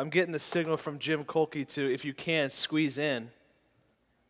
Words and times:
I'm 0.00 0.08
getting 0.08 0.32
the 0.32 0.38
signal 0.38 0.78
from 0.78 0.98
Jim 0.98 1.26
Colkey 1.26 1.68
to, 1.74 1.92
if 1.92 2.06
you 2.06 2.14
can, 2.14 2.48
squeeze 2.48 2.96
in. 2.96 3.28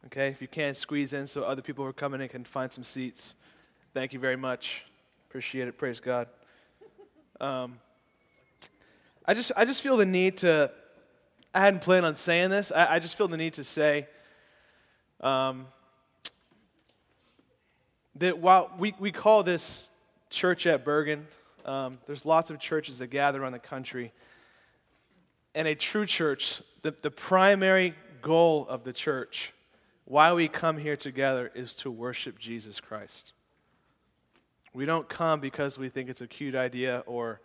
Okay, 0.07 0.27
if 0.27 0.43
you 0.43 0.49
can, 0.49 0.75
squeeze 0.75 1.12
in 1.12 1.29
so 1.29 1.45
other 1.45 1.62
people 1.62 1.85
who 1.85 1.91
are 1.91 1.93
coming 1.93 2.21
in 2.21 2.29
can 2.29 2.43
find 2.43 2.73
some 2.73 2.83
seats. 2.83 3.37
Thank 3.95 4.12
you 4.12 4.19
very 4.19 4.35
much. 4.35 4.85
Appreciate 5.29 5.69
it. 5.69 5.79
Praise 5.79 6.01
God. 6.01 6.27
Um, 7.41 7.79
I 9.25 9.33
just, 9.33 9.53
I 9.56 9.64
just 9.64 9.80
feel 9.80 9.96
the 9.96 10.04
need 10.04 10.38
to. 10.38 10.72
I 11.55 11.61
hadn't 11.61 11.82
planned 11.82 12.05
on 12.05 12.16
saying 12.16 12.50
this. 12.50 12.73
I, 12.73 12.96
I 12.96 12.98
just 12.98 13.14
feel 13.14 13.29
the 13.29 13.37
need 13.37 13.52
to 13.52 13.62
say 13.62 14.09
um, 15.21 15.68
that 18.16 18.39
while 18.39 18.73
we, 18.77 18.93
we 18.98 19.12
call 19.12 19.45
this 19.45 19.89
church 20.30 20.66
at 20.66 20.84
Bergen, 20.84 21.29
um, 21.64 21.98
there's 22.09 22.27
lots 22.27 22.50
of 22.50 22.59
churches 22.59 22.98
that 22.98 23.07
gather 23.07 23.41
around 23.41 23.52
the 23.52 23.61
country. 23.61 24.12
And 25.55 25.67
a 25.67 25.75
true 25.75 26.07
church, 26.07 26.62
the, 26.83 26.93
the 27.03 27.11
primary 27.11 27.95
goal 28.23 28.66
of 28.69 28.84
the 28.84 28.93
church, 28.93 29.52
why 30.05 30.33
we 30.33 30.48
come 30.48 30.79
here 30.79 30.97
together, 30.97 31.51
is 31.55 31.74
to 31.74 31.91
worship 31.91 32.38
Jesus 32.38 32.80
Christ. 32.80 33.33
We 34.73 34.87
don't 34.87 35.09
come 35.09 35.41
because 35.41 35.79
we 35.79 35.88
think 35.88 36.09
it's 36.09 36.21
a 36.21 36.27
cute 36.27 36.55
idea 36.55 37.02
or 37.07 37.41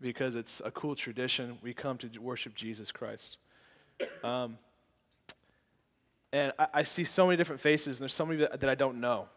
because 0.00 0.34
it's 0.34 0.60
a 0.64 0.70
cool 0.70 0.94
tradition. 0.94 1.58
We 1.62 1.74
come 1.74 1.98
to 1.98 2.08
worship 2.20 2.54
Jesus 2.54 2.92
Christ. 2.92 3.36
Um, 4.22 4.58
and 6.32 6.52
I, 6.58 6.66
I, 6.74 6.82
see 6.82 7.04
so 7.04 7.26
many 7.26 7.36
different 7.36 7.60
faces, 7.60 7.98
and 7.98 8.02
there's 8.02 8.14
so 8.14 8.26
many 8.26 8.40
that, 8.40 8.60
that 8.60 8.70
I 8.70 8.74
don't 8.74 9.00
know. 9.00 9.28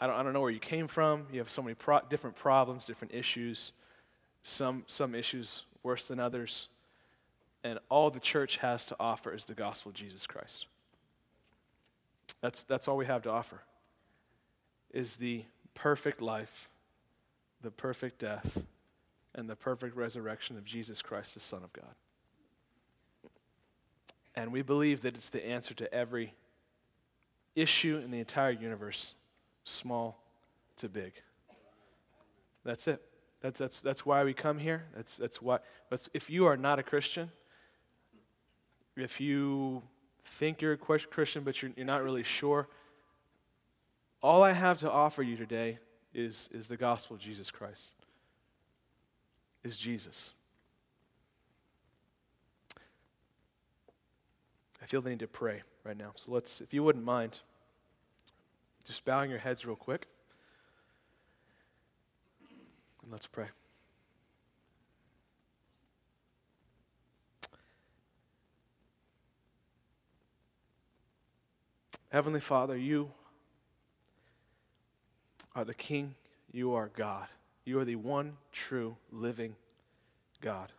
I 0.00 0.06
don't, 0.06 0.16
I 0.16 0.22
don't 0.22 0.32
know 0.32 0.40
where 0.40 0.50
you 0.50 0.58
came 0.58 0.88
from. 0.88 1.26
You 1.32 1.38
have 1.40 1.50
so 1.50 1.62
many 1.62 1.74
pro- 1.74 2.00
different 2.08 2.36
problems, 2.36 2.84
different 2.84 3.14
issues, 3.14 3.72
some, 4.42 4.84
some 4.86 5.14
issues 5.14 5.66
worse 5.82 6.08
than 6.08 6.18
others. 6.18 6.68
And 7.68 7.78
all 7.90 8.08
the 8.08 8.18
church 8.18 8.56
has 8.56 8.86
to 8.86 8.96
offer 8.98 9.34
is 9.34 9.44
the 9.44 9.52
gospel 9.52 9.90
of 9.90 9.94
Jesus 9.94 10.26
Christ. 10.26 10.64
That's, 12.40 12.62
that's 12.62 12.88
all 12.88 12.96
we 12.96 13.04
have 13.04 13.20
to 13.24 13.30
offer, 13.30 13.60
is 14.90 15.18
the 15.18 15.44
perfect 15.74 16.22
life, 16.22 16.70
the 17.60 17.70
perfect 17.70 18.20
death, 18.20 18.64
and 19.34 19.50
the 19.50 19.54
perfect 19.54 19.94
resurrection 19.96 20.56
of 20.56 20.64
Jesus 20.64 21.02
Christ, 21.02 21.34
the 21.34 21.40
Son 21.40 21.62
of 21.62 21.70
God. 21.74 21.94
And 24.34 24.50
we 24.50 24.62
believe 24.62 25.02
that 25.02 25.14
it's 25.14 25.28
the 25.28 25.46
answer 25.46 25.74
to 25.74 25.92
every 25.92 26.32
issue 27.54 28.00
in 28.02 28.10
the 28.10 28.18
entire 28.18 28.52
universe, 28.52 29.14
small 29.64 30.22
to 30.78 30.88
big. 30.88 31.12
That's 32.64 32.88
it. 32.88 33.02
That's, 33.42 33.58
that's, 33.58 33.82
that's 33.82 34.06
why 34.06 34.24
we 34.24 34.32
come 34.32 34.58
here. 34.58 34.84
That's, 34.96 35.18
that's 35.18 35.42
why. 35.42 35.58
But 35.90 36.08
if 36.14 36.30
you 36.30 36.46
are 36.46 36.56
not 36.56 36.78
a 36.78 36.82
Christian, 36.82 37.30
if 38.98 39.20
you 39.20 39.82
think 40.24 40.60
you're 40.60 40.72
a 40.72 40.76
Christian 40.76 41.42
but 41.42 41.62
you're, 41.62 41.72
you're 41.76 41.86
not 41.86 42.02
really 42.02 42.22
sure, 42.22 42.68
all 44.22 44.42
I 44.42 44.52
have 44.52 44.78
to 44.78 44.90
offer 44.90 45.22
you 45.22 45.36
today 45.36 45.78
is, 46.12 46.48
is 46.52 46.68
the 46.68 46.76
gospel 46.76 47.16
of 47.16 47.22
Jesus 47.22 47.50
Christ, 47.50 47.94
is 49.62 49.76
Jesus. 49.76 50.34
I 54.82 54.86
feel 54.86 55.00
the 55.00 55.10
need 55.10 55.20
to 55.20 55.26
pray 55.26 55.62
right 55.84 55.96
now. 55.96 56.12
So 56.16 56.32
let's, 56.32 56.60
if 56.60 56.72
you 56.72 56.82
wouldn't 56.82 57.04
mind, 57.04 57.40
just 58.84 59.04
bowing 59.04 59.30
your 59.30 59.38
heads 59.38 59.66
real 59.66 59.76
quick. 59.76 60.06
And 63.02 63.12
let's 63.12 63.26
pray. 63.26 63.46
Heavenly 72.10 72.40
Father, 72.40 72.76
you 72.76 73.10
are 75.54 75.64
the 75.64 75.74
King, 75.74 76.14
you 76.50 76.72
are 76.72 76.90
God. 76.96 77.26
You 77.66 77.78
are 77.80 77.84
the 77.84 77.96
one 77.96 78.38
true 78.50 78.96
living 79.12 79.56
God. 80.40 80.72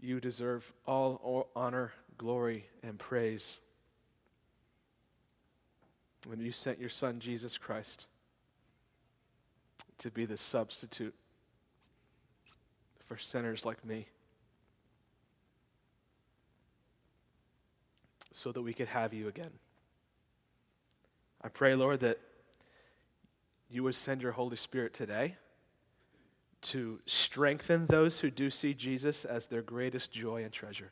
You 0.00 0.18
deserve 0.18 0.72
all 0.84 1.48
honor, 1.54 1.92
glory, 2.18 2.66
and 2.82 2.98
praise. 2.98 3.60
When 6.26 6.40
you 6.40 6.50
sent 6.50 6.80
your 6.80 6.88
Son, 6.88 7.20
Jesus 7.20 7.56
Christ, 7.56 8.06
to 9.98 10.10
be 10.10 10.26
the 10.26 10.36
substitute 10.36 11.14
for 13.04 13.16
sinners 13.16 13.64
like 13.64 13.84
me, 13.84 14.08
so 18.34 18.50
that 18.50 18.60
we 18.60 18.74
could 18.74 18.88
have 18.88 19.14
you 19.14 19.28
again. 19.28 19.52
I 21.40 21.48
pray, 21.48 21.76
Lord, 21.76 22.00
that 22.00 22.18
you 23.70 23.84
would 23.84 23.94
send 23.94 24.22
your 24.22 24.32
Holy 24.32 24.56
Spirit 24.56 24.92
today 24.92 25.36
to 26.62 27.00
strengthen 27.06 27.86
those 27.86 28.20
who 28.20 28.30
do 28.30 28.50
see 28.50 28.74
Jesus 28.74 29.24
as 29.24 29.46
their 29.46 29.62
greatest 29.62 30.10
joy 30.10 30.42
and 30.42 30.52
treasure. 30.52 30.90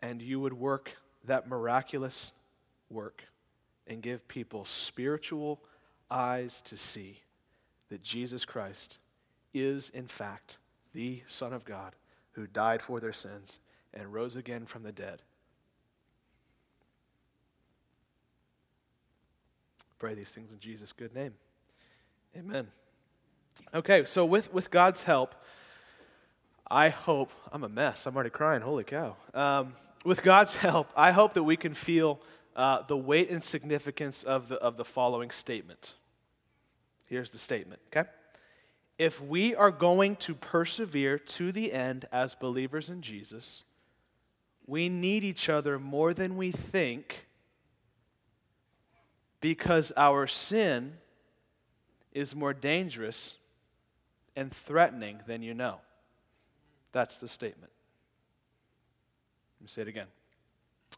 And 0.00 0.22
you 0.22 0.40
would 0.40 0.54
work 0.54 0.96
that 1.24 1.48
miraculous 1.48 2.32
work 2.88 3.24
and 3.86 4.00
give 4.00 4.26
people 4.26 4.64
spiritual 4.64 5.60
eyes 6.10 6.62
to 6.62 6.78
see 6.78 7.20
that 7.90 8.02
Jesus 8.02 8.46
Christ 8.46 8.98
is, 9.52 9.90
in 9.90 10.06
fact, 10.06 10.56
the 10.94 11.22
Son 11.26 11.52
of 11.52 11.66
God 11.66 11.94
who 12.32 12.46
died 12.46 12.80
for 12.80 13.00
their 13.00 13.12
sins 13.12 13.60
and 13.92 14.14
rose 14.14 14.34
again 14.36 14.64
from 14.64 14.82
the 14.82 14.92
dead 14.92 15.22
Pray 19.98 20.14
these 20.14 20.32
things 20.32 20.52
in 20.52 20.60
Jesus' 20.60 20.92
good 20.92 21.14
name. 21.14 21.34
Amen. 22.36 22.68
Okay, 23.74 24.04
so 24.04 24.24
with, 24.24 24.52
with 24.52 24.70
God's 24.70 25.02
help, 25.02 25.34
I 26.70 26.90
hope, 26.90 27.32
I'm 27.50 27.64
a 27.64 27.68
mess. 27.68 28.06
I'm 28.06 28.14
already 28.14 28.30
crying. 28.30 28.62
Holy 28.62 28.84
cow. 28.84 29.16
Um, 29.34 29.72
with 30.04 30.22
God's 30.22 30.56
help, 30.56 30.88
I 30.96 31.10
hope 31.10 31.34
that 31.34 31.42
we 31.42 31.56
can 31.56 31.74
feel 31.74 32.20
uh, 32.54 32.82
the 32.82 32.96
weight 32.96 33.30
and 33.30 33.42
significance 33.42 34.22
of 34.22 34.48
the, 34.48 34.56
of 34.56 34.76
the 34.76 34.84
following 34.84 35.30
statement. 35.30 35.94
Here's 37.06 37.30
the 37.30 37.38
statement, 37.38 37.80
okay? 37.86 38.08
If 38.98 39.20
we 39.20 39.54
are 39.54 39.70
going 39.70 40.16
to 40.16 40.34
persevere 40.34 41.18
to 41.18 41.50
the 41.50 41.72
end 41.72 42.04
as 42.12 42.34
believers 42.34 42.90
in 42.90 43.00
Jesus, 43.00 43.64
we 44.66 44.88
need 44.88 45.24
each 45.24 45.48
other 45.48 45.78
more 45.78 46.12
than 46.12 46.36
we 46.36 46.52
think 46.52 47.27
because 49.40 49.92
our 49.96 50.26
sin 50.26 50.94
is 52.12 52.34
more 52.34 52.52
dangerous 52.52 53.38
and 54.34 54.52
threatening 54.52 55.20
than 55.26 55.42
you 55.42 55.54
know. 55.54 55.76
That's 56.92 57.18
the 57.18 57.28
statement. 57.28 57.72
Let 59.58 59.64
me 59.64 59.68
say 59.68 59.82
it 59.82 59.88
again. 59.88 60.06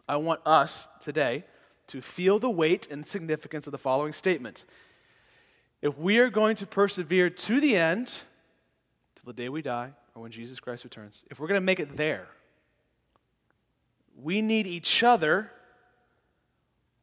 I 0.08 0.16
want 0.16 0.40
us 0.46 0.88
today 1.00 1.44
to 1.88 2.00
feel 2.00 2.38
the 2.38 2.50
weight 2.50 2.88
and 2.90 3.06
significance 3.06 3.66
of 3.66 3.72
the 3.72 3.78
following 3.78 4.12
statement. 4.12 4.64
If 5.82 5.98
we 5.98 6.18
are 6.18 6.30
going 6.30 6.56
to 6.56 6.66
persevere 6.66 7.30
to 7.30 7.60
the 7.60 7.76
end, 7.76 8.06
till 9.16 9.24
the 9.24 9.32
day 9.32 9.48
we 9.48 9.62
die, 9.62 9.92
or 10.14 10.22
when 10.22 10.30
Jesus 10.30 10.60
Christ 10.60 10.84
returns, 10.84 11.24
if 11.30 11.40
we're 11.40 11.48
going 11.48 11.60
to 11.60 11.64
make 11.64 11.80
it 11.80 11.96
there, 11.96 12.28
we 14.22 14.42
need 14.42 14.66
each 14.66 15.02
other 15.02 15.50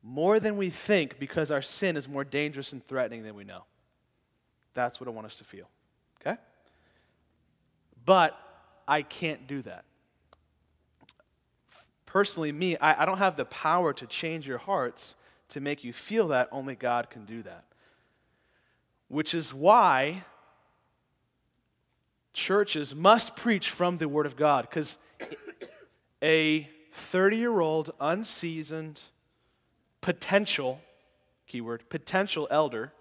more 0.08 0.40
than 0.40 0.56
we 0.56 0.70
think 0.70 1.20
because 1.20 1.52
our 1.52 1.62
sin 1.62 1.98
is 1.98 2.08
more 2.08 2.24
dangerous 2.24 2.72
and 2.72 2.86
threatening 2.88 3.24
than 3.24 3.36
we 3.36 3.44
know. 3.44 3.66
That's 4.74 5.02
what 5.02 5.08
I 5.08 5.12
want 5.12 5.28
us 5.28 5.36
to 5.36 5.44
feel. 5.44 5.70
Okay? 6.22 6.40
But 8.06 8.40
I 8.88 9.02
can't 9.02 9.48
do 9.48 9.62
that. 9.64 9.84
Personally, 12.06 12.54
me, 12.54 12.78
I, 12.78 13.04
I 13.04 13.06
don't 13.06 13.18
have 13.18 13.36
the 13.36 13.44
power 13.46 13.92
to 13.92 14.08
change 14.08 14.48
your 14.48 14.60
hearts 14.60 15.16
to 15.50 15.60
make 15.60 15.84
you 15.84 15.92
feel 15.92 16.30
that. 16.30 16.48
Only 16.54 16.76
God 16.76 17.10
can 17.10 17.26
do 17.26 17.44
that. 17.44 17.66
Which 19.10 19.34
is 19.34 19.54
why 19.54 20.24
churches 22.32 22.96
must 22.96 23.36
preach 23.36 23.70
from 23.70 23.98
the 23.98 24.08
Word 24.08 24.26
of 24.26 24.38
God 24.38 24.70
because 24.70 24.98
a 26.24 26.70
30 26.94 27.36
year 27.36 27.60
old, 27.60 27.92
unseasoned, 28.00 29.04
potential, 30.08 30.80
keyword, 31.48 31.84
potential 31.90 32.48
elder 32.50 32.94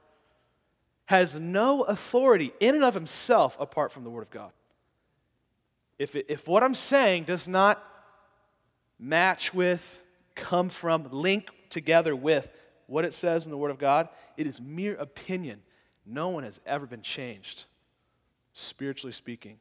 has 1.04 1.38
no 1.38 1.82
authority 1.82 2.52
in 2.58 2.74
and 2.74 2.82
of 2.82 2.94
himself 2.94 3.56
apart 3.60 3.92
from 3.92 4.02
the 4.02 4.10
Word 4.10 4.22
of 4.22 4.30
God. 4.30 4.50
If, 6.00 6.16
it, 6.16 6.26
if 6.28 6.48
what 6.48 6.64
I'm 6.64 6.74
saying 6.74 7.22
does 7.22 7.46
not 7.46 7.80
match 8.98 9.54
with, 9.54 10.02
come 10.34 10.68
from, 10.68 11.06
link 11.12 11.48
together 11.70 12.16
with 12.16 12.50
what 12.88 13.04
it 13.04 13.14
says 13.14 13.44
in 13.44 13.52
the 13.52 13.56
Word 13.56 13.70
of 13.70 13.78
God, 13.78 14.08
it 14.36 14.48
is 14.48 14.60
mere 14.60 14.96
opinion. 14.96 15.62
No 16.04 16.30
one 16.30 16.42
has 16.42 16.60
ever 16.66 16.86
been 16.86 17.02
changed 17.02 17.66
spiritually 18.52 19.12
speaking, 19.12 19.60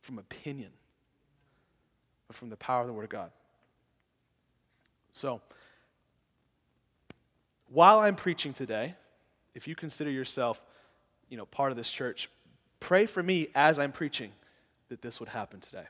from 0.00 0.18
opinion, 0.18 0.70
but 2.28 2.34
from 2.34 2.48
the 2.48 2.56
power 2.56 2.80
of 2.80 2.86
the 2.86 2.94
Word 2.94 3.04
of 3.04 3.10
God. 3.10 3.30
So, 5.12 5.42
while 7.70 8.00
I'm 8.00 8.16
preaching 8.16 8.52
today, 8.52 8.94
if 9.54 9.68
you 9.68 9.74
consider 9.74 10.10
yourself, 10.10 10.60
you 11.28 11.36
know, 11.36 11.46
part 11.46 11.70
of 11.70 11.76
this 11.76 11.90
church, 11.90 12.28
pray 12.80 13.06
for 13.06 13.22
me 13.22 13.48
as 13.54 13.78
I'm 13.78 13.92
preaching 13.92 14.32
that 14.88 15.02
this 15.02 15.20
would 15.20 15.28
happen 15.28 15.60
today. 15.60 15.86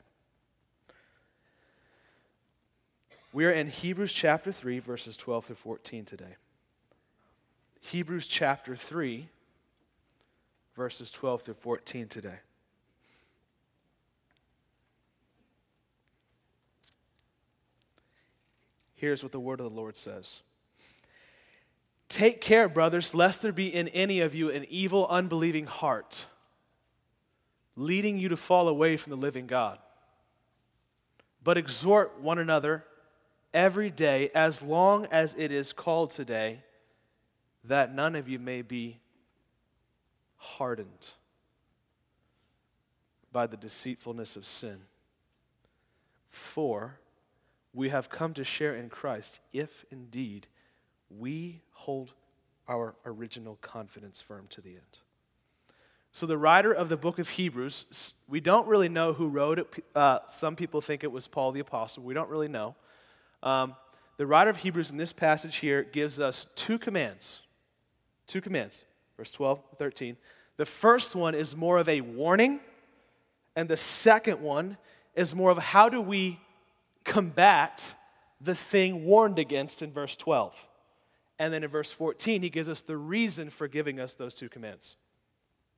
We 3.31 3.45
are 3.45 3.51
in 3.51 3.67
Hebrews 3.67 4.11
chapter 4.11 4.51
3, 4.51 4.79
verses 4.79 5.15
12 5.15 5.45
through 5.45 5.55
14 5.55 6.03
today. 6.03 6.35
Hebrews 7.79 8.27
chapter 8.27 8.75
3, 8.75 9.29
verses 10.75 11.09
12 11.09 11.43
through 11.43 11.53
14 11.53 12.07
today. 12.07 12.39
Here's 18.95 19.23
what 19.23 19.31
the 19.31 19.39
word 19.39 19.61
of 19.61 19.69
the 19.69 19.75
Lord 19.75 19.95
says 19.95 20.41
Take 22.09 22.41
care, 22.41 22.67
brothers, 22.67 23.13
lest 23.13 23.43
there 23.43 23.51
be 23.51 23.73
in 23.73 23.87
any 23.89 24.19
of 24.19 24.33
you 24.33 24.49
an 24.49 24.65
evil, 24.67 25.07
unbelieving 25.07 25.67
heart, 25.67 26.25
leading 27.75 28.17
you 28.17 28.29
to 28.29 28.37
fall 28.37 28.67
away 28.67 28.97
from 28.97 29.11
the 29.11 29.17
living 29.17 29.45
God. 29.45 29.77
But 31.43 31.57
exhort 31.57 32.19
one 32.19 32.39
another 32.39 32.83
every 33.53 33.91
day, 33.91 34.31
as 34.33 34.61
long 34.61 35.05
as 35.05 35.35
it 35.35 35.51
is 35.51 35.71
called 35.71 36.09
today, 36.09 36.63
that 37.63 37.93
none 37.93 38.15
of 38.15 38.27
you 38.27 38.39
may 38.39 38.63
be 38.63 38.99
hardened 40.37 41.11
by 43.31 43.45
the 43.45 43.57
deceitfulness 43.57 44.35
of 44.35 44.47
sin. 44.47 44.79
For 46.31 46.99
we 47.73 47.89
have 47.89 48.09
come 48.09 48.33
to 48.33 48.43
share 48.43 48.75
in 48.75 48.89
Christ 48.89 49.39
if 49.53 49.85
indeed 49.91 50.47
we 51.09 51.61
hold 51.71 52.13
our 52.67 52.95
original 53.05 53.57
confidence 53.61 54.21
firm 54.21 54.45
to 54.49 54.61
the 54.61 54.71
end. 54.71 54.99
So, 56.11 56.25
the 56.25 56.37
writer 56.37 56.73
of 56.73 56.89
the 56.89 56.97
book 56.97 57.19
of 57.19 57.29
Hebrews, 57.29 58.13
we 58.27 58.39
don't 58.39 58.67
really 58.67 58.89
know 58.89 59.13
who 59.13 59.27
wrote 59.27 59.59
it. 59.59 59.83
Uh, 59.95 60.19
some 60.27 60.55
people 60.55 60.81
think 60.81 61.03
it 61.03 61.11
was 61.11 61.27
Paul 61.27 61.51
the 61.51 61.59
Apostle. 61.59 62.03
We 62.03 62.13
don't 62.13 62.29
really 62.29 62.47
know. 62.47 62.75
Um, 63.43 63.75
the 64.17 64.25
writer 64.25 64.49
of 64.49 64.57
Hebrews 64.57 64.91
in 64.91 64.97
this 64.97 65.13
passage 65.13 65.57
here 65.57 65.83
gives 65.83 66.19
us 66.19 66.47
two 66.55 66.79
commands. 66.79 67.41
Two 68.27 68.41
commands, 68.41 68.85
verse 69.17 69.31
12, 69.31 69.59
13. 69.77 70.17
The 70.57 70.65
first 70.65 71.15
one 71.15 71.35
is 71.35 71.55
more 71.55 71.77
of 71.77 71.87
a 71.87 72.01
warning, 72.01 72.59
and 73.55 73.69
the 73.69 73.77
second 73.77 74.41
one 74.41 74.77
is 75.15 75.33
more 75.33 75.51
of 75.51 75.57
how 75.57 75.89
do 75.89 76.01
we 76.01 76.39
combat 77.05 77.95
the 78.41 78.55
thing 78.55 79.05
warned 79.05 79.39
against 79.39 79.81
in 79.81 79.91
verse 79.91 80.17
12. 80.17 80.68
And 81.39 81.53
then 81.53 81.63
in 81.63 81.69
verse 81.69 81.91
14, 81.91 82.43
he 82.43 82.49
gives 82.49 82.69
us 82.69 82.81
the 82.81 82.97
reason 82.97 83.49
for 83.49 83.67
giving 83.67 83.99
us 83.99 84.13
those 84.13 84.33
two 84.33 84.49
commands. 84.49 84.97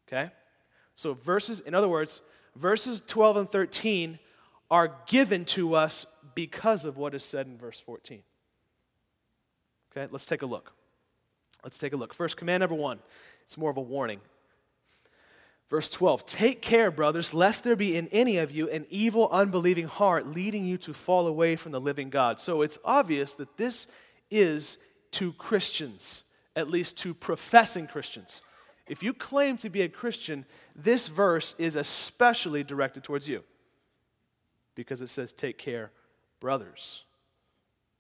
Okay? 0.08 0.32
So, 0.96 1.14
verses, 1.14 1.62
in 1.62 1.76
other 1.76 1.88
words, 1.88 2.22
verses 2.56 3.02
12 3.06 3.38
and 3.38 3.50
13 3.50 4.20
are 4.70 4.96
given 5.08 5.46
to 5.46 5.76
us 5.76 6.06
because 6.34 6.86
of 6.86 6.98
what 6.98 7.14
is 7.14 7.24
said 7.24 7.46
in 7.46 7.58
verse 7.58 7.80
14. 7.80 8.24
Okay, 9.92 10.08
let's 10.12 10.26
take 10.26 10.42
a 10.42 10.46
look. 10.46 10.74
Let's 11.64 11.78
take 11.78 11.94
a 11.94 11.98
look. 11.98 12.14
First, 12.14 12.38
command 12.38 12.62
number 12.62 12.76
one 12.76 13.00
it's 13.46 13.58
more 13.58 13.70
of 13.70 13.78
a 13.78 13.82
warning. 13.82 14.22
Verse 15.70 15.90
12 15.90 16.26
Take 16.26 16.62
care, 16.62 16.90
brothers, 16.90 17.34
lest 17.34 17.64
there 17.64 17.76
be 17.76 17.96
in 17.96 18.08
any 18.08 18.38
of 18.38 18.52
you 18.52 18.70
an 18.70 18.86
evil, 18.90 19.30
unbelieving 19.32 19.88
heart 19.88 20.28
leading 20.28 20.66
you 20.66 20.78
to 20.80 20.94
fall 20.94 21.28
away 21.28 21.56
from 21.56 21.72
the 21.72 21.82
living 21.82 22.10
God. 22.10 22.40
So 22.40 22.62
it's 22.62 22.78
obvious 22.84 23.34
that 23.36 23.58
this 23.58 23.88
is 24.30 24.78
to 25.12 25.34
Christians, 25.34 26.24
at 26.56 26.70
least 26.70 26.98
to 27.00 27.14
professing 27.14 27.88
Christians. 27.88 28.42
If 28.88 29.04
you 29.04 29.14
claim 29.14 29.58
to 29.58 29.70
be 29.70 29.82
a 29.82 29.90
Christian, 29.90 30.46
this 30.76 31.08
verse 31.08 31.56
is 31.58 31.76
especially 31.76 32.64
directed 32.64 33.04
towards 33.04 33.28
you 33.28 33.44
because 34.76 35.02
it 35.02 35.08
says, 35.08 35.32
Take 35.32 35.58
care, 35.58 35.92
brothers. 36.40 37.04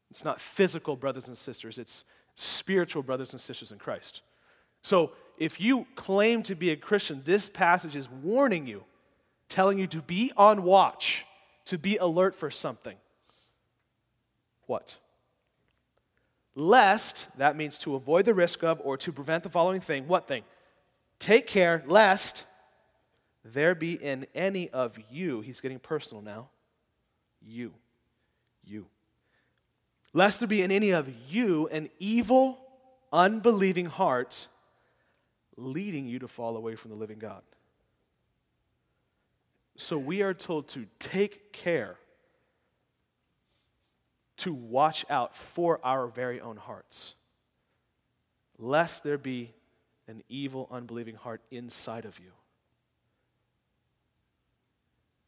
It's 0.09 0.25
not 0.25 0.41
physical 0.41 0.95
brothers 0.97 1.27
and 1.27 1.37
sisters, 1.37 1.77
it's 1.77 2.03
spiritual 2.35 3.03
brothers 3.03 3.31
and 3.31 3.39
sisters 3.39 3.71
in 3.71 3.77
Christ. 3.77 4.21
So 4.81 5.11
if 5.37 5.61
you 5.61 5.87
claim 5.95 6.43
to 6.43 6.55
be 6.55 6.71
a 6.71 6.75
Christian, 6.75 7.21
this 7.23 7.47
passage 7.49 7.95
is 7.95 8.09
warning 8.09 8.67
you, 8.67 8.83
telling 9.47 9.77
you 9.77 9.87
to 9.87 10.01
be 10.01 10.31
on 10.35 10.63
watch, 10.63 11.25
to 11.65 11.77
be 11.77 11.97
alert 11.97 12.35
for 12.35 12.49
something. 12.49 12.97
What? 14.65 14.97
Lest, 16.55 17.27
that 17.37 17.55
means 17.55 17.77
to 17.79 17.95
avoid 17.95 18.25
the 18.25 18.33
risk 18.33 18.63
of 18.63 18.81
or 18.83 18.97
to 18.97 19.11
prevent 19.11 19.43
the 19.43 19.49
following 19.49 19.81
thing. 19.81 20.07
What 20.07 20.27
thing? 20.27 20.43
Take 21.19 21.47
care, 21.47 21.83
lest 21.85 22.45
there 23.43 23.75
be 23.75 23.93
in 23.93 24.27
any 24.35 24.69
of 24.69 24.97
you, 25.09 25.41
he's 25.41 25.61
getting 25.61 25.79
personal 25.79 26.21
now, 26.21 26.49
you, 27.41 27.73
you. 28.63 28.87
Lest 30.13 30.39
there 30.39 30.47
be 30.47 30.61
in 30.61 30.71
any 30.71 30.91
of 30.91 31.09
you 31.29 31.67
an 31.69 31.89
evil, 31.99 32.59
unbelieving 33.13 33.85
heart 33.85 34.47
leading 35.57 36.07
you 36.07 36.19
to 36.19 36.27
fall 36.27 36.57
away 36.57 36.75
from 36.75 36.91
the 36.91 36.97
living 36.97 37.19
God. 37.19 37.41
So 39.77 39.97
we 39.97 40.21
are 40.21 40.33
told 40.33 40.67
to 40.69 40.85
take 40.99 41.53
care, 41.53 41.95
to 44.41 44.51
watch 44.51 45.05
out 45.07 45.35
for 45.35 45.79
our 45.83 46.07
very 46.07 46.41
own 46.41 46.57
hearts, 46.57 47.13
lest 48.57 49.03
there 49.03 49.19
be 49.19 49.53
an 50.07 50.23
evil, 50.29 50.67
unbelieving 50.71 51.13
heart 51.13 51.41
inside 51.51 52.05
of 52.05 52.17
you. 52.19 52.31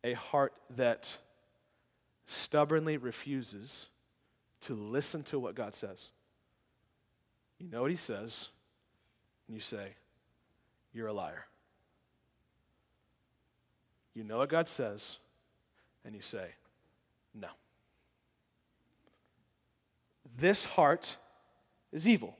A 0.04 0.14
heart 0.14 0.54
that 0.76 1.16
stubbornly 2.26 2.98
refuses 2.98 3.90
to 4.62 4.74
listen 4.74 5.22
to 5.24 5.38
what 5.38 5.54
God 5.54 5.76
says. 5.76 6.12
You 7.60 7.70
know 7.70 7.84
what 7.84 7.92
He 7.92 7.98
says, 7.98 8.50
and 9.48 9.56
you 9.56 9.62
say, 9.62 9.90
You're 10.92 11.08
a 11.08 11.14
liar. 11.14 11.46
You 14.16 14.24
know 14.24 14.40
what 14.40 14.50
God 14.50 14.68
says, 14.68 15.18
and 16.04 16.16
you 16.16 16.22
say, 16.22 16.48
No. 17.36 17.50
This 20.38 20.66
heart 20.66 21.18
is 21.92 22.08
evil. 22.08 22.36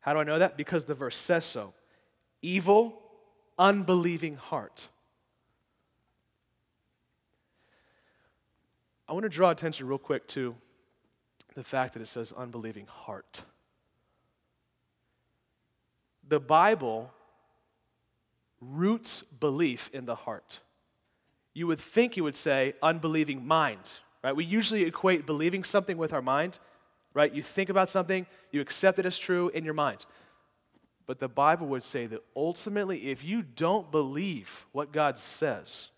How 0.00 0.12
do 0.12 0.20
I 0.20 0.24
know 0.24 0.38
that? 0.38 0.56
Because 0.56 0.84
the 0.84 0.94
verse 0.94 1.16
says 1.16 1.44
so. 1.44 1.74
Evil, 2.42 3.00
unbelieving 3.58 4.36
heart. 4.36 4.88
I 9.08 9.12
want 9.12 9.24
to 9.24 9.28
draw 9.28 9.50
attention 9.50 9.86
real 9.86 9.98
quick 9.98 10.26
to 10.28 10.54
the 11.54 11.62
fact 11.62 11.92
that 11.92 12.02
it 12.02 12.06
says 12.06 12.32
unbelieving 12.32 12.86
heart. 12.86 13.42
The 16.26 16.40
Bible 16.40 17.12
roots 18.60 19.22
belief 19.22 19.90
in 19.92 20.06
the 20.06 20.14
heart. 20.14 20.60
You 21.52 21.66
would 21.66 21.80
think 21.80 22.16
you 22.16 22.24
would 22.24 22.36
say 22.36 22.74
unbelieving 22.82 23.46
mind, 23.46 23.98
right? 24.24 24.34
We 24.34 24.44
usually 24.44 24.84
equate 24.84 25.26
believing 25.26 25.64
something 25.64 25.98
with 25.98 26.12
our 26.12 26.22
mind, 26.22 26.58
right? 27.14 27.32
You 27.32 27.42
think 27.42 27.68
about 27.68 27.88
something, 27.88 28.26
you 28.50 28.60
accept 28.60 28.98
it 28.98 29.06
as 29.06 29.18
true 29.18 29.50
in 29.50 29.64
your 29.64 29.74
mind. 29.74 30.06
But 31.06 31.18
the 31.18 31.28
Bible 31.28 31.66
would 31.68 31.82
say 31.82 32.06
that 32.06 32.22
ultimately, 32.34 33.10
if 33.10 33.24
you 33.24 33.42
don't 33.42 33.90
believe 33.90 34.66
what 34.72 34.92
God 34.92 35.18
says, 35.18 35.90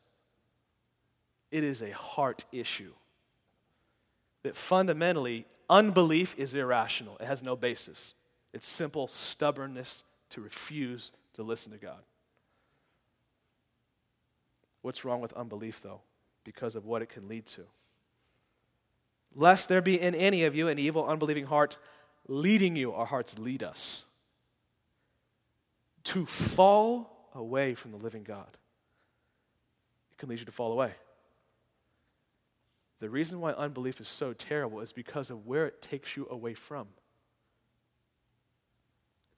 it 1.51 1.63
is 1.63 1.83
a 1.83 1.91
heart 1.91 2.45
issue 2.53 2.93
that 4.43 4.57
fundamentally 4.57 5.47
unbelief 5.69 6.35
is 6.39 6.55
irrational, 6.55 7.17
it 7.19 7.27
has 7.27 7.43
no 7.43 7.57
basis. 7.57 8.15
It's 8.53 8.67
simple 8.67 9.09
stubbornness 9.09 10.05
to 10.31 10.41
refuse 10.41 11.13
to 11.35 11.43
listen 11.43 11.73
to 11.73 11.79
God. 11.79 12.03
What's 14.83 15.05
wrong 15.05 15.21
with 15.21 15.33
unbelief, 15.33 15.81
though? 15.81 16.01
Because 16.45 16.77
of 16.77 16.85
what 16.85 17.03
it 17.03 17.09
can 17.09 17.27
lead 17.27 17.47
to. 17.47 17.63
Lest 19.35 19.69
there 19.69 19.83
be 19.83 20.01
in 20.01 20.15
any 20.15 20.45
of 20.45 20.55
you 20.55 20.69
an 20.69 20.79
evil, 20.79 21.07
unbelieving 21.07 21.47
heart 21.47 21.79
leading 22.27 22.77
you, 22.77 22.93
our 22.93 23.07
hearts 23.07 23.39
lead 23.39 23.63
us, 23.63 24.05
to 26.05 26.25
fall 26.25 27.29
away 27.35 27.75
from 27.75 27.91
the 27.91 27.97
living 27.97 28.23
God. 28.23 28.57
It 30.13 30.19
can 30.19 30.29
lead 30.29 30.39
you 30.39 30.45
to 30.45 30.53
fall 30.53 30.73
away. 30.73 30.93
The 33.01 33.11
reason 33.11 33.41
why 33.41 33.53
unbelief 33.53 34.01
is 34.01 34.09
so 34.09 34.33
terrible 34.33 34.81
is 34.81 34.93
because 34.93 35.31
of 35.31 35.47
where 35.47 35.67
it 35.67 35.83
takes 35.83 36.17
you 36.17 36.27
away 36.31 36.55
from. 36.55 36.87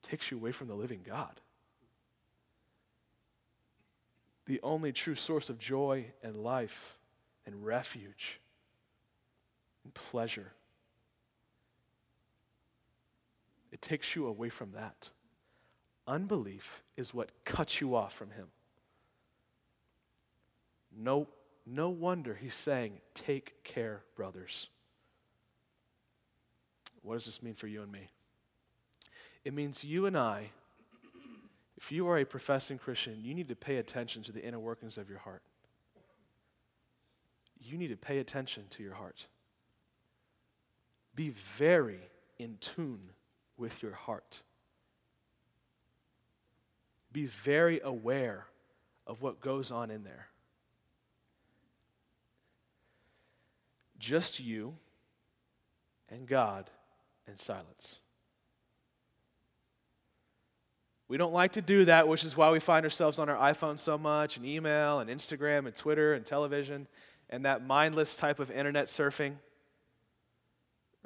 It 0.03 0.09
takes 0.09 0.31
you 0.31 0.37
away 0.37 0.53
from 0.53 0.69
the 0.69 0.75
living 0.75 1.01
God. 1.05 1.41
the 4.47 4.61
only 4.63 4.93
true 4.93 5.15
source 5.15 5.51
of 5.51 5.59
joy 5.59 6.07
and 6.23 6.37
life 6.37 6.99
and 7.45 7.65
refuge 7.67 8.41
and 9.87 9.95
pleasure. 9.95 10.53
It 13.71 13.81
takes 13.81 14.17
you 14.17 14.27
away 14.27 14.49
from 14.49 14.73
that. 14.73 15.11
Unbelief 16.09 16.83
is 16.97 17.15
what 17.15 17.31
cuts 17.45 17.81
you 17.81 17.95
off 17.95 18.13
from 18.13 18.33
Him. 18.33 18.49
No, 20.97 21.29
no 21.65 21.89
wonder 21.89 22.35
He's 22.35 22.55
saying, 22.55 23.01
Take 23.15 23.63
care, 23.63 24.03
brothers. 24.17 24.69
What 27.03 27.15
does 27.15 27.27
this 27.27 27.43
mean 27.43 27.55
for 27.55 27.69
you 27.69 27.83
and 27.83 27.93
me? 27.93 28.09
It 29.45 29.55
means 29.55 29.85
you 29.85 30.07
and 30.07 30.19
I, 30.19 30.51
if 31.77 31.93
you 31.93 32.09
are 32.09 32.19
a 32.19 32.25
professing 32.25 32.79
Christian, 32.79 33.21
you 33.23 33.35
need 33.35 33.47
to 33.49 33.55
pay 33.55 33.77
attention 33.77 34.25
to 34.25 34.33
the 34.33 34.45
inner 34.45 34.59
workings 34.59 34.99
of 34.99 35.09
your 35.09 35.21
heart. 35.21 35.43
You 37.61 37.79
need 37.79 37.89
to 37.89 37.97
pay 37.97 38.19
attention 38.19 38.65
to 38.71 38.83
your 38.83 38.95
heart. 38.95 39.27
Be 41.17 41.31
very 41.57 41.99
in 42.39 42.59
tune 42.61 43.01
with 43.57 43.83
your 43.83 43.95
heart. 43.95 44.43
Be 47.13 47.27
very 47.27 47.81
aware 47.83 48.45
of 49.07 49.23
what 49.23 49.41
goes 49.41 49.73
on 49.73 49.91
in 49.91 50.05
there. 50.05 50.27
Just 53.99 54.39
you 54.39 54.75
and 56.11 56.27
God 56.29 56.71
and 57.27 57.41
silence. 57.41 57.99
We 61.09 61.17
don't 61.17 61.33
like 61.33 61.53
to 61.53 61.63
do 61.63 61.87
that, 61.87 62.09
which 62.09 62.25
is 62.25 62.37
why 62.37 62.51
we 62.51 62.61
find 62.61 62.85
ourselves 62.85 63.19
on 63.19 63.31
our 63.31 63.53
iPhone 63.53 63.79
so 63.79 63.97
much, 63.97 64.37
and 64.37 64.45
email, 64.45 64.99
and 64.99 65.09
Instagram, 65.09 65.67
and 65.67 65.75
Twitter, 65.75 66.13
and 66.15 66.27
television, 66.27 66.89
and 67.31 67.45
that 67.45 67.65
mindless 67.65 68.17
type 68.17 68.41
of 68.41 68.51
internet 68.51 68.87
surfing. 68.87 69.37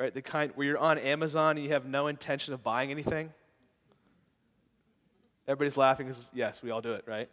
Right? 0.00 0.14
The 0.14 0.23
kind 0.23 0.50
where 0.54 0.66
you're 0.66 0.78
on 0.78 0.97
Amazon 0.97 1.59
and 1.59 1.66
you 1.66 1.75
have 1.75 1.85
no 1.85 2.07
intention 2.07 2.54
of 2.54 2.62
buying 2.62 2.90
anything. 2.90 3.35
Everybody's 5.47 5.76
laughing 5.76 6.07
because, 6.07 6.30
yes, 6.33 6.62
we 6.62 6.71
all 6.71 6.80
do 6.80 6.95
it, 6.95 7.04
right? 7.07 7.28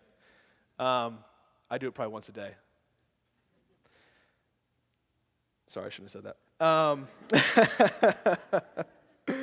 Um, 0.78 1.20
I 1.70 1.78
do 1.78 1.88
it 1.88 1.94
probably 1.94 2.12
once 2.12 2.28
a 2.28 2.34
day. 2.34 2.52
Sorry, 5.68 5.86
I 5.86 5.90
shouldn't 5.90 6.12
have 6.12 6.24
said 6.24 6.34
that. 6.60 6.66
Um, 6.66 7.08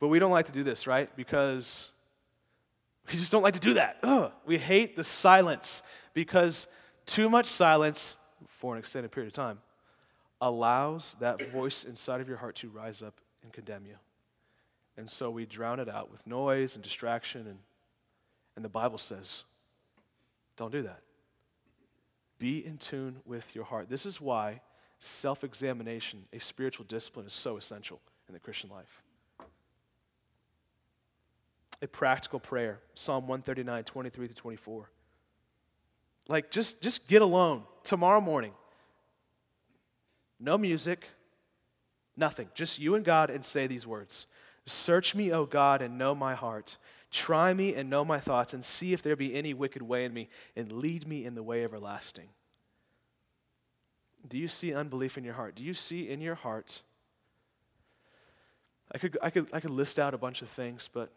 but 0.00 0.08
we 0.08 0.18
don't 0.18 0.32
like 0.32 0.46
to 0.46 0.52
do 0.52 0.62
this, 0.62 0.86
right? 0.86 1.14
Because 1.16 1.90
we 3.12 3.18
just 3.18 3.30
don't 3.30 3.42
like 3.42 3.54
to 3.54 3.60
do 3.60 3.74
that. 3.74 3.98
Ugh. 4.02 4.32
We 4.46 4.56
hate 4.56 4.96
the 4.96 5.04
silence 5.04 5.82
because 6.14 6.66
too 7.04 7.28
much 7.28 7.44
silence 7.44 8.16
for 8.48 8.72
an 8.72 8.78
extended 8.78 9.12
period 9.12 9.28
of 9.28 9.34
time 9.34 9.58
allows 10.44 11.16
that 11.20 11.50
voice 11.50 11.84
inside 11.84 12.20
of 12.20 12.28
your 12.28 12.36
heart 12.36 12.54
to 12.56 12.68
rise 12.68 13.00
up 13.00 13.18
and 13.42 13.50
condemn 13.50 13.86
you. 13.86 13.96
And 14.96 15.08
so 15.08 15.30
we 15.30 15.46
drown 15.46 15.80
it 15.80 15.88
out 15.88 16.10
with 16.10 16.26
noise 16.26 16.74
and 16.74 16.84
distraction. 16.84 17.46
And, 17.46 17.58
and 18.54 18.64
the 18.64 18.68
Bible 18.68 18.98
says, 18.98 19.44
don't 20.56 20.70
do 20.70 20.82
that. 20.82 21.00
Be 22.38 22.64
in 22.64 22.76
tune 22.76 23.16
with 23.24 23.54
your 23.54 23.64
heart. 23.64 23.88
This 23.88 24.04
is 24.04 24.20
why 24.20 24.60
self 24.98 25.44
examination, 25.44 26.26
a 26.30 26.38
spiritual 26.38 26.84
discipline, 26.84 27.26
is 27.26 27.32
so 27.32 27.56
essential 27.56 28.00
in 28.28 28.34
the 28.34 28.40
Christian 28.40 28.68
life. 28.68 29.02
A 31.80 31.88
practical 31.88 32.38
prayer, 32.38 32.80
Psalm 32.94 33.26
139, 33.26 33.84
23 33.84 34.28
to 34.28 34.34
24. 34.34 34.90
Like, 36.28 36.50
just, 36.50 36.82
just 36.82 37.06
get 37.08 37.22
alone 37.22 37.62
tomorrow 37.82 38.20
morning. 38.20 38.52
No 40.44 40.58
music, 40.58 41.08
nothing. 42.18 42.48
Just 42.52 42.78
you 42.78 42.94
and 42.94 43.02
God 43.02 43.30
and 43.30 43.42
say 43.42 43.66
these 43.66 43.86
words 43.86 44.26
Search 44.66 45.14
me, 45.14 45.32
O 45.32 45.46
God, 45.46 45.80
and 45.80 45.96
know 45.96 46.14
my 46.14 46.34
heart. 46.34 46.76
Try 47.10 47.54
me 47.54 47.74
and 47.74 47.88
know 47.88 48.04
my 48.04 48.18
thoughts, 48.18 48.52
and 48.52 48.62
see 48.62 48.92
if 48.92 49.02
there 49.02 49.16
be 49.16 49.34
any 49.34 49.54
wicked 49.54 49.80
way 49.80 50.04
in 50.04 50.12
me, 50.12 50.28
and 50.54 50.70
lead 50.70 51.06
me 51.06 51.24
in 51.24 51.34
the 51.34 51.42
way 51.42 51.64
everlasting. 51.64 52.28
Do 54.28 54.36
you 54.36 54.48
see 54.48 54.74
unbelief 54.74 55.16
in 55.16 55.24
your 55.24 55.34
heart? 55.34 55.54
Do 55.54 55.62
you 55.62 55.72
see 55.72 56.10
in 56.10 56.20
your 56.20 56.34
heart? 56.34 56.82
I 58.92 58.98
could, 58.98 59.16
I 59.22 59.30
could, 59.30 59.48
I 59.52 59.60
could 59.60 59.70
list 59.70 59.98
out 59.98 60.12
a 60.12 60.18
bunch 60.18 60.42
of 60.42 60.48
things, 60.48 60.90
but 60.92 61.10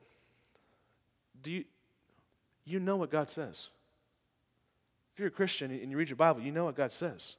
do 1.42 1.52
you, 1.52 1.66
you 2.64 2.80
know 2.80 2.96
what 2.96 3.12
God 3.12 3.30
says? 3.30 3.68
If 5.14 5.20
you're 5.20 5.30
a 5.30 5.32
Christian 5.32 5.72
and 5.72 5.92
you 5.92 5.98
read 5.98 6.10
your 6.10 6.16
Bible, 6.16 6.42
you 6.42 6.52
know 6.52 6.66
what 6.66 6.76
God 6.76 6.94
says. 6.94 7.36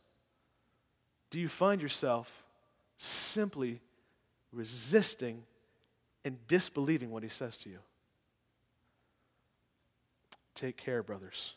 Do 1.30 1.38
you 1.38 1.48
find 1.48 1.80
yourself 1.80 2.44
simply 2.96 3.80
resisting 4.52 5.42
and 6.24 6.36
disbelieving 6.46 7.10
what 7.10 7.22
He 7.22 7.28
says 7.28 7.58
to 7.58 7.68
you? 7.68 7.78
Take 10.54 10.76
care, 10.76 11.02
brothers. 11.02 11.54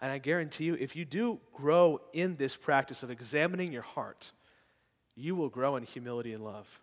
And 0.00 0.12
I 0.12 0.18
guarantee 0.18 0.64
you, 0.64 0.74
if 0.74 0.94
you 0.94 1.04
do 1.04 1.40
grow 1.52 2.00
in 2.12 2.36
this 2.36 2.56
practice 2.56 3.02
of 3.02 3.10
examining 3.10 3.72
your 3.72 3.82
heart, 3.82 4.32
you 5.14 5.34
will 5.34 5.48
grow 5.48 5.76
in 5.76 5.82
humility 5.82 6.32
and 6.32 6.44
love. 6.44 6.80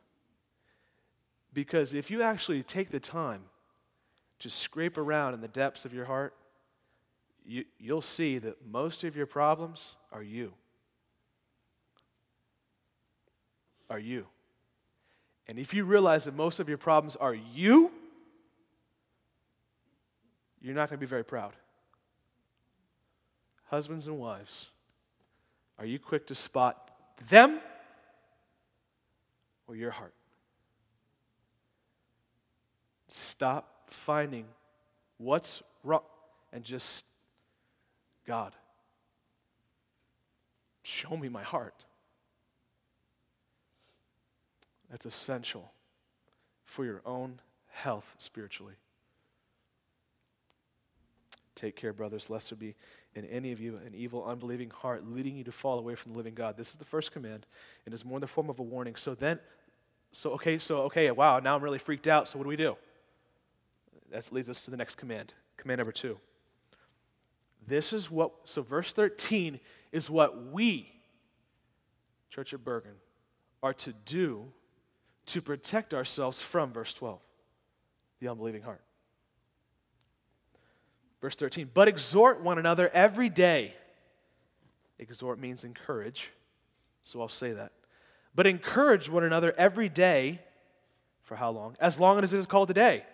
Because 1.54 1.94
if 1.94 2.10
you 2.10 2.22
actually 2.24 2.64
take 2.64 2.90
the 2.90 3.00
time 3.00 3.44
to 4.40 4.50
scrape 4.50 4.98
around 4.98 5.36
in 5.36 5.42
the 5.42 5.48
depths 5.48 5.86
of 5.86 5.94
your 5.94 6.06
heart, 6.06 6.34
you, 7.46 7.66
you'll 7.78 8.02
see 8.02 8.40
that 8.40 8.66
most 8.66 9.04
of 9.04 9.16
your 9.16 9.28
problems 9.28 9.96
are 10.12 10.24
you. 10.24 10.54
Are 13.94 14.00
you. 14.00 14.26
And 15.48 15.60
if 15.60 15.72
you 15.72 15.84
realize 15.84 16.26
that 16.26 16.36
most 16.36 16.60
of 16.60 16.68
your 16.68 16.80
problems 16.80 17.16
are 17.16 17.36
you, 17.36 17.92
you're 20.60 20.74
not 20.74 20.90
going 20.90 20.98
to 20.98 21.06
be 21.06 21.06
very 21.06 21.24
proud. 21.24 21.54
Husbands 23.66 24.08
and 24.08 24.18
wives, 24.18 24.70
are 25.78 25.86
you 25.86 26.00
quick 26.00 26.26
to 26.28 26.34
spot 26.34 26.90
them 27.30 27.60
or 29.68 29.76
your 29.76 29.92
heart? 29.92 30.16
Stop 33.08 33.92
finding 33.92 34.46
what's 35.20 35.62
wrong 35.84 36.02
and 36.52 36.64
just, 36.64 37.06
God, 38.26 38.54
show 40.82 41.16
me 41.16 41.30
my 41.30 41.44
heart. 41.44 41.86
That's 44.94 45.08
essential 45.08 45.72
for 46.66 46.86
your 46.86 47.02
own 47.04 47.40
health 47.72 48.14
spiritually. 48.20 48.76
Take 51.56 51.76
care, 51.76 51.94
brothers, 51.94 52.30
lest 52.30 52.52
there 52.52 52.58
be 52.58 52.76
in 53.16 53.26
any 53.26 53.52
of 53.52 53.60
you 53.60 53.80
an 53.88 53.96
evil, 53.96 54.24
unbelieving 54.24 54.70
heart 54.70 55.04
leading 55.10 55.36
you 55.36 55.44
to 55.46 55.52
fall 55.52 55.80
away 55.80 55.96
from 55.96 56.12
the 56.12 56.18
living 56.20 56.36
God. 56.36 56.58
This 56.58 56.70
is 56.70 56.76
the 56.76 56.86
first 56.86 57.12
command, 57.12 57.48
and 57.88 57.94
is 57.96 58.06
more 58.06 58.18
in 58.18 58.22
the 58.22 58.28
form 58.28 58.52
of 58.52 58.60
a 58.60 58.62
warning. 58.62 58.96
So 58.96 59.16
then, 59.16 59.40
so 60.12 60.30
okay, 60.34 60.60
so 60.60 60.84
okay, 60.84 61.10
wow, 61.10 61.40
now 61.40 61.56
I'm 61.56 61.64
really 61.64 61.80
freaked 61.80 62.08
out. 62.08 62.28
So 62.28 62.38
what 62.38 62.44
do 62.44 62.50
we 62.50 62.56
do? 62.56 62.78
That 64.12 64.32
leads 64.32 64.48
us 64.48 64.62
to 64.66 64.70
the 64.70 64.78
next 64.78 64.98
command. 64.98 65.34
Command 65.58 65.80
number 65.80 65.92
two. 65.92 66.20
This 67.66 67.94
is 67.94 68.12
what, 68.12 68.32
so 68.46 68.62
verse 68.62 68.94
13 68.94 69.60
is 69.92 70.08
what 70.08 70.52
we, 70.52 70.88
Church 72.30 72.54
of 72.54 72.64
Bergen, 72.64 72.94
are 73.64 73.74
to 73.74 73.94
do 74.06 74.54
to 75.28 75.42
protect 75.42 75.94
ourselves 75.94 76.42
from 76.42 76.72
verse 76.72 76.94
12, 76.94 77.20
the 78.20 78.28
unbelieving 78.28 78.62
heart. 78.62 78.82
Verse 81.22 81.36
13, 81.36 81.70
but 81.74 81.88
exhort 81.88 82.42
one 82.42 82.58
another 82.58 82.90
every 82.94 83.30
day. 83.30 83.74
Exhort 85.00 85.40
means 85.40 85.64
encourage, 85.64 86.32
so 87.02 87.22
I'll 87.22 87.30
say 87.30 87.54
that. 87.54 87.72
But 88.36 88.48
encourage 88.48 89.10
one 89.10 89.24
another 89.24 89.54
every 89.58 89.90
day. 89.90 90.42
For 91.22 91.36
how 91.36 91.52
long? 91.52 91.76
As 91.80 92.00
long 92.00 92.22
as 92.22 92.34
it 92.34 92.38
is 92.38 92.46
called 92.46 92.68
today. 92.68 93.06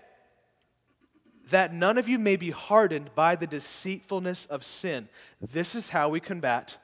That 1.49 1.73
none 1.73 1.97
of 1.97 2.07
you 2.07 2.17
may 2.17 2.35
be 2.35 2.51
hardened 2.51 3.11
by 3.15 3.35
the 3.35 3.47
deceitfulness 3.47 4.45
of 4.45 4.63
sin. 4.63 5.09
This 5.39 5.75
is 5.75 5.89
how 5.89 6.09
we 6.09 6.19
combat 6.19 6.77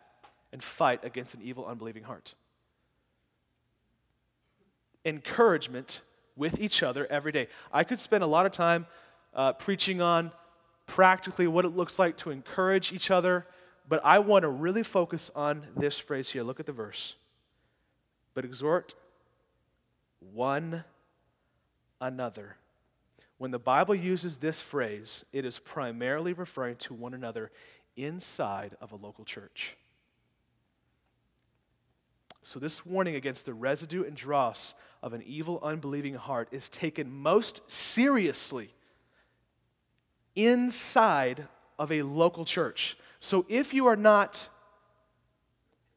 and 0.52 0.64
fight 0.64 1.04
against 1.04 1.34
an 1.34 1.42
evil, 1.42 1.66
unbelieving 1.66 2.04
heart. 2.04 2.36
Encouragement 5.06 6.02
with 6.36 6.60
each 6.60 6.84
other 6.84 7.08
every 7.10 7.32
day. 7.32 7.48
I 7.72 7.84
could 7.84 8.00
spend 8.00 8.24
a 8.24 8.28
lot 8.28 8.46
of 8.46 8.52
time 8.52 8.88
uh, 9.34 9.54
preaching 9.54 10.02
on 10.02 10.32
practically 10.88 11.48
what 11.48 11.66
it 11.66 11.76
looks 11.76 11.98
like 11.98 12.18
to 12.18 12.32
encourage 12.32 12.92
each 12.92 13.12
other, 13.12 13.46
but 13.88 14.02
I 14.04 14.20
want 14.20 14.44
to 14.44 14.50
really 14.50 14.84
focus 14.84 15.32
on 15.36 15.68
this 15.78 15.98
phrase 16.00 16.30
here. 16.30 16.44
Look 16.44 16.60
at 16.60 16.66
the 16.66 16.72
verse. 16.72 17.16
But 18.34 18.46
exhort 18.46 18.94
one 20.20 20.84
another 22.02 22.58
When 23.38 23.52
the 23.52 23.60
Bible 23.60 23.96
uses 23.96 24.38
this 24.38 24.62
phrase, 24.62 25.26
it 25.34 25.46
is 25.46 25.60
primarily 25.60 26.34
referring 26.34 26.78
to 26.78 26.94
one 26.94 27.14
another 27.14 27.52
inside 27.98 28.78
of 28.80 28.92
a 28.92 28.96
local 28.96 29.26
church. 29.26 29.76
So, 32.46 32.60
this 32.60 32.86
warning 32.86 33.16
against 33.16 33.46
the 33.46 33.54
residue 33.54 34.04
and 34.04 34.16
dross 34.16 34.74
of 35.02 35.14
an 35.14 35.24
evil, 35.24 35.60
unbelieving 35.64 36.14
heart 36.14 36.48
is 36.52 36.70
taken 36.70 37.12
most 37.12 37.70
seriously 37.70 38.74
inside 40.36 41.48
of 41.80 41.92
a 41.92 42.04
local 42.04 42.46
church. 42.46 42.98
So, 43.20 43.46
if 43.50 43.74
you 43.74 43.88
are 43.88 43.96
not 43.96 44.48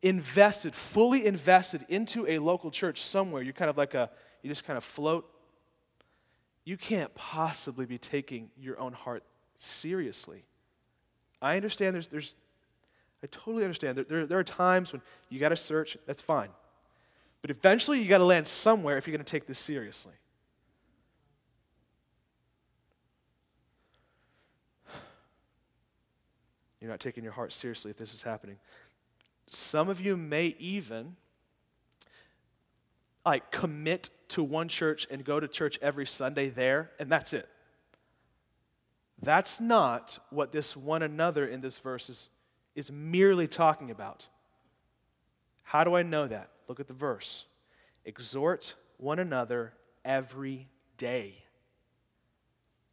invested, 0.01 0.75
fully 0.75 1.27
invested 1.27 1.85
into 1.89 2.27
a 2.27 2.39
local 2.39 2.71
church 2.71 3.03
somewhere, 3.03 3.43
you're 3.43 3.53
kind 3.53 3.71
of 3.71 3.77
like 3.77 3.95
a, 3.95 4.11
you 4.43 4.49
just 4.49 4.65
kind 4.65 4.77
of 4.77 4.85
float 4.85 5.31
you 6.69 6.77
can't 6.77 7.15
possibly 7.15 7.87
be 7.87 7.97
taking 7.97 8.51
your 8.61 8.79
own 8.79 8.93
heart 8.93 9.23
seriously. 9.57 10.45
I 11.41 11.57
understand 11.57 11.95
there's, 11.95 12.09
there's 12.09 12.35
I 13.23 13.27
totally 13.27 13.65
understand. 13.65 13.97
There, 13.99 14.05
there, 14.05 14.27
there 14.27 14.39
are 14.39 14.45
times 14.45 14.93
when 14.93 15.03
you 15.29 15.39
got 15.41 15.49
to 15.49 15.57
search, 15.57 15.97
that's 16.07 16.23
fine. 16.23 16.51
But 17.43 17.51
eventually 17.51 18.01
you 18.01 18.09
got 18.09 18.19
to 18.19 18.25
land 18.25 18.47
somewhere 18.47 18.97
if 18.97 19.07
you're 19.07 19.17
going 19.17 19.25
to 19.25 19.31
take 19.31 19.47
this 19.47 19.59
seriously. 19.59 20.15
You're 26.81 26.91
not 26.91 27.01
taking 27.01 27.25
your 27.25 27.33
heart 27.33 27.53
seriously 27.53 27.91
if 27.91 27.97
this 27.97 28.15
is 28.15 28.23
happening. 28.23 28.57
Some 29.49 29.89
of 29.89 30.01
you 30.01 30.17
may 30.17 30.55
even 30.59 31.17
like 33.25 33.51
commit 33.51 34.11
to 34.29 34.43
one 34.43 34.69
church 34.69 35.07
and 35.11 35.25
go 35.25 35.41
to 35.41 35.49
church 35.49 35.79
every 35.83 36.07
Sunday 36.07 36.49
there, 36.49 36.91
and 36.99 37.11
that's 37.11 37.33
it. 37.33 37.49
That's 39.21 39.61
not 39.61 40.19
what 40.31 40.53
this 40.53 40.77
one 40.77 41.03
another 41.03 41.47
in 41.47 41.61
this 41.61 41.79
verse 41.79 42.09
is, 42.09 42.31
is 42.79 42.93
merely 42.93 43.47
talking 43.47 43.91
about. 43.91 44.27
How 45.63 45.85
do 45.85 45.97
I 45.97 46.03
know 46.03 46.27
that? 46.27 46.51
Look 46.69 46.81
at 46.81 46.87
the 46.87 46.95
verse. 46.95 47.45
Exhort 48.05 48.75
one 48.97 49.19
another 49.19 49.73
every 50.05 50.69
day. 50.97 51.35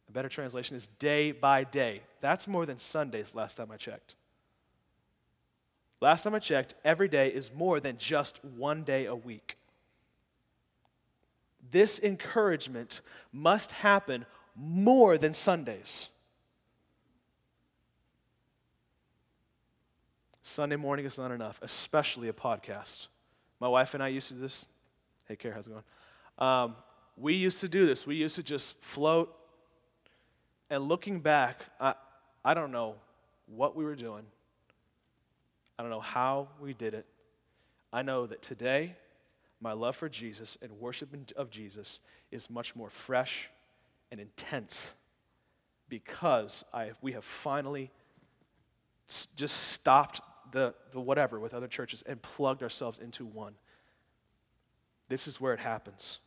A 0.08 0.12
better 0.12 0.28
translation 0.28 0.76
is 0.76 0.86
day 0.98 1.32
by 1.32 1.64
day. 1.64 2.02
That's 2.20 2.46
more 2.46 2.66
than 2.66 2.78
Sundays, 2.78 3.34
last 3.34 3.56
time 3.56 3.70
I 3.70 3.76
checked. 3.76 4.14
Last 6.00 6.22
time 6.22 6.34
I 6.34 6.38
checked, 6.38 6.74
every 6.84 7.08
day 7.08 7.28
is 7.28 7.52
more 7.52 7.80
than 7.80 7.96
just 7.96 8.44
one 8.44 8.82
day 8.82 9.06
a 9.06 9.14
week 9.14 9.56
this 11.70 12.00
encouragement 12.00 13.00
must 13.32 13.72
happen 13.72 14.26
more 14.54 15.18
than 15.18 15.32
Sundays. 15.32 16.10
Sunday 20.46 20.76
morning 20.76 21.04
is 21.06 21.18
not 21.18 21.32
enough, 21.32 21.58
especially 21.60 22.28
a 22.28 22.32
podcast. 22.32 23.08
My 23.58 23.66
wife 23.66 23.94
and 23.94 24.02
I 24.02 24.08
used 24.08 24.28
to 24.28 24.34
do 24.34 24.40
this. 24.40 24.68
Hey, 25.26 25.34
Care, 25.34 25.52
how's 25.52 25.66
it 25.66 25.70
going? 25.70 25.82
Um, 26.38 26.76
we 27.16 27.34
used 27.34 27.62
to 27.62 27.68
do 27.68 27.84
this. 27.84 28.06
We 28.06 28.14
used 28.14 28.36
to 28.36 28.44
just 28.44 28.80
float. 28.80 29.36
And 30.70 30.84
looking 30.84 31.18
back, 31.18 31.64
I, 31.80 31.94
I 32.44 32.54
don't 32.54 32.70
know 32.70 32.94
what 33.46 33.74
we 33.74 33.84
were 33.84 33.96
doing. 33.96 34.22
I 35.76 35.82
don't 35.82 35.90
know 35.90 35.98
how 35.98 36.46
we 36.60 36.74
did 36.74 36.94
it. 36.94 37.06
I 37.92 38.02
know 38.02 38.26
that 38.26 38.40
today 38.40 38.94
my 39.60 39.72
love 39.72 39.96
for 39.96 40.08
Jesus 40.08 40.56
and 40.62 40.70
worship 40.78 41.08
of 41.34 41.50
Jesus 41.50 41.98
is 42.30 42.48
much 42.48 42.76
more 42.76 42.88
fresh 42.88 43.50
and 44.12 44.20
intense 44.20 44.94
because 45.88 46.64
I, 46.72 46.92
we 47.02 47.12
have 47.12 47.24
finally 47.24 47.90
just 49.08 49.56
stopped 49.72 50.20
the, 50.52 50.74
the 50.92 51.00
whatever 51.00 51.38
with 51.38 51.54
other 51.54 51.68
churches 51.68 52.02
and 52.02 52.20
plugged 52.22 52.62
ourselves 52.62 52.98
into 52.98 53.24
one. 53.24 53.54
This 55.08 55.28
is 55.28 55.40
where 55.40 55.52
it 55.52 55.60
happens. 55.60 56.18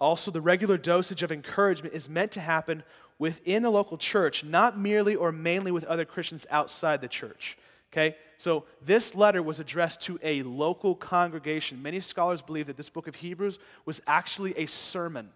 Also, 0.00 0.30
the 0.30 0.40
regular 0.40 0.78
dosage 0.78 1.22
of 1.22 1.30
encouragement 1.30 1.94
is 1.94 2.08
meant 2.08 2.32
to 2.32 2.40
happen 2.40 2.82
within 3.18 3.62
the 3.62 3.70
local 3.70 3.98
church, 3.98 4.42
not 4.42 4.78
merely 4.78 5.14
or 5.14 5.30
mainly 5.30 5.70
with 5.70 5.84
other 5.84 6.06
Christians 6.06 6.46
outside 6.50 7.02
the 7.02 7.08
church. 7.08 7.58
Okay? 7.92 8.16
So 8.38 8.64
this 8.80 9.14
letter 9.14 9.42
was 9.42 9.60
addressed 9.60 10.00
to 10.02 10.18
a 10.22 10.42
local 10.42 10.94
congregation. 10.94 11.82
Many 11.82 12.00
scholars 12.00 12.40
believe 12.40 12.68
that 12.68 12.78
this 12.78 12.88
book 12.88 13.08
of 13.08 13.16
Hebrews 13.16 13.58
was 13.84 14.00
actually 14.06 14.56
a 14.56 14.66
sermon. 14.66 15.30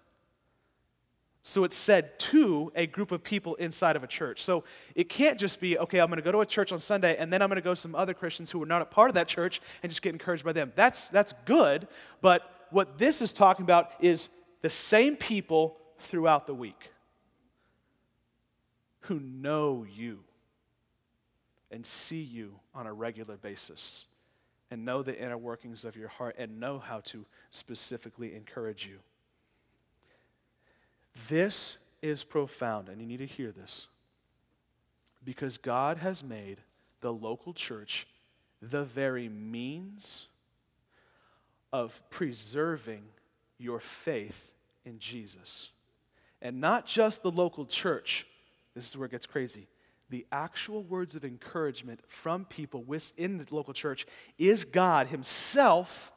So 1.46 1.64
it's 1.64 1.76
said 1.76 2.18
to 2.20 2.72
a 2.74 2.87
group 2.87 3.12
of 3.12 3.22
people 3.22 3.54
inside 3.57 3.96
of 3.96 4.02
a 4.02 4.07
church. 4.07 4.42
So 4.42 4.64
it 4.94 5.11
can't 5.11 5.38
just 5.38 5.61
be, 5.61 5.78
okay, 5.78 6.00
I'm 6.00 6.07
going 6.07 6.16
to 6.16 6.22
go 6.22 6.33
to 6.33 6.40
a 6.40 6.46
church 6.46 6.72
on 6.72 6.80
Sunday 6.80 7.18
and 7.18 7.30
then 7.30 7.42
I'm 7.42 7.50
going 7.50 7.57
to 7.57 7.62
go 7.62 7.74
to 7.74 7.80
some 7.80 7.94
other 7.94 8.14
Christians 8.14 8.50
who 8.50 8.62
are 8.62 8.66
not 8.66 8.80
a 8.80 8.87
part 8.87 9.11
of 9.11 9.14
that 9.16 9.28
church 9.28 9.61
and 9.83 9.92
just 9.92 10.00
get 10.00 10.14
encouraged 10.14 10.42
by 10.42 10.54
them. 10.54 10.72
That's, 10.74 11.11
that's 11.11 11.35
good, 11.44 11.87
but 12.22 12.66
what 12.70 12.96
this 12.96 13.20
is 13.20 13.30
talking 13.30 13.62
about 13.62 13.92
is 14.00 14.30
the 14.62 14.70
same 14.70 15.16
people 15.16 15.76
throughout 15.98 16.46
the 16.46 16.54
week 16.54 16.90
who 19.00 19.20
know 19.20 19.85
you 19.94 20.20
and 21.70 21.85
see 21.85 22.22
you 22.22 22.54
on 22.74 22.87
a 22.87 22.92
regular 22.92 23.37
basis 23.37 24.07
and 24.70 24.87
know 24.87 25.02
the 25.02 25.22
inner 25.22 25.37
workings 25.37 25.85
of 25.85 25.94
your 25.94 26.09
heart 26.09 26.37
and 26.38 26.59
know 26.59 26.78
how 26.78 27.00
to 27.00 27.26
specifically 27.50 28.35
encourage 28.35 28.87
you. 28.87 29.00
This 31.29 31.79
is 32.03 32.24
profound, 32.24 32.88
and 32.88 33.00
you 33.00 33.07
need 33.07 33.18
to 33.18 33.27
hear 33.27 33.53
this 33.53 33.88
because 35.24 35.57
God 35.57 35.98
has 35.98 36.22
made 36.22 36.59
the 37.00 37.12
local 37.12 37.55
church 37.55 38.07
the 38.61 38.85
very 38.85 39.29
means 39.29 40.27
of 41.72 42.00
preserving 42.11 43.03
your 43.59 43.81
faith 43.81 44.53
in 44.85 44.98
Jesus. 44.98 45.70
And 46.42 46.61
not 46.61 46.87
just 46.87 47.22
the 47.22 47.31
local 47.31 47.64
church. 47.64 48.27
This 48.74 48.88
is 48.88 48.96
where 48.96 49.07
it 49.07 49.12
gets 49.12 49.27
crazy 49.27 49.68
the 50.11 50.27
actual 50.31 50.83
words 50.83 51.16
of 51.16 51.24
encouragement 51.24 52.00
from 52.07 52.44
people 52.44 52.83
within 52.85 53.38
the 53.38 53.46
local 53.50 53.74
church 53.74 54.07
is 54.38 54.64
God 54.64 55.09
Himself 55.09 56.12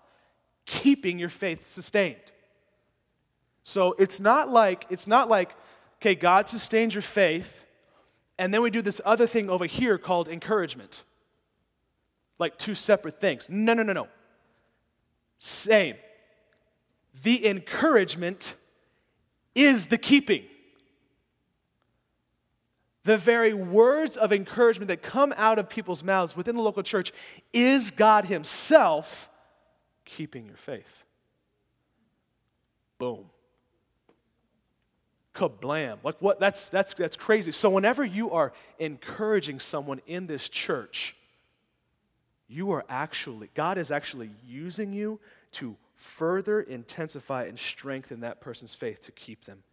keeping 0.65 1.17
your 1.17 1.29
faith 1.29 1.67
sustained. 1.67 2.31
So 3.67 3.95
it's 3.99 4.21
not 4.21 4.47
like, 4.47 4.85
it's 4.89 5.07
not 5.07 5.27
like, 5.27 5.53
okay, 5.99 6.15
God 6.15 6.47
sustains 6.47 6.95
your 6.95 7.01
faith, 7.01 7.65
and 8.37 8.53
then 8.53 8.61
we 8.61 8.69
do 8.69 8.81
this 8.81 9.01
other 9.03 9.27
thing 9.27 9.49
over 9.49 9.65
here 9.65 9.97
called 9.97 10.29
encouragement. 10.29 11.03
Like 12.39 12.57
two 12.57 12.73
separate 12.73 13.19
things. 13.19 13.49
No, 13.49 13.73
no, 13.73 13.83
no, 13.83 13.91
no. 13.91 14.07
Same. 15.37 15.97
The 17.23 17.45
encouragement 17.45 18.55
is 19.53 19.87
the 19.87 19.97
keeping 19.97 20.45
the 23.03 23.17
very 23.17 23.53
words 23.53 24.15
of 24.15 24.31
encouragement 24.31 24.87
that 24.87 25.01
come 25.01 25.33
out 25.35 25.59
of 25.59 25.67
people's 25.69 26.03
mouths 26.05 26.37
within 26.37 26.55
the 26.55 26.61
local 26.61 26.83
church 26.83 27.11
is 27.51 27.91
God 27.91 28.25
Himself 28.25 29.29
keeping 30.05 30.45
your 30.45 30.57
faith. 30.57 31.03
Boom. 32.97 33.29
Kablam. 35.37 35.99
Like 36.03 36.15
what 36.19 36.39
that's 36.39 36.69
that's 36.69 36.93
that's 36.93 37.15
crazy. 37.15 37.51
So 37.51 37.69
whenever 37.69 38.03
you 38.03 38.31
are 38.31 38.53
encouraging 38.79 39.59
someone 39.59 40.01
in 40.07 40.27
this 40.27 40.49
church, 40.49 41.15
you 42.47 42.71
are 42.71 42.83
actually 42.89 43.49
God 43.53 43.77
is 43.77 43.91
actually 43.91 44.31
using 44.45 44.93
you 44.93 45.19
to 45.53 45.77
further 45.95 46.61
intensify 46.61 47.45
and 47.45 47.57
strengthen 47.57 48.19
that 48.21 48.41
person's 48.41 48.75
faith 48.75 49.01
to 49.03 49.11
keep 49.11 49.45
them 49.45 49.63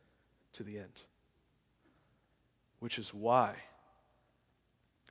to 0.53 0.62
the 0.62 0.79
end 0.79 1.05
which 2.85 2.98
is 2.98 3.14
why 3.14 3.55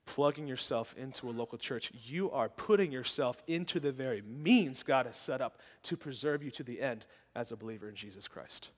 plugging 0.06 0.46
yourself 0.46 0.94
into 0.96 1.28
a 1.28 1.32
local 1.32 1.58
church, 1.58 1.92
you 2.06 2.30
are 2.30 2.48
putting 2.48 2.92
yourself 2.92 3.42
into 3.48 3.80
the 3.80 3.92
very 3.92 4.22
means 4.22 4.84
God 4.84 5.08
has 5.08 5.18
set 5.18 5.42
up 5.42 5.58
to 5.82 5.98
preserve 5.98 6.44
you 6.44 6.52
to 6.52 6.62
the 6.62 6.80
end 6.80 7.08
as 7.36 7.52
a 7.52 7.56
believer 7.58 7.89
in 7.89 7.96
Jesus 7.96 8.28
Christ. 8.28 8.70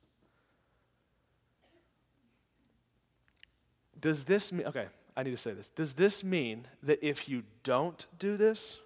Does 4.00 4.26
this 4.26 4.52
mean, 4.52 4.68
okay, 4.68 4.88
I 5.16 5.24
need 5.24 5.32
to 5.32 5.38
say 5.38 5.54
this. 5.54 5.70
Does 5.70 5.94
this 5.94 6.24
mean 6.24 6.68
that 6.84 7.00
if 7.06 7.30
you 7.30 7.44
don't 7.64 8.06
do 8.20 8.38
this, 8.38 8.80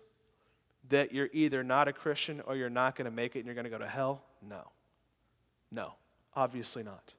that 0.89 1.13
you're 1.13 1.30
either 1.34 1.63
not 1.63 1.88
a 1.88 1.93
Christian 1.93 2.41
or 2.45 2.56
you're 2.56 2.69
not 2.69 2.95
going 2.95 3.06
to 3.06 3.12
make 3.12 3.36
it 3.36 3.39
and 3.39 3.45
you're 3.45 3.56
going 3.56 3.65
to 3.65 3.69
go 3.69 3.78
to 3.78 3.88
hell? 3.88 4.22
No. 4.48 4.63
No, 5.72 5.93
obviously 6.36 6.84
not. 6.84 7.13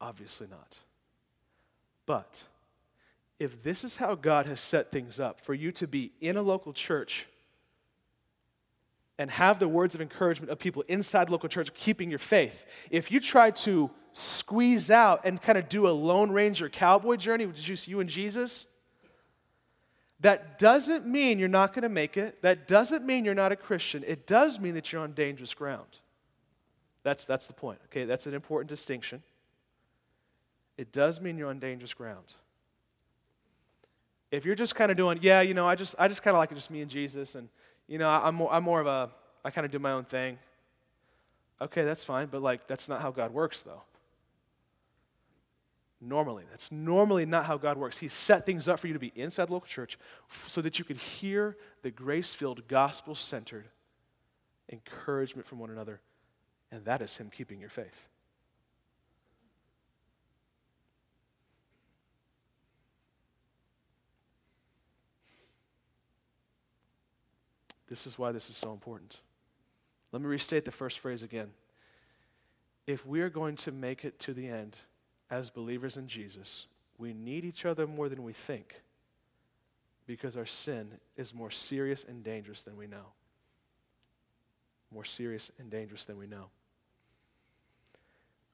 Obviously 0.00 0.46
not. 0.48 0.78
But 2.06 2.44
if 3.38 3.62
this 3.62 3.84
is 3.84 3.96
how 3.96 4.14
God 4.14 4.46
has 4.46 4.60
set 4.60 4.92
things 4.92 5.18
up 5.20 5.40
for 5.40 5.54
you 5.54 5.72
to 5.72 5.86
be 5.86 6.12
in 6.20 6.36
a 6.36 6.42
local 6.42 6.72
church 6.72 7.26
and 9.18 9.30
have 9.30 9.58
the 9.58 9.68
words 9.68 9.94
of 9.94 10.00
encouragement 10.00 10.50
of 10.50 10.58
people 10.58 10.84
inside 10.86 11.28
local 11.28 11.48
church 11.48 11.74
keeping 11.74 12.08
your 12.08 12.20
faith. 12.20 12.66
If 12.90 13.10
you 13.10 13.18
try 13.18 13.50
to 13.50 13.90
squeeze 14.12 14.90
out 14.90 15.20
and 15.24 15.40
kind 15.40 15.58
of 15.58 15.68
do 15.68 15.86
a 15.86 15.90
Lone 15.90 16.30
Ranger 16.30 16.68
cowboy 16.68 17.16
journey 17.16 17.46
which 17.46 17.58
is 17.58 17.64
just 17.64 17.88
you 17.88 18.00
and 18.00 18.08
Jesus, 18.08 18.66
that 20.20 20.58
doesn't 20.58 21.06
mean 21.06 21.38
you're 21.38 21.48
not 21.48 21.72
going 21.72 21.82
to 21.82 21.88
make 21.88 22.16
it. 22.16 22.42
That 22.42 22.66
doesn't 22.66 23.04
mean 23.04 23.24
you're 23.24 23.34
not 23.34 23.52
a 23.52 23.56
Christian. 23.56 24.04
It 24.06 24.26
does 24.26 24.58
mean 24.58 24.74
that 24.74 24.92
you're 24.92 25.02
on 25.02 25.12
dangerous 25.12 25.54
ground. 25.54 25.86
That's, 27.04 27.24
that's 27.24 27.46
the 27.46 27.52
point, 27.52 27.78
okay? 27.86 28.04
That's 28.04 28.26
an 28.26 28.34
important 28.34 28.68
distinction. 28.68 29.22
It 30.76 30.92
does 30.92 31.20
mean 31.20 31.38
you're 31.38 31.50
on 31.50 31.58
dangerous 31.58 31.94
ground. 31.94 32.32
If 34.30 34.44
you're 34.44 34.56
just 34.56 34.74
kind 34.74 34.90
of 34.90 34.96
doing, 34.96 35.18
yeah, 35.22 35.40
you 35.40 35.54
know, 35.54 35.66
I 35.66 35.74
just, 35.74 35.94
I 35.98 36.08
just 36.08 36.22
kind 36.22 36.36
of 36.36 36.38
like 36.38 36.52
it 36.52 36.56
just 36.56 36.70
me 36.70 36.82
and 36.82 36.90
Jesus, 36.90 37.34
and, 37.34 37.48
you 37.86 37.98
know, 37.98 38.08
I'm 38.10 38.34
more, 38.34 38.52
I'm 38.52 38.62
more 38.62 38.80
of 38.80 38.86
a, 38.86 39.10
I 39.44 39.50
kind 39.50 39.64
of 39.64 39.70
do 39.70 39.78
my 39.78 39.92
own 39.92 40.04
thing. 40.04 40.38
Okay, 41.60 41.82
that's 41.82 42.04
fine, 42.04 42.26
but 42.26 42.42
like, 42.42 42.66
that's 42.66 42.88
not 42.88 43.00
how 43.00 43.10
God 43.10 43.32
works, 43.32 43.62
though. 43.62 43.82
Normally. 46.00 46.44
That's 46.50 46.70
normally 46.70 47.26
not 47.26 47.46
how 47.46 47.56
God 47.56 47.76
works. 47.76 47.98
He 47.98 48.08
set 48.08 48.46
things 48.46 48.68
up 48.68 48.78
for 48.78 48.86
you 48.86 48.92
to 48.92 49.00
be 49.00 49.12
inside 49.16 49.48
the 49.48 49.52
local 49.52 49.66
church 49.66 49.98
so 50.46 50.60
that 50.60 50.78
you 50.78 50.84
could 50.84 50.96
hear 50.96 51.56
the 51.82 51.90
grace 51.90 52.32
filled, 52.32 52.68
gospel 52.68 53.14
centered 53.14 53.68
encouragement 54.70 55.46
from 55.46 55.58
one 55.58 55.70
another. 55.70 56.00
And 56.70 56.84
that 56.84 57.02
is 57.02 57.16
Him 57.16 57.30
keeping 57.30 57.60
your 57.60 57.70
faith. 57.70 58.08
This 67.88 68.06
is 68.06 68.18
why 68.18 68.32
this 68.32 68.50
is 68.50 68.56
so 68.56 68.72
important. 68.72 69.20
Let 70.12 70.22
me 70.22 70.28
restate 70.28 70.64
the 70.64 70.70
first 70.70 70.98
phrase 70.98 71.22
again. 71.22 71.50
If 72.86 73.06
we 73.06 73.20
are 73.20 73.30
going 73.30 73.56
to 73.56 73.72
make 73.72 74.04
it 74.04 74.18
to 74.20 74.34
the 74.34 74.46
end, 74.46 74.78
as 75.30 75.50
believers 75.50 75.96
in 75.96 76.06
Jesus, 76.08 76.66
we 76.96 77.12
need 77.12 77.44
each 77.44 77.64
other 77.64 77.86
more 77.86 78.08
than 78.08 78.22
we 78.22 78.32
think 78.32 78.82
because 80.06 80.36
our 80.36 80.46
sin 80.46 80.92
is 81.16 81.34
more 81.34 81.50
serious 81.50 82.04
and 82.04 82.24
dangerous 82.24 82.62
than 82.62 82.76
we 82.76 82.86
know. 82.86 83.12
More 84.90 85.04
serious 85.04 85.50
and 85.58 85.70
dangerous 85.70 86.06
than 86.06 86.16
we 86.16 86.26
know. 86.26 86.46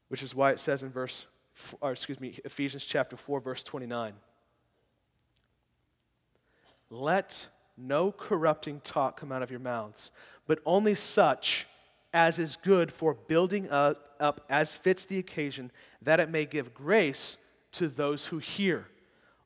Which 0.09 0.23
is 0.23 0.35
why 0.35 0.51
it 0.51 0.59
says 0.59 0.83
in 0.83 0.91
verse, 0.91 1.27
or 1.81 1.93
excuse 1.93 2.21
me, 2.21 2.39
Ephesians 2.45 2.85
chapter 2.85 3.17
4, 3.17 3.41
verse 3.41 3.63
29. 3.63 4.15
Let 6.91 7.49
no 7.77 8.13
corrupting 8.13 8.81
talk 8.81 9.19
come 9.19 9.33
out 9.33 9.43
of 9.43 9.51
your 9.51 9.61
mouths, 9.61 10.11
but 10.47 10.59
only 10.67 10.95
such 10.95 11.67
as 12.15 12.39
is 12.39 12.57
good 12.57 12.93
for 12.93 13.13
building 13.13 13.69
up, 13.69 14.15
up 14.21 14.41
as 14.49 14.75
fits 14.75 15.05
the 15.05 15.19
occasion, 15.19 15.73
that 16.01 16.21
it 16.21 16.31
may 16.31 16.47
give 16.47 16.73
grace 16.73 17.37
to 17.73 17.89
those 17.89 18.27
who 18.27 18.39
hear. 18.39 18.87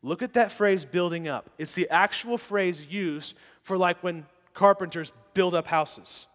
Look 0.02 0.22
at 0.22 0.34
that 0.34 0.52
phrase, 0.52 0.84
building 0.84 1.26
up. 1.26 1.50
It's 1.58 1.74
the 1.74 1.88
actual 1.88 2.36
phrase 2.36 2.86
used 2.86 3.34
for 3.62 3.78
like 3.78 4.00
when 4.02 4.26
carpenters 4.52 5.12
build 5.32 5.54
up 5.54 5.66
houses. 5.66 6.26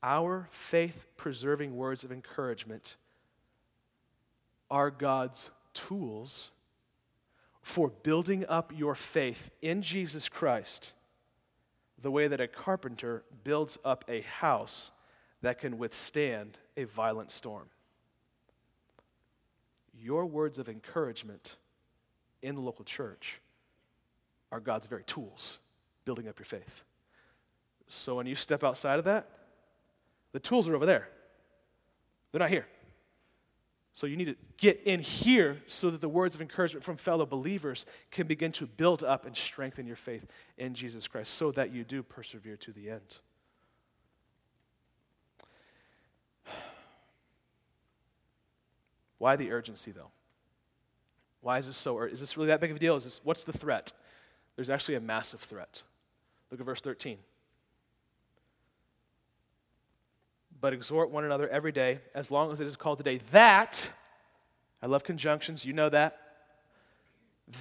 Our 0.00 0.46
faith 0.50 1.06
preserving 1.16 1.76
words 1.76 2.04
of 2.04 2.12
encouragement 2.12 2.94
are 4.70 4.92
God's 4.92 5.50
tools 5.74 6.50
for 7.60 7.88
building 7.88 8.46
up 8.48 8.72
your 8.74 8.94
faith 8.94 9.50
in 9.60 9.82
Jesus 9.82 10.28
Christ 10.28 10.92
the 12.00 12.10
way 12.10 12.28
that 12.28 12.40
a 12.40 12.48
carpenter 12.48 13.24
builds 13.44 13.78
up 13.84 14.04
a 14.08 14.20
house 14.22 14.90
that 15.42 15.58
can 15.58 15.78
withstand 15.78 16.58
a 16.76 16.84
violent 16.84 17.30
storm. 17.30 17.68
Your 20.00 20.26
words 20.26 20.58
of 20.58 20.68
encouragement 20.68 21.56
in 22.42 22.54
the 22.54 22.60
local 22.60 22.84
church 22.84 23.40
are 24.52 24.60
God's 24.60 24.86
very 24.86 25.04
tools 25.04 25.58
building 26.04 26.28
up 26.28 26.38
your 26.38 26.46
faith. 26.46 26.84
So 27.88 28.16
when 28.16 28.26
you 28.26 28.34
step 28.34 28.62
outside 28.62 28.98
of 28.98 29.04
that, 29.06 29.28
the 30.32 30.40
tools 30.40 30.68
are 30.68 30.76
over 30.76 30.86
there. 30.86 31.08
They're 32.30 32.38
not 32.38 32.50
here. 32.50 32.66
So 33.98 34.06
you 34.06 34.16
need 34.16 34.26
to 34.26 34.36
get 34.58 34.80
in 34.84 35.00
here 35.00 35.56
so 35.66 35.90
that 35.90 36.00
the 36.00 36.08
words 36.08 36.36
of 36.36 36.40
encouragement 36.40 36.84
from 36.84 36.96
fellow 36.96 37.26
believers 37.26 37.84
can 38.12 38.28
begin 38.28 38.52
to 38.52 38.64
build 38.64 39.02
up 39.02 39.26
and 39.26 39.36
strengthen 39.36 39.88
your 39.88 39.96
faith 39.96 40.24
in 40.56 40.74
Jesus 40.74 41.08
Christ 41.08 41.34
so 41.34 41.50
that 41.50 41.72
you 41.72 41.82
do 41.82 42.04
persevere 42.04 42.56
to 42.58 42.70
the 42.70 42.90
end. 42.90 43.16
Why 49.18 49.34
the 49.34 49.50
urgency 49.50 49.90
though? 49.90 50.12
Why 51.40 51.58
is 51.58 51.66
this 51.66 51.76
so 51.76 52.00
is 52.02 52.20
this 52.20 52.36
really 52.36 52.50
that 52.50 52.60
big 52.60 52.70
of 52.70 52.76
a 52.76 52.78
deal? 52.78 52.94
Is 52.94 53.02
this 53.02 53.20
what's 53.24 53.42
the 53.42 53.52
threat? 53.52 53.92
There's 54.54 54.70
actually 54.70 54.94
a 54.94 55.00
massive 55.00 55.40
threat. 55.40 55.82
Look 56.52 56.60
at 56.60 56.66
verse 56.66 56.80
13. 56.80 57.18
But 60.60 60.72
exhort 60.72 61.10
one 61.10 61.24
another 61.24 61.48
every 61.48 61.72
day, 61.72 62.00
as 62.14 62.30
long 62.30 62.52
as 62.52 62.60
it 62.60 62.66
is 62.66 62.76
called 62.76 62.98
today. 62.98 63.20
That, 63.30 63.90
I 64.82 64.86
love 64.86 65.04
conjunctions, 65.04 65.64
you 65.64 65.72
know 65.72 65.88
that. 65.88 66.18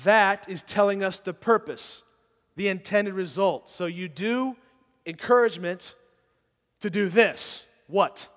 That 0.03 0.49
is 0.49 0.63
telling 0.63 1.03
us 1.03 1.19
the 1.19 1.33
purpose, 1.33 2.03
the 2.55 2.67
intended 2.67 3.13
result. 3.13 3.69
So 3.69 3.85
you 3.85 4.07
do 4.07 4.57
encouragement 5.05 5.95
to 6.81 6.89
do 6.89 7.07
this. 7.07 7.63
What? 7.87 8.27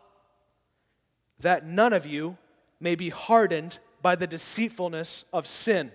That 1.41 1.67
none 1.67 1.93
of 1.93 2.07
you 2.07 2.37
may 2.79 2.95
be 2.95 3.09
hardened 3.09 3.79
by 4.03 4.17
the 4.17 4.27
deceitfulness 4.27 5.25
of 5.33 5.47
sin. 5.47 5.91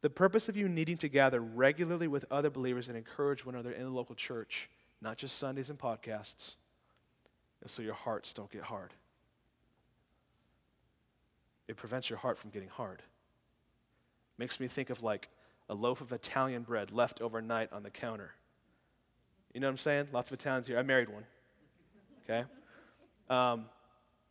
The 0.00 0.10
purpose 0.10 0.48
of 0.48 0.56
you 0.56 0.68
needing 0.68 0.96
to 0.98 1.08
gather 1.08 1.40
regularly 1.40 2.08
with 2.08 2.24
other 2.30 2.50
believers 2.50 2.88
and 2.88 2.96
encourage 2.96 3.46
one 3.46 3.54
another 3.54 3.72
in 3.72 3.84
the 3.84 3.90
local 3.90 4.14
church 4.14 4.68
not 5.02 5.18
just 5.18 5.36
Sundays 5.36 5.68
and 5.68 5.78
podcasts, 5.78 6.54
and 7.60 7.68
so 7.68 7.82
your 7.82 7.94
hearts 7.94 8.32
don't 8.32 8.50
get 8.50 8.62
hard. 8.62 8.94
It 11.66 11.76
prevents 11.76 12.08
your 12.08 12.18
heart 12.18 12.38
from 12.38 12.50
getting 12.50 12.68
hard. 12.68 13.02
Makes 14.38 14.60
me 14.60 14.68
think 14.68 14.90
of 14.90 15.02
like 15.02 15.28
a 15.68 15.74
loaf 15.74 16.00
of 16.00 16.12
Italian 16.12 16.62
bread 16.62 16.92
left 16.92 17.20
overnight 17.20 17.72
on 17.72 17.82
the 17.82 17.90
counter. 17.90 18.30
You 19.52 19.60
know 19.60 19.66
what 19.66 19.72
I'm 19.72 19.78
saying? 19.78 20.08
Lots 20.12 20.30
of 20.30 20.34
Italians 20.34 20.66
here. 20.66 20.78
I 20.78 20.82
married 20.82 21.08
one. 21.08 21.24
Okay? 22.24 22.44
Um, 23.28 23.66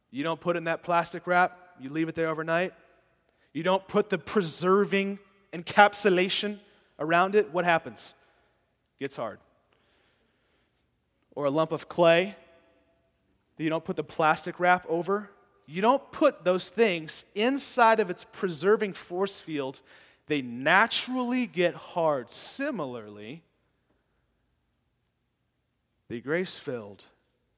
you 0.09 0.23
don't 0.23 0.39
put 0.39 0.55
in 0.55 0.65
that 0.65 0.83
plastic 0.83 1.27
wrap, 1.27 1.57
you 1.79 1.89
leave 1.89 2.07
it 2.07 2.15
there 2.15 2.29
overnight. 2.29 2.73
You 3.53 3.63
don't 3.63 3.85
put 3.87 4.09
the 4.09 4.17
preserving 4.17 5.19
encapsulation 5.51 6.59
around 6.99 7.35
it. 7.35 7.51
What 7.51 7.65
happens? 7.65 8.13
It 8.97 9.03
gets 9.03 9.17
hard 9.17 9.39
or 11.35 11.45
a 11.45 11.49
lump 11.51 11.71
of 11.71 11.87
clay 11.87 12.35
that 13.55 13.63
you 13.63 13.69
don't 13.69 13.85
put 13.85 13.95
the 13.95 14.03
plastic 14.03 14.59
wrap 14.59 14.85
over. 14.89 15.29
You 15.65 15.81
don't 15.81 16.11
put 16.11 16.43
those 16.43 16.69
things 16.69 17.25
inside 17.35 17.99
of 17.99 18.09
its 18.09 18.25
preserving 18.25 18.93
force 18.93 19.39
field, 19.39 19.81
they 20.27 20.41
naturally 20.41 21.45
get 21.47 21.75
hard. 21.75 22.29
Similarly, 22.29 23.43
the 26.09 26.21
grace 26.21 26.57
filled, 26.57 27.05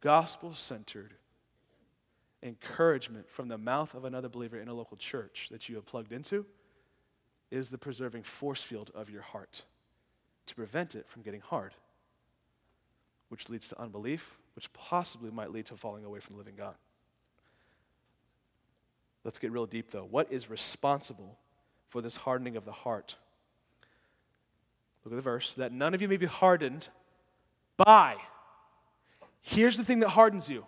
gospel 0.02 0.54
centered 0.54 1.14
encouragement 2.44 3.30
from 3.30 3.48
the 3.48 3.58
mouth 3.58 3.96
of 3.96 4.06
another 4.06 4.30
believer 4.30 4.60
in 4.60 4.68
a 4.68 4.74
local 4.74 4.98
church 4.98 5.48
that 5.50 5.70
you 5.70 5.76
have 5.76 5.86
plugged 5.86 6.12
into 6.12 6.46
is 7.52 7.70
the 7.70 7.78
preserving 7.78 8.24
force 8.24 8.62
field 8.62 8.92
of 8.94 9.10
your 9.10 9.22
heart 9.22 9.64
to 10.46 10.56
prevent 10.56 10.94
it 10.94 11.08
from 11.08 11.22
getting 11.22 11.40
hard 11.40 11.74
which 13.34 13.50
leads 13.50 13.68
to 13.68 13.82
unbelief, 13.82 14.38
which 14.56 14.72
possibly 14.74 15.32
might 15.32 15.52
lead 15.52 15.66
to 15.66 15.76
falling 15.76 16.06
away 16.06 16.20
from 16.20 16.36
the 16.36 16.38
living 16.38 16.54
God. 16.56 16.76
Let's 19.24 19.40
get 19.40 19.52
real 19.52 19.66
deep, 19.66 19.90
though. 19.90 20.06
What 20.08 20.32
is 20.32 20.52
responsible 20.52 21.40
for 21.90 22.00
this 22.00 22.16
hardening 22.16 22.56
of 22.56 22.64
the 22.64 22.72
heart? 22.72 23.16
Look 25.04 25.14
at 25.14 25.16
the 25.16 25.24
verse 25.24 25.56
that 25.56 25.72
none 25.72 25.96
of 25.96 26.02
you 26.04 26.08
may 26.08 26.18
be 26.18 26.28
hardened 26.28 26.90
by. 27.76 28.18
Here's 29.42 29.78
the 29.78 29.84
thing 29.84 30.02
that 30.02 30.10
hardens 30.10 30.48
you 30.48 30.68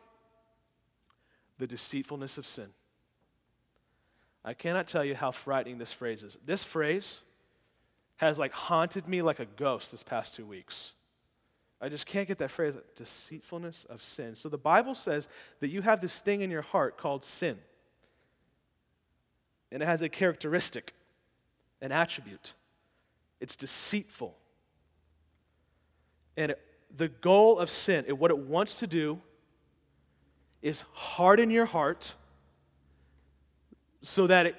the 1.60 1.68
deceitfulness 1.68 2.40
of 2.40 2.48
sin. 2.48 2.70
I 4.44 4.56
cannot 4.56 4.88
tell 4.88 5.06
you 5.06 5.14
how 5.14 5.30
frightening 5.30 5.78
this 5.78 5.94
phrase 5.94 6.24
is. 6.24 6.40
This 6.44 6.64
phrase 6.64 7.20
has 8.16 8.40
like 8.40 8.54
haunted 8.54 9.08
me 9.08 9.22
like 9.22 9.40
a 9.40 9.46
ghost 9.46 9.92
this 9.92 10.02
past 10.02 10.34
two 10.34 10.48
weeks. 10.48 10.94
I 11.82 11.90
just 11.90 12.06
can't 12.06 12.28
get 12.28 12.38
that 12.38 12.52
phrase 12.52 12.76
deceitfulness 12.96 13.84
of 13.86 14.02
sin. 14.02 14.36
So 14.36 14.50
the 14.50 14.58
Bible 14.58 14.96
says 14.96 15.28
that 15.60 15.68
you 15.68 15.82
have 15.82 16.02
this 16.02 16.22
thing 16.22 16.42
in 16.42 16.50
your 16.50 16.62
heart 16.62 16.98
called 16.98 17.24
sin. 17.24 17.58
And 19.72 19.84
it 19.84 19.86
has 19.86 20.02
a 20.02 20.10
characteristic, 20.10 20.94
an 21.82 21.92
attribute. 21.92 22.54
It's 23.42 23.56
deceitful. 23.56 24.36
And 26.38 26.52
it, 26.52 26.62
the 26.96 27.10
goal 27.10 27.60
of 27.60 27.70
sin, 27.70 28.06
it, 28.08 28.18
what 28.18 28.32
it 28.32 28.38
wants 28.38 28.80
to 28.80 28.88
do, 28.88 29.22
is 30.62 30.86
harden 30.94 31.52
your 31.52 31.66
heart 31.66 32.16
so 34.02 34.28
that 34.28 34.46
it, 34.46 34.56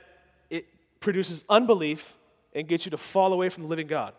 it 0.51 0.67
produces 1.01 1.45
unbelief 1.49 2.17
and 2.55 2.69
gets 2.69 2.85
you 2.85 2.91
to 2.91 2.97
fall 2.97 3.33
away 3.33 3.49
from 3.49 3.63
the 3.63 3.69
living 3.69 3.87
God. 3.87 4.13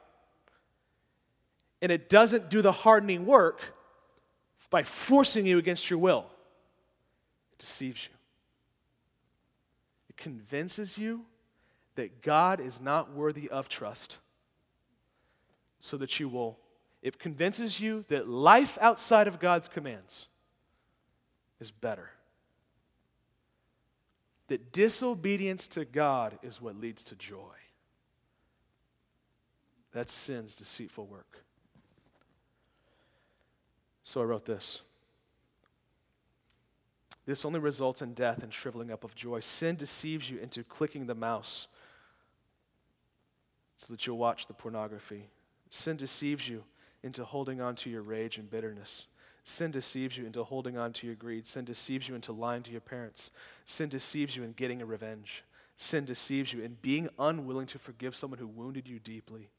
And 1.82 1.92
it 1.92 2.10
doesn't 2.10 2.50
do 2.50 2.62
the 2.62 2.72
hardening 2.72 3.26
work 3.26 3.62
by 4.70 4.84
forcing 4.84 5.46
you 5.46 5.58
against 5.58 5.90
your 5.90 6.00
will, 6.00 6.26
it 7.54 7.60
deceives 7.60 8.06
you. 8.06 8.14
It 10.10 10.18
convinces 10.18 10.98
you 10.98 11.26
that 11.96 12.22
God 12.22 12.60
is 12.60 12.82
not 12.82 13.14
worthy 13.14 13.50
of 13.50 13.70
trust 13.70 14.18
so 15.80 15.98
that 15.98 16.20
you 16.20 16.28
will, 16.28 16.58
it 17.02 17.20
convinces 17.20 17.80
you 17.80 18.04
that 18.10 18.28
life 18.28 18.78
outside 18.82 19.28
of 19.28 19.40
God's 19.40 19.68
commands 19.68 20.28
is 21.60 21.72
better. 21.72 22.10
That 24.48 24.72
disobedience 24.72 25.68
to 25.70 25.86
God 25.86 26.40
is 26.42 26.62
what 26.62 26.80
leads 26.80 27.04
to 27.04 27.16
joy. 27.16 27.56
That's 29.92 30.14
sin's 30.14 30.56
deceitful 30.56 31.06
work. 31.06 31.44
So 34.08 34.22
I 34.22 34.24
wrote 34.24 34.46
this. 34.46 34.84
This 37.26 37.44
only 37.44 37.60
results 37.60 38.02
in 38.02 38.14
death 38.14 38.42
and 38.42 38.54
shriveling 38.54 38.90
up 38.90 39.04
of 39.04 39.16
joy. 39.16 39.42
Sin 39.42 39.76
deceives 39.76 40.32
you 40.32 40.40
into 40.40 40.64
clicking 40.64 41.08
the 41.08 41.14
mouse 41.14 41.68
so 43.76 43.92
that 43.92 44.08
you'll 44.08 44.18
watch 44.18 44.48
the 44.48 44.54
pornography. 44.54 45.28
Sin 45.70 45.98
deceives 45.98 46.48
you 46.48 46.64
into 47.04 47.26
holding 47.26 47.60
on 47.60 47.76
to 47.76 47.90
your 47.90 48.02
rage 48.02 48.38
and 48.38 48.50
bitterness. 48.50 49.08
Sin 49.44 49.72
deceives 49.72 50.18
you 50.18 50.26
into 50.26 50.42
holding 50.42 50.78
on 50.78 50.94
to 50.94 51.06
your 51.06 51.16
greed. 51.18 51.46
Sin 51.46 51.66
deceives 51.66 52.08
you 52.08 52.16
into 52.16 52.32
lying 52.32 52.64
to 52.64 52.72
your 52.72 52.80
parents. 52.80 53.30
Sin 53.66 53.90
deceives 53.90 54.38
you 54.38 54.44
in 54.44 54.54
getting 54.54 54.82
a 54.82 54.86
revenge. 54.86 55.44
Sin 55.76 56.06
deceives 56.06 56.54
you 56.54 56.64
in 56.64 56.78
being 56.82 57.10
unwilling 57.20 57.68
to 57.68 57.78
forgive 57.78 58.16
someone 58.16 58.40
who 58.40 58.48
wounded 58.48 58.88
you 58.88 59.00
deeply. 59.00 59.50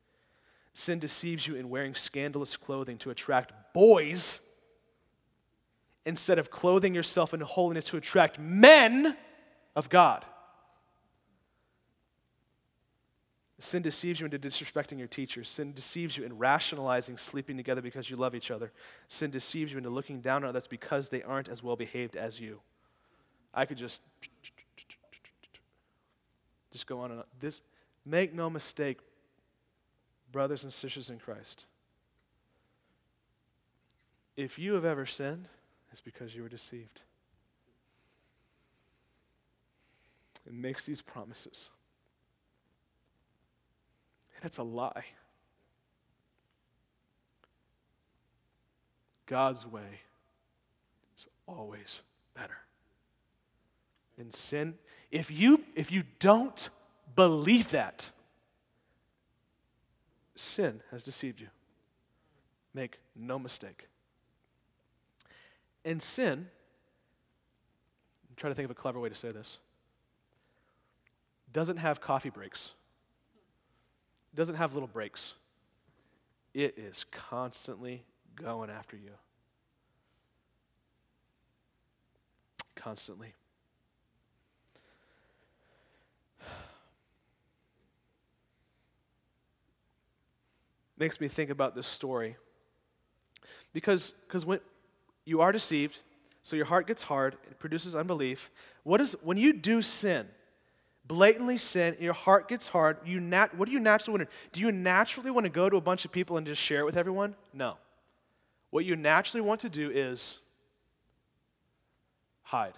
Sin 0.79 1.01
deceives 1.01 1.45
you 1.45 1.57
in 1.57 1.71
wearing 1.71 1.93
scandalous 1.93 2.57
clothing 2.57 2.99
to 2.99 3.11
attract 3.11 3.53
boys 3.75 4.39
instead 6.07 6.39
of 6.39 6.53
clothing 6.53 6.95
yourself 6.95 7.35
in 7.35 7.41
holiness 7.41 7.87
to 7.87 7.97
attract 7.97 8.39
men 8.39 9.17
of 9.75 9.89
God. 9.89 10.25
Sin 13.59 13.83
deceives 13.83 14.21
you 14.21 14.27
into 14.27 14.39
disrespecting 14.39 15.01
your 15.01 15.09
teachers. 15.09 15.49
Sin 15.49 15.73
deceives 15.73 16.17
you 16.17 16.23
in 16.23 16.39
rationalizing 16.39 17.17
sleeping 17.17 17.57
together 17.57 17.83
because 17.83 18.09
you 18.09 18.15
love 18.17 18.37
each 18.37 18.53
other. 18.53 18.71
Sin 19.09 19.33
deceives 19.33 19.73
you 19.73 19.79
into 19.79 19.91
looking 19.91 20.21
down 20.21 20.45
on 20.45 20.51
others 20.51 20.69
because 20.69 21.09
they 21.09 21.25
aren't 21.25 21.49
as 21.49 21.61
well 21.61 21.75
behaved 21.75 22.15
as 22.15 22.39
you. 22.39 22.61
I 23.53 23.67
could 23.67 23.79
just 23.79 24.01
just 26.71 26.87
go 26.87 27.01
on 27.01 27.11
and 27.11 27.19
on. 27.19 27.27
This 27.41 27.63
make 28.07 28.33
no 28.33 28.49
mistake, 28.49 29.01
brothers 30.31 30.65
and 30.65 30.73
sisters 30.73 31.11
in 31.11 31.19
Christ. 31.19 31.65
If 34.37 34.59
you 34.59 34.75
have 34.75 34.85
ever 34.85 35.07
sinned, 35.07 35.49
it's 35.91 36.01
because 36.01 36.35
you 36.35 36.43
were 36.43 36.49
deceived. 36.49 37.03
It 40.47 40.55
makes 40.55 40.87
these 40.87 41.03
promises. 41.03 41.71
And 44.37 44.45
it's 44.45 44.59
a 44.59 44.63
lie. 44.63 45.05
God's 49.27 49.67
way 49.67 50.01
is 51.17 51.27
always 51.47 52.03
better. 52.35 52.59
In 54.17 54.31
sin, 54.31 54.75
if 55.11 55.31
you 55.31 55.65
if 55.75 55.93
you 55.93 56.05
don't 56.19 56.71
believe 57.15 57.71
that, 57.73 58.11
sin 60.39 60.83
has 60.91 61.03
deceived 61.03 61.41
you. 61.41 61.49
Make 62.75 62.99
no 63.17 63.39
mistake. 63.39 63.89
And 65.85 66.01
sin, 66.03 66.47
I'm 68.29 68.37
trying 68.37 68.53
to 68.53 68.55
think 68.55 68.65
of 68.65 68.71
a 68.71 68.75
clever 68.75 69.01
way 69.01 69.09
to 69.09 69.15
say 69.15 69.33
this, 69.33 69.59
doesn't 71.53 71.79
have 71.79 72.01
coffee 72.01 72.31
breaks 72.31 72.73
doesn't 74.39 74.55
have 74.55 74.73
little 74.73 74.89
breaks. 74.89 75.35
It 76.55 76.79
is 76.79 77.05
constantly 77.11 78.05
going 78.37 78.71
after 78.71 78.97
you. 78.97 79.11
Constantly. 82.77 83.35
Makes 90.99 91.21
me 91.21 91.29
think 91.29 91.51
about 91.51 91.75
this 91.75 91.87
story. 91.87 92.37
Because 93.73 94.15
because 94.27 94.45
when 94.45 94.61
you 95.25 95.41
are 95.41 95.53
deceived, 95.53 95.99
so 96.43 96.57
your 96.57 96.67
heart 96.67 96.87
gets 96.87 97.05
hard, 97.05 97.37
it 97.51 97.59
produces 97.59 97.95
unbelief. 97.95 98.51
What 98.83 99.01
is 99.01 99.17
when 99.23 99.37
you 99.37 99.53
do 99.53 99.83
sin? 99.83 100.29
blatantly 101.09 101.57
sin, 101.57 101.97
your 101.99 102.13
heart 102.13 102.49
gets 102.49 102.69
hard, 102.69 102.99
you 103.05 103.19
nat- 103.19 103.57
what 103.57 103.67
do 103.67 103.73
you 103.73 103.81
naturally 103.81 104.19
want 104.19 104.31
to 104.31 104.37
do? 104.53 104.61
you 104.61 104.71
naturally 104.71 105.31
want 105.31 105.45
to 105.45 105.51
go 105.51 105.69
to 105.69 105.77
a 105.77 105.81
bunch 105.81 106.05
of 106.05 106.13
people 106.13 106.37
and 106.37 106.47
just 106.47 106.61
share 106.61 106.81
it 106.81 106.85
with 106.85 106.97
everyone? 106.97 107.35
No. 107.53 107.79
What 108.71 108.85
you 108.85 108.95
naturally 108.95 109.41
want 109.41 109.61
to 109.63 109.71
do 109.71 109.91
is 109.91 110.39
hide. 112.43 112.75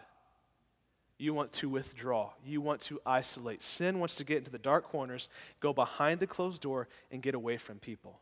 You 1.21 1.35
want 1.35 1.53
to 1.55 1.69
withdraw. 1.69 2.31
You 2.45 2.63
want 2.63 2.81
to 2.83 2.99
isolate. 3.05 3.63
Sin 3.63 3.99
wants 3.99 4.17
to 4.17 4.25
get 4.25 4.39
into 4.39 4.51
the 4.51 4.59
dark 4.59 4.85
corners, 4.85 5.29
go 5.61 5.75
behind 5.75 6.19
the 6.19 6.27
closed 6.27 6.63
door, 6.63 6.89
and 7.13 7.21
get 7.23 7.35
away 7.35 7.59
from 7.59 7.79
people. 7.79 8.21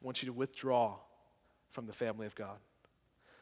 wants 0.00 0.22
you 0.22 0.26
to 0.26 0.32
withdraw 0.34 0.96
from 1.70 1.86
the 1.86 1.92
family 1.92 2.26
of 2.26 2.34
God. 2.34 2.56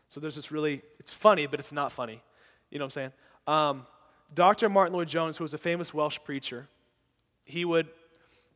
So 0.08 0.20
there's 0.20 0.36
this 0.36 0.52
really, 0.52 0.82
it's 1.00 1.12
funny, 1.12 1.46
but 1.46 1.58
it's 1.58 1.72
not 1.72 1.90
funny. 1.90 2.22
You 2.70 2.78
know 2.78 2.84
what 2.84 2.86
I'm 2.86 2.90
saying? 2.90 3.12
Um, 3.48 3.86
Dr. 4.32 4.68
Martyn 4.68 4.94
Lloyd-Jones, 4.94 5.36
who 5.36 5.44
was 5.44 5.54
a 5.54 5.58
famous 5.58 5.92
Welsh 5.92 6.18
preacher, 6.24 6.68
he 7.44 7.64
would 7.64 7.88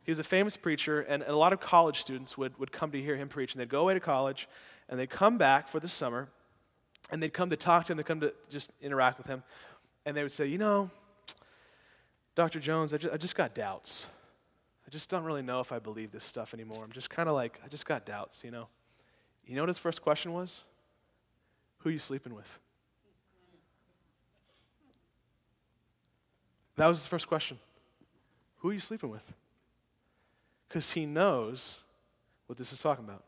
he 0.04 0.12
was 0.12 0.20
a 0.20 0.24
famous 0.24 0.56
preacher, 0.56 1.00
and 1.00 1.24
a 1.24 1.34
lot 1.34 1.52
of 1.52 1.58
college 1.58 2.00
students 2.00 2.38
would, 2.38 2.56
would 2.60 2.70
come 2.70 2.92
to 2.92 3.02
hear 3.02 3.16
him 3.16 3.28
preach. 3.28 3.54
And 3.54 3.60
they'd 3.60 3.68
go 3.68 3.80
away 3.80 3.94
to 3.94 3.98
college, 3.98 4.48
and 4.88 5.00
they'd 5.00 5.10
come 5.10 5.36
back 5.36 5.66
for 5.66 5.80
the 5.80 5.88
summer, 5.88 6.28
and 7.10 7.22
they'd 7.22 7.32
come 7.32 7.50
to 7.50 7.56
talk 7.56 7.84
to 7.86 7.92
him, 7.92 7.96
they'd 7.98 8.06
come 8.06 8.20
to 8.20 8.32
just 8.50 8.72
interact 8.80 9.18
with 9.18 9.26
him. 9.26 9.42
And 10.04 10.16
they 10.16 10.22
would 10.22 10.32
say, 10.32 10.46
You 10.46 10.58
know, 10.58 10.90
Dr. 12.34 12.60
Jones, 12.60 12.92
I 12.92 12.98
just, 12.98 13.14
I 13.14 13.16
just 13.16 13.34
got 13.34 13.54
doubts. 13.54 14.06
I 14.86 14.90
just 14.90 15.10
don't 15.10 15.24
really 15.24 15.42
know 15.42 15.60
if 15.60 15.72
I 15.72 15.78
believe 15.80 16.12
this 16.12 16.22
stuff 16.22 16.54
anymore. 16.54 16.84
I'm 16.84 16.92
just 16.92 17.10
kind 17.10 17.28
of 17.28 17.34
like, 17.34 17.60
I 17.64 17.68
just 17.68 17.86
got 17.86 18.06
doubts, 18.06 18.44
you 18.44 18.50
know. 18.50 18.68
You 19.44 19.56
know 19.56 19.62
what 19.62 19.68
his 19.68 19.78
first 19.78 20.02
question 20.02 20.32
was? 20.32 20.64
Who 21.78 21.88
are 21.88 21.92
you 21.92 21.98
sleeping 21.98 22.34
with? 22.34 22.58
That 26.76 26.86
was 26.86 26.98
his 26.98 27.06
first 27.06 27.26
question 27.26 27.58
Who 28.58 28.70
are 28.70 28.72
you 28.72 28.80
sleeping 28.80 29.10
with? 29.10 29.32
Because 30.68 30.92
he 30.92 31.06
knows 31.06 31.82
what 32.46 32.58
this 32.58 32.72
is 32.72 32.80
talking 32.80 33.04
about. 33.04 33.24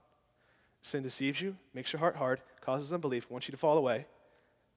Sin 0.82 1.02
deceives 1.02 1.40
you, 1.40 1.56
makes 1.74 1.92
your 1.92 2.00
heart 2.00 2.16
hard, 2.16 2.40
causes 2.68 2.92
unbelief, 2.92 3.30
wants 3.30 3.48
you 3.48 3.52
to 3.52 3.56
fall 3.56 3.78
away. 3.78 4.04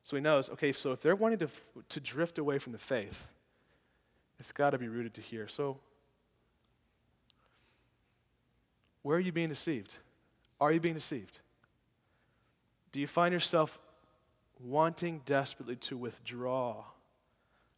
So 0.02 0.16
he 0.16 0.22
knows, 0.22 0.50
okay, 0.52 0.72
so 0.72 0.94
if 0.94 1.02
they're 1.02 1.14
wanting 1.14 1.40
to, 1.40 1.50
to 1.90 2.00
drift 2.00 2.38
away 2.38 2.58
from 2.58 2.72
the 2.72 2.78
faith, 2.78 3.34
it's 4.40 4.54
got 4.54 4.70
to 4.70 4.78
be 4.78 4.88
rooted 4.88 5.14
to 5.16 5.22
here. 5.22 5.50
So, 5.50 5.78
where 9.02 9.18
are 9.18 9.20
you 9.20 9.34
being 9.34 9.50
deceived? 9.50 9.98
Are 10.62 10.72
you 10.72 10.80
being 10.80 10.96
deceived? 10.96 11.40
Do 12.94 13.02
you 13.02 13.08
find 13.08 13.34
yourself 13.34 13.78
wanting 14.64 15.24
desperately 15.26 15.76
to 15.76 15.98
withdraw 15.98 16.86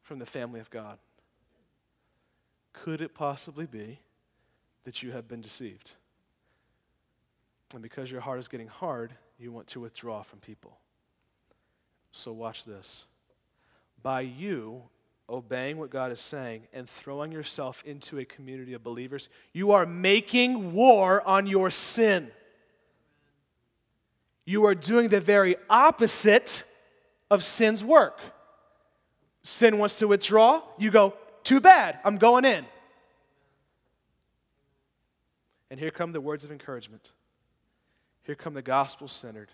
from 0.04 0.20
the 0.20 0.28
family 0.28 0.60
of 0.60 0.70
God? 0.70 1.00
Could 2.72 3.02
it 3.02 3.16
possibly 3.16 3.66
be 3.66 3.98
that 4.84 5.02
you 5.02 5.12
have 5.12 5.28
been 5.28 5.42
deceived? 5.42 5.94
And 7.74 7.82
because 7.82 8.12
your 8.12 8.22
heart 8.22 8.38
is 8.38 8.48
getting 8.48 8.68
hard, 8.68 9.16
you 9.38 9.52
want 9.52 9.68
to 9.68 9.80
withdraw 9.80 10.22
from 10.22 10.40
people. 10.40 10.78
So, 12.12 12.32
watch 12.32 12.66
this. 12.66 13.06
By 14.02 14.22
you 14.22 14.84
obeying 15.30 15.78
what 15.78 15.90
God 15.90 16.12
is 16.12 16.20
saying 16.20 16.68
and 16.74 16.88
throwing 16.88 17.32
yourself 17.32 17.84
into 17.86 18.20
a 18.20 18.26
community 18.26 18.74
of 18.74 18.84
believers, 18.84 19.30
you 19.52 19.72
are 19.72 19.86
making 19.86 20.74
war 20.74 21.26
on 21.28 21.48
your 21.48 21.70
sin. 21.70 22.30
You 24.46 24.66
are 24.66 24.76
doing 24.76 25.10
the 25.10 25.22
very 25.22 25.56
opposite 25.70 26.66
of 27.32 27.44
sin's 27.44 27.84
work. 27.84 28.20
Sin 29.42 29.78
wants 29.78 29.98
to 30.00 30.08
withdraw. 30.08 30.62
You 30.78 30.92
go, 30.92 31.14
too 31.44 31.60
bad, 31.60 32.00
I'm 32.04 32.18
going 32.18 32.46
in. 32.46 32.66
And 35.72 35.80
here 35.80 35.92
come 35.92 36.12
the 36.12 36.22
words 36.22 36.44
of 36.44 36.52
encouragement. 36.52 37.12
Here 38.24 38.36
come 38.36 38.54
the 38.54 38.62
gospel 38.62 39.08
centered, 39.08 39.50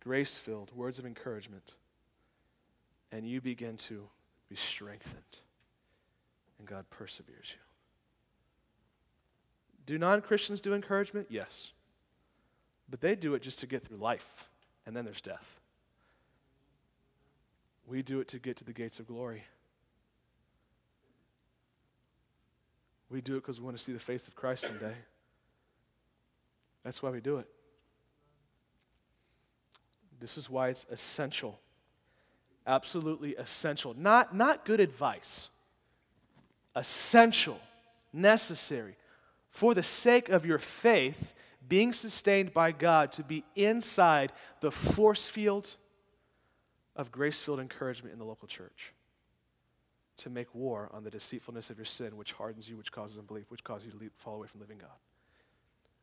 grace 0.00 0.36
filled 0.36 0.74
words 0.74 0.98
of 0.98 1.06
encouragement. 1.06 1.74
And 3.12 3.26
you 3.26 3.40
begin 3.40 3.76
to 3.78 4.08
be 4.48 4.54
strengthened. 4.54 5.38
And 6.58 6.68
God 6.68 6.88
perseveres 6.90 7.50
you. 7.50 7.58
Do 9.86 9.98
non 9.98 10.20
Christians 10.20 10.60
do 10.60 10.72
encouragement? 10.72 11.26
Yes. 11.28 11.72
But 12.88 13.00
they 13.00 13.16
do 13.16 13.34
it 13.34 13.42
just 13.42 13.58
to 13.60 13.66
get 13.66 13.84
through 13.84 13.96
life, 13.96 14.48
and 14.86 14.96
then 14.96 15.04
there's 15.04 15.20
death. 15.20 15.60
We 17.86 18.02
do 18.02 18.20
it 18.20 18.28
to 18.28 18.38
get 18.38 18.56
to 18.58 18.64
the 18.64 18.72
gates 18.72 19.00
of 19.00 19.08
glory. 19.08 19.44
We 23.08 23.20
do 23.20 23.34
it 23.34 23.40
because 23.40 23.58
we 23.58 23.64
want 23.64 23.76
to 23.76 23.82
see 23.82 23.92
the 23.92 23.98
face 23.98 24.28
of 24.28 24.36
Christ 24.36 24.66
someday. 24.66 24.94
That's 26.82 27.02
why 27.02 27.10
we 27.10 27.20
do 27.20 27.36
it. 27.38 27.46
This 30.18 30.36
is 30.36 30.50
why 30.50 30.68
it's 30.68 30.86
essential. 30.90 31.58
Absolutely 32.66 33.36
essential. 33.36 33.94
Not, 33.96 34.34
not 34.34 34.64
good 34.64 34.80
advice. 34.80 35.48
Essential, 36.76 37.58
necessary, 38.12 38.96
for 39.48 39.74
the 39.74 39.82
sake 39.82 40.28
of 40.28 40.46
your 40.46 40.58
faith 40.58 41.34
being 41.68 41.92
sustained 41.92 42.52
by 42.52 42.72
God 42.72 43.12
to 43.12 43.22
be 43.22 43.44
inside 43.56 44.32
the 44.60 44.70
force 44.70 45.26
field 45.26 45.76
of 46.96 47.10
grace 47.10 47.40
filled 47.42 47.60
encouragement 47.60 48.12
in 48.12 48.18
the 48.18 48.24
local 48.24 48.46
church. 48.46 48.92
To 50.18 50.30
make 50.30 50.54
war 50.54 50.90
on 50.92 51.02
the 51.02 51.10
deceitfulness 51.10 51.70
of 51.70 51.78
your 51.78 51.86
sin, 51.86 52.16
which 52.16 52.32
hardens 52.32 52.68
you, 52.68 52.76
which 52.76 52.92
causes 52.92 53.18
unbelief, 53.18 53.50
which 53.50 53.64
causes 53.64 53.86
you 53.86 53.92
to 53.98 54.10
fall 54.16 54.34
away 54.34 54.46
from 54.46 54.60
living 54.60 54.78
God. 54.78 54.90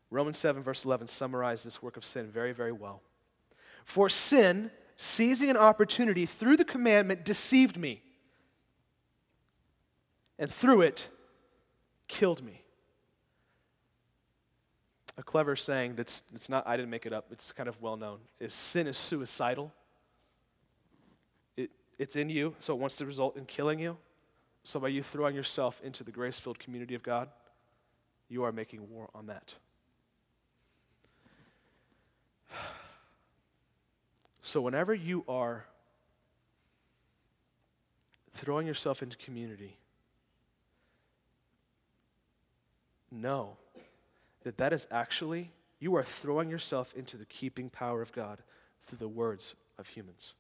Romans 0.09 0.37
7, 0.37 0.63
verse 0.63 0.85
11, 0.85 1.07
summarizes 1.07 1.63
this 1.63 1.83
work 1.83 1.97
of 1.97 2.05
sin 2.05 2.27
very, 2.27 2.53
very 2.53 2.71
well. 2.71 3.01
For 3.83 4.09
sin, 4.09 4.71
seizing 4.95 5.49
an 5.49 5.57
opportunity 5.57 6.25
through 6.25 6.57
the 6.57 6.65
commandment, 6.65 7.25
deceived 7.25 7.77
me, 7.77 8.01
and 10.39 10.51
through 10.51 10.81
it, 10.81 11.09
killed 12.07 12.43
me. 12.43 12.63
A 15.17 15.23
clever 15.23 15.55
saying 15.55 15.95
that's 15.95 16.21
it's 16.33 16.47
not, 16.47 16.65
I 16.67 16.77
didn't 16.77 16.91
make 16.91 17.05
it 17.05 17.13
up, 17.13 17.25
it's 17.31 17.51
kind 17.51 17.67
of 17.67 17.81
well 17.81 17.97
known, 17.97 18.19
is 18.39 18.53
sin 18.53 18.87
is 18.87 18.97
suicidal. 18.97 19.73
It, 21.57 21.71
it's 21.97 22.15
in 22.15 22.29
you, 22.29 22.55
so 22.59 22.73
it 22.73 22.79
wants 22.79 22.95
to 22.97 23.05
result 23.05 23.35
in 23.35 23.45
killing 23.45 23.79
you. 23.79 23.97
So 24.63 24.79
by 24.79 24.89
you 24.89 25.01
throwing 25.01 25.35
yourself 25.35 25.81
into 25.83 26.03
the 26.03 26.11
grace 26.11 26.39
filled 26.39 26.59
community 26.59 26.93
of 26.93 27.01
God, 27.01 27.29
you 28.29 28.43
are 28.43 28.51
making 28.51 28.89
war 28.89 29.09
on 29.15 29.25
that. 29.27 29.55
So, 34.47 34.61
whenever 34.61 34.93
you 34.93 35.25
are 35.27 35.65
throwing 38.33 38.65
yourself 38.65 39.03
into 39.03 39.17
community, 39.17 39.75
know 43.11 43.57
that 44.43 44.55
that 44.55 44.71
is 44.71 44.87
actually, 44.89 45.51
you 45.81 45.97
are 45.97 46.03
throwing 46.03 46.49
yourself 46.49 46.93
into 46.95 47.17
the 47.17 47.25
keeping 47.25 47.69
power 47.69 48.01
of 48.01 48.13
God 48.13 48.41
through 48.85 48.99
the 48.99 49.09
words 49.09 49.53
of 49.77 49.87
humans. 49.87 50.33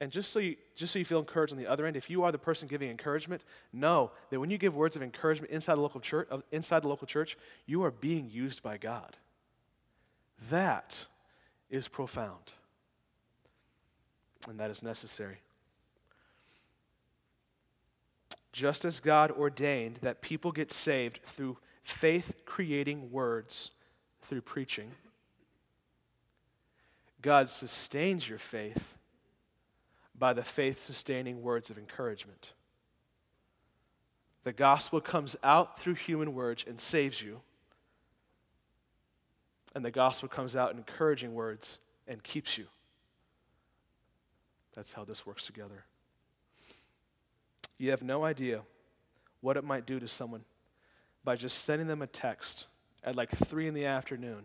And 0.00 0.12
just 0.12 0.30
so, 0.30 0.38
you, 0.38 0.54
just 0.76 0.92
so 0.92 1.00
you 1.00 1.04
feel 1.04 1.18
encouraged 1.18 1.52
on 1.52 1.58
the 1.58 1.66
other 1.66 1.84
end, 1.84 1.96
if 1.96 2.08
you 2.08 2.22
are 2.22 2.30
the 2.30 2.38
person 2.38 2.68
giving 2.68 2.90
encouragement, 2.90 3.44
know 3.72 4.12
that 4.30 4.38
when 4.38 4.50
you 4.50 4.56
give 4.56 4.76
words 4.76 4.94
of 4.94 5.02
encouragement 5.02 5.50
inside 5.50 5.74
the 5.74 5.80
local 5.80 6.00
church, 6.00 6.28
uh, 6.30 6.38
inside 6.52 6.84
the 6.84 6.88
local 6.88 7.08
church 7.08 7.36
you 7.66 7.82
are 7.82 7.90
being 7.90 8.30
used 8.30 8.62
by 8.62 8.78
God. 8.78 9.16
That 10.48 11.06
is 11.70 11.88
profound. 11.88 12.52
And 14.48 14.58
that 14.58 14.70
is 14.70 14.82
necessary. 14.82 15.38
Just 18.52 18.84
as 18.84 19.00
God 19.00 19.30
ordained 19.30 19.96
that 20.02 20.22
people 20.22 20.50
get 20.50 20.72
saved 20.72 21.20
through 21.24 21.58
faith 21.84 22.34
creating 22.44 23.10
words 23.12 23.70
through 24.22 24.40
preaching, 24.40 24.90
God 27.22 27.48
sustains 27.48 28.28
your 28.28 28.38
faith 28.38 28.96
by 30.18 30.32
the 30.32 30.42
faith 30.42 30.78
sustaining 30.78 31.42
words 31.42 31.70
of 31.70 31.78
encouragement. 31.78 32.52
The 34.42 34.52
gospel 34.52 35.00
comes 35.00 35.36
out 35.44 35.78
through 35.78 35.94
human 35.94 36.34
words 36.34 36.64
and 36.66 36.80
saves 36.80 37.22
you 37.22 37.40
and 39.74 39.84
the 39.84 39.90
gospel 39.90 40.28
comes 40.28 40.56
out 40.56 40.72
in 40.72 40.78
encouraging 40.78 41.34
words 41.34 41.78
and 42.06 42.22
keeps 42.22 42.58
you. 42.58 42.66
That's 44.74 44.92
how 44.92 45.04
this 45.04 45.26
works 45.26 45.46
together. 45.46 45.84
You 47.78 47.90
have 47.90 48.02
no 48.02 48.24
idea 48.24 48.62
what 49.40 49.56
it 49.56 49.64
might 49.64 49.86
do 49.86 49.98
to 50.00 50.08
someone 50.08 50.44
by 51.24 51.36
just 51.36 51.64
sending 51.64 51.86
them 51.86 52.02
a 52.02 52.06
text 52.06 52.66
at 53.02 53.16
like 53.16 53.30
3 53.30 53.68
in 53.68 53.74
the 53.74 53.86
afternoon 53.86 54.44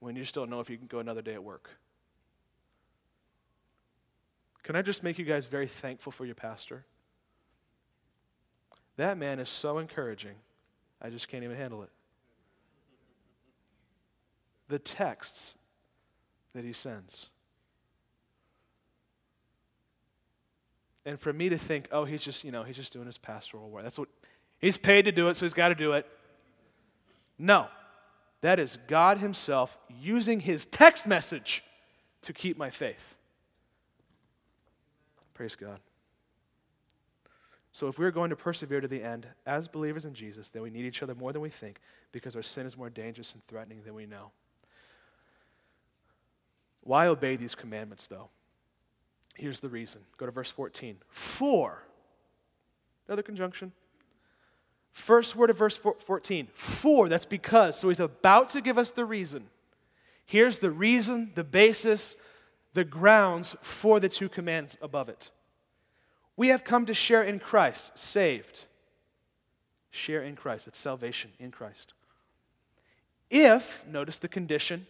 when 0.00 0.16
you 0.16 0.24
don't 0.24 0.50
know 0.50 0.60
if 0.60 0.68
you 0.68 0.76
can 0.76 0.86
go 0.86 0.98
another 0.98 1.22
day 1.22 1.34
at 1.34 1.42
work. 1.42 1.70
Can 4.62 4.76
I 4.76 4.82
just 4.82 5.02
make 5.02 5.18
you 5.18 5.24
guys 5.24 5.46
very 5.46 5.66
thankful 5.66 6.10
for 6.10 6.24
your 6.24 6.34
pastor? 6.34 6.84
That 8.96 9.18
man 9.18 9.38
is 9.38 9.50
so 9.50 9.78
encouraging, 9.78 10.36
I 11.02 11.10
just 11.10 11.28
can't 11.28 11.44
even 11.44 11.56
handle 11.56 11.82
it 11.82 11.90
the 14.68 14.78
texts 14.78 15.54
that 16.54 16.64
he 16.64 16.72
sends. 16.72 17.28
And 21.06 21.20
for 21.20 21.32
me 21.32 21.48
to 21.50 21.58
think, 21.58 21.88
oh, 21.92 22.04
he's 22.04 22.22
just, 22.22 22.44
you 22.44 22.50
know, 22.50 22.62
he's 22.62 22.76
just 22.76 22.92
doing 22.92 23.06
his 23.06 23.18
pastoral 23.18 23.68
work. 23.68 23.82
That's 23.82 23.98
what 23.98 24.08
he's 24.58 24.78
paid 24.78 25.04
to 25.04 25.12
do 25.12 25.28
it, 25.28 25.36
so 25.36 25.44
he's 25.44 25.52
got 25.52 25.68
to 25.68 25.74
do 25.74 25.92
it. 25.92 26.06
No. 27.38 27.68
That 28.44 28.58
is 28.58 28.76
God 28.88 29.18
Himself 29.18 29.78
using 29.88 30.40
His 30.40 30.66
text 30.66 31.06
message 31.06 31.64
to 32.20 32.34
keep 32.34 32.58
my 32.58 32.68
faith. 32.68 33.16
Praise 35.32 35.56
God. 35.56 35.80
So, 37.72 37.88
if 37.88 37.98
we're 37.98 38.10
going 38.10 38.28
to 38.28 38.36
persevere 38.36 38.82
to 38.82 38.86
the 38.86 39.02
end 39.02 39.26
as 39.46 39.66
believers 39.66 40.04
in 40.04 40.12
Jesus, 40.12 40.50
then 40.50 40.60
we 40.60 40.68
need 40.68 40.84
each 40.84 41.02
other 41.02 41.14
more 41.14 41.32
than 41.32 41.40
we 41.40 41.48
think 41.48 41.80
because 42.12 42.36
our 42.36 42.42
sin 42.42 42.66
is 42.66 42.76
more 42.76 42.90
dangerous 42.90 43.32
and 43.32 43.42
threatening 43.46 43.80
than 43.82 43.94
we 43.94 44.04
know. 44.04 44.30
Why 46.84 47.06
obey 47.06 47.36
these 47.36 47.54
commandments, 47.54 48.06
though? 48.06 48.28
Here's 49.34 49.60
the 49.60 49.68
reason. 49.68 50.02
Go 50.16 50.26
to 50.26 50.32
verse 50.32 50.50
14. 50.50 50.98
For, 51.08 51.82
another 53.08 53.22
conjunction. 53.22 53.72
First 54.92 55.34
word 55.34 55.50
of 55.50 55.58
verse 55.58 55.76
14. 55.76 56.48
For, 56.54 57.08
that's 57.08 57.24
because. 57.24 57.78
So 57.78 57.88
he's 57.88 58.00
about 58.00 58.50
to 58.50 58.60
give 58.60 58.78
us 58.78 58.92
the 58.92 59.04
reason. 59.04 59.46
Here's 60.26 60.60
the 60.60 60.70
reason, 60.70 61.32
the 61.34 61.42
basis, 61.42 62.16
the 62.74 62.84
grounds 62.84 63.56
for 63.62 63.98
the 63.98 64.08
two 64.08 64.28
commands 64.28 64.76
above 64.80 65.08
it. 65.08 65.30
We 66.36 66.48
have 66.48 66.64
come 66.64 66.86
to 66.86 66.94
share 66.94 67.22
in 67.22 67.38
Christ, 67.38 67.98
saved. 67.98 68.66
Share 69.90 70.22
in 70.22 70.36
Christ. 70.36 70.68
It's 70.68 70.78
salvation 70.78 71.32
in 71.38 71.50
Christ. 71.50 71.94
If, 73.30 73.86
notice 73.86 74.18
the 74.18 74.28
condition, 74.28 74.86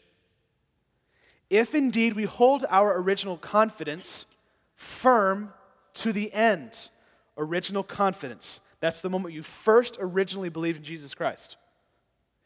if 1.54 1.72
indeed 1.72 2.14
we 2.14 2.24
hold 2.24 2.64
our 2.68 3.00
original 3.00 3.36
confidence 3.36 4.26
firm 4.74 5.52
to 5.92 6.12
the 6.12 6.32
end. 6.32 6.90
Original 7.38 7.84
confidence. 7.84 8.60
That's 8.80 9.00
the 9.00 9.08
moment 9.08 9.34
you 9.34 9.44
first 9.44 9.96
originally 10.00 10.48
believed 10.48 10.78
in 10.78 10.82
Jesus 10.82 11.14
Christ. 11.14 11.56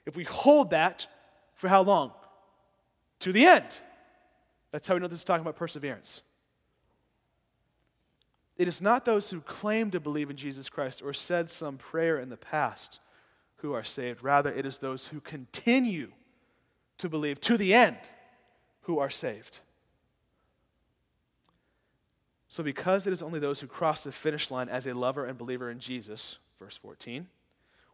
If 0.04 0.14
we 0.14 0.24
hold 0.24 0.70
that 0.70 1.06
for 1.54 1.68
how 1.68 1.80
long? 1.80 2.12
To 3.20 3.32
the 3.32 3.46
end. 3.46 3.78
That's 4.72 4.86
how 4.86 4.92
we 4.94 5.00
know 5.00 5.08
this 5.08 5.20
is 5.20 5.24
talking 5.24 5.40
about 5.40 5.56
perseverance. 5.56 6.20
It 8.58 8.68
is 8.68 8.82
not 8.82 9.06
those 9.06 9.30
who 9.30 9.40
claim 9.40 9.90
to 9.92 10.00
believe 10.00 10.28
in 10.28 10.36
Jesus 10.36 10.68
Christ 10.68 11.00
or 11.02 11.14
said 11.14 11.48
some 11.48 11.78
prayer 11.78 12.18
in 12.18 12.28
the 12.28 12.36
past 12.36 13.00
who 13.56 13.72
are 13.72 13.84
saved. 13.84 14.22
Rather, 14.22 14.52
it 14.52 14.66
is 14.66 14.76
those 14.76 15.06
who 15.06 15.20
continue 15.22 16.12
to 16.98 17.08
believe 17.08 17.40
to 17.40 17.56
the 17.56 17.72
end 17.72 17.96
who 18.88 18.98
are 18.98 19.10
saved. 19.10 19.58
So, 22.48 22.62
because 22.62 23.06
it 23.06 23.12
is 23.12 23.20
only 23.20 23.38
those 23.38 23.60
who 23.60 23.66
cross 23.66 24.02
the 24.02 24.10
finish 24.10 24.50
line 24.50 24.70
as 24.70 24.86
a 24.86 24.94
lover 24.94 25.26
and 25.26 25.36
believer 25.36 25.70
in 25.70 25.78
Jesus, 25.78 26.38
verse 26.58 26.78
14, 26.78 27.26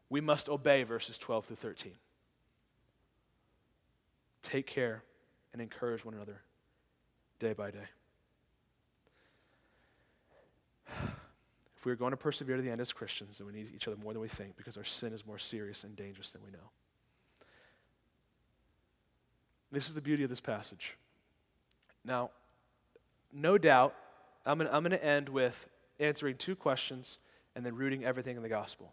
we 0.09 0.21
must 0.21 0.49
obey 0.49 0.85
verses 0.85 1.19
12 1.19 1.47
through 1.47 1.57
13. 1.57 1.93
Take 4.43 4.69
care 4.69 5.03
and 5.53 5.61
encourage 5.61 6.05
one 6.05 6.15
another 6.15 6.43
day 7.41 7.55
by 7.55 7.73
day. 7.73 7.89
if 11.77 11.85
we 11.85 11.91
are 11.91 11.97
going 11.97 12.13
to 12.13 12.17
persevere 12.17 12.55
to 12.55 12.63
the 12.63 12.71
end 12.71 12.81
as 12.81 12.93
Christians, 12.93 13.39
then 13.39 13.49
we 13.49 13.53
need 13.53 13.67
each 13.75 13.89
other 13.89 13.97
more 13.97 14.13
than 14.13 14.23
we 14.23 14.29
think 14.29 14.57
because 14.57 14.77
our 14.77 14.85
sin 14.85 15.13
is 15.13 15.27
more 15.27 15.39
serious 15.39 15.83
and 15.83 15.97
dangerous 15.97 16.31
than 16.31 16.45
we 16.45 16.53
know. 16.53 16.71
This 19.75 19.89
is 19.89 19.95
the 19.95 20.01
beauty 20.01 20.23
of 20.23 20.31
this 20.31 20.41
passage. 20.41 20.97
Now, 22.05 22.31
no 23.33 23.59
doubt, 23.59 23.93
I'm 24.47 24.59
going 24.59 24.91
to 24.91 25.05
end 25.05 25.29
with 25.29 25.69
answering 25.99 26.37
two 26.37 26.55
questions 26.55 27.19
and 27.57 27.67
then 27.67 27.75
rooting 27.75 28.05
everything 28.05 28.37
in 28.37 28.43
the 28.45 28.49
gospel. 28.49 28.93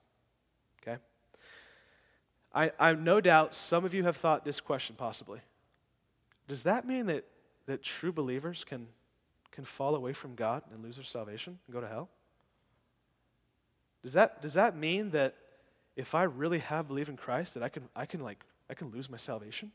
Okay? 0.82 0.98
I, 2.54 2.72
I 2.80 2.94
no 2.94 3.22
doubt 3.22 3.54
some 3.54 3.86
of 3.86 3.94
you 3.94 4.04
have 4.06 4.18
thought 4.18 4.44
this 4.44 4.60
question 4.60 4.96
possibly. 4.98 5.40
Does 6.48 6.64
that 6.64 6.88
mean 6.88 7.06
that, 7.06 7.26
that 7.68 7.84
true 7.84 8.12
believers 8.12 8.64
can, 8.64 8.88
can 9.52 9.66
fall 9.66 9.94
away 9.94 10.14
from 10.14 10.34
God 10.34 10.64
and 10.74 10.84
lose 10.84 10.96
their 10.96 11.06
salvation 11.06 11.60
and 11.68 11.74
go 11.76 11.80
to 11.80 11.88
hell? 11.88 12.10
Does 14.02 14.14
that, 14.14 14.42
does 14.42 14.56
that 14.56 14.76
mean 14.76 15.12
that 15.12 15.36
if 15.96 16.16
I 16.16 16.24
really 16.24 16.60
have 16.60 16.88
believed 16.88 17.10
in 17.10 17.18
Christ, 17.18 17.54
that 17.54 17.62
I 17.62 17.70
can, 17.70 17.84
I 17.96 18.08
can 18.08 18.22
like 18.22 18.44
I 18.68 18.74
can 18.74 18.90
lose 18.90 19.10
my 19.10 19.18
salvation? 19.18 19.72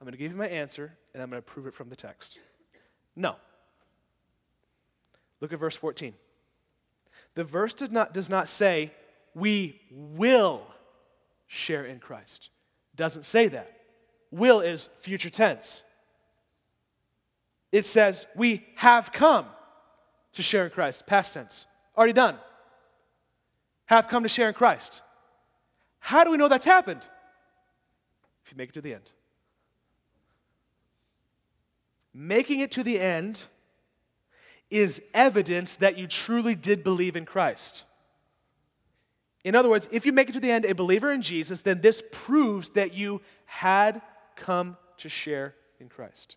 I'm 0.00 0.04
going 0.04 0.12
to 0.12 0.18
give 0.18 0.32
you 0.32 0.38
my 0.38 0.48
answer, 0.48 0.92
and 1.14 1.22
I'm 1.22 1.30
going 1.30 1.42
to 1.42 1.46
prove 1.46 1.66
it 1.66 1.74
from 1.74 1.88
the 1.88 1.96
text. 1.96 2.38
No. 3.14 3.36
Look 5.40 5.52
at 5.52 5.58
verse 5.58 5.76
14. 5.76 6.14
The 7.34 7.44
verse 7.44 7.74
did 7.74 7.92
not, 7.92 8.12
does 8.12 8.28
not 8.28 8.48
say, 8.48 8.92
we 9.34 9.80
will 9.90 10.62
share 11.46 11.84
in 11.84 11.98
Christ. 11.98 12.50
Doesn't 12.94 13.24
say 13.24 13.48
that. 13.48 13.80
Will 14.30 14.60
is 14.60 14.88
future 14.98 15.30
tense. 15.30 15.82
It 17.72 17.84
says, 17.84 18.26
we 18.34 18.66
have 18.76 19.12
come 19.12 19.46
to 20.32 20.42
share 20.42 20.64
in 20.64 20.70
Christ. 20.70 21.06
Past 21.06 21.34
tense. 21.34 21.66
Already 21.96 22.12
done. 22.12 22.36
Have 23.86 24.08
come 24.08 24.22
to 24.22 24.28
share 24.28 24.48
in 24.48 24.54
Christ. 24.54 25.02
How 25.98 26.24
do 26.24 26.30
we 26.30 26.36
know 26.36 26.48
that's 26.48 26.64
happened? 26.64 27.02
If 28.44 28.52
you 28.52 28.56
make 28.56 28.70
it 28.70 28.74
to 28.74 28.80
the 28.80 28.94
end. 28.94 29.12
Making 32.18 32.60
it 32.60 32.70
to 32.70 32.82
the 32.82 32.98
end 32.98 33.44
is 34.70 35.02
evidence 35.12 35.76
that 35.76 35.98
you 35.98 36.06
truly 36.06 36.54
did 36.54 36.82
believe 36.82 37.14
in 37.14 37.26
Christ. 37.26 37.84
In 39.44 39.54
other 39.54 39.68
words, 39.68 39.86
if 39.92 40.06
you 40.06 40.14
make 40.14 40.30
it 40.30 40.32
to 40.32 40.40
the 40.40 40.50
end 40.50 40.64
a 40.64 40.74
believer 40.74 41.12
in 41.12 41.20
Jesus, 41.20 41.60
then 41.60 41.82
this 41.82 42.02
proves 42.10 42.70
that 42.70 42.94
you 42.94 43.20
had 43.44 44.00
come 44.34 44.78
to 44.96 45.10
share 45.10 45.54
in 45.78 45.90
Christ. 45.90 46.36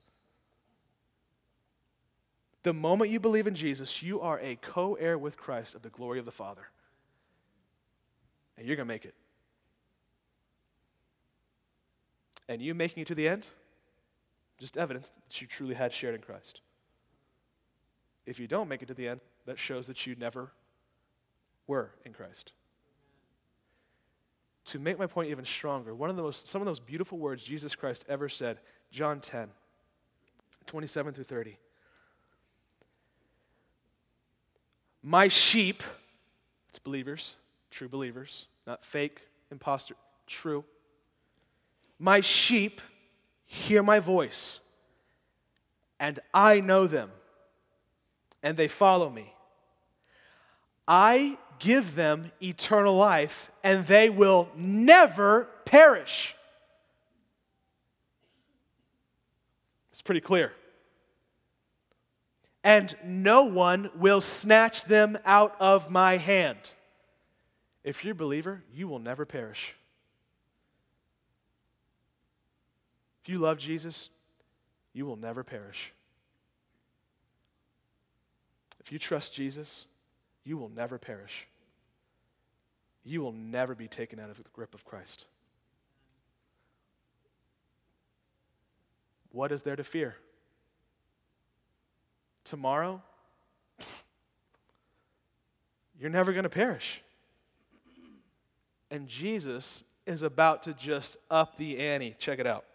The 2.63 2.73
moment 2.73 3.09
you 3.09 3.21
believe 3.21 3.47
in 3.47 3.55
Jesus, 3.55 4.03
you 4.03 4.19
are 4.19 4.37
a 4.41 4.57
co 4.57 4.95
heir 4.95 5.17
with 5.17 5.37
Christ 5.37 5.75
of 5.75 5.81
the 5.81 5.89
glory 5.89 6.19
of 6.19 6.25
the 6.25 6.31
Father. 6.31 6.67
And 8.57 8.67
you're 8.67 8.75
going 8.75 8.85
to 8.87 8.93
make 8.93 9.05
it. 9.05 9.15
And 12.49 12.61
you 12.61 12.75
making 12.75 13.03
it 13.03 13.07
to 13.07 13.15
the 13.15 13.29
end, 13.29 13.47
just 14.59 14.77
evidence 14.77 15.09
that 15.09 15.41
you 15.41 15.47
truly 15.47 15.73
had 15.73 15.93
shared 15.93 16.15
in 16.15 16.21
Christ. 16.21 16.61
If 18.25 18.39
you 18.39 18.47
don't 18.47 18.67
make 18.67 18.81
it 18.81 18.87
to 18.89 18.93
the 18.93 19.07
end, 19.07 19.21
that 19.45 19.57
shows 19.57 19.87
that 19.87 20.05
you 20.05 20.15
never 20.15 20.51
were 21.65 21.91
in 22.05 22.13
Christ. 22.13 22.51
To 24.65 24.79
make 24.79 24.99
my 24.99 25.07
point 25.07 25.29
even 25.29 25.45
stronger, 25.45 25.95
one 25.95 26.09
of 26.09 26.15
the 26.15 26.21
most, 26.21 26.47
some 26.47 26.61
of 26.61 26.65
those 26.67 26.79
beautiful 26.79 27.17
words 27.17 27.41
Jesus 27.41 27.75
Christ 27.75 28.05
ever 28.07 28.29
said, 28.29 28.59
John 28.91 29.19
10, 29.19 29.49
27 30.65 31.13
through 31.13 31.23
30. 31.23 31.57
My 35.01 35.27
sheep, 35.27 35.81
it's 36.67 36.77
believers, 36.77 37.37
true 37.71 37.87
believers, 37.87 38.47
not 38.67 38.85
fake, 38.85 39.21
impostor, 39.49 39.95
true. 40.27 40.65
My 41.97 42.19
sheep 42.19 42.81
hear 43.49 43.83
my 43.83 43.99
voice, 43.99 44.61
and 45.99 46.21
I 46.33 46.61
know 46.61 46.87
them 46.87 47.11
and 48.41 48.57
they 48.57 48.67
follow 48.67 49.09
me. 49.09 49.33
I 50.87 51.37
give 51.59 51.95
them 51.95 52.31
eternal 52.41 52.95
life, 52.95 53.51
and 53.63 53.85
they 53.85 54.09
will 54.09 54.49
never 54.55 55.47
perish. 55.65 56.35
It's 59.91 60.01
pretty 60.01 60.21
clear. 60.21 60.53
And 62.63 62.95
no 63.03 63.43
one 63.43 63.89
will 63.95 64.21
snatch 64.21 64.85
them 64.85 65.17
out 65.25 65.55
of 65.59 65.89
my 65.89 66.17
hand. 66.17 66.57
If 67.83 68.03
you're 68.03 68.13
a 68.13 68.15
believer, 68.15 68.63
you 68.73 68.87
will 68.87 68.99
never 68.99 69.25
perish. 69.25 69.75
If 73.21 73.29
you 73.29 73.37
love 73.37 73.57
Jesus, 73.57 74.09
you 74.93 75.05
will 75.05 75.17
never 75.17 75.43
perish. 75.43 75.93
If 78.79 78.91
you 78.91 78.99
trust 78.99 79.33
Jesus, 79.33 79.85
you 80.43 80.57
will 80.57 80.69
never 80.69 80.97
perish. 80.97 81.47
You 83.03 83.21
will 83.21 83.33
never 83.33 83.75
be 83.75 83.87
taken 83.87 84.19
out 84.19 84.29
of 84.29 84.37
the 84.37 84.43
grip 84.53 84.73
of 84.73 84.85
Christ. 84.85 85.25
What 89.31 89.51
is 89.51 89.61
there 89.61 89.75
to 89.75 89.83
fear? 89.83 90.15
Tomorrow, 92.43 93.01
you're 95.99 96.09
never 96.09 96.31
going 96.33 96.43
to 96.43 96.49
perish. 96.49 97.03
And 98.89 99.07
Jesus 99.07 99.83
is 100.07 100.23
about 100.23 100.63
to 100.63 100.73
just 100.73 101.17
up 101.29 101.57
the 101.57 101.77
ante. 101.77 102.15
Check 102.17 102.39
it 102.39 102.47
out. 102.47 102.65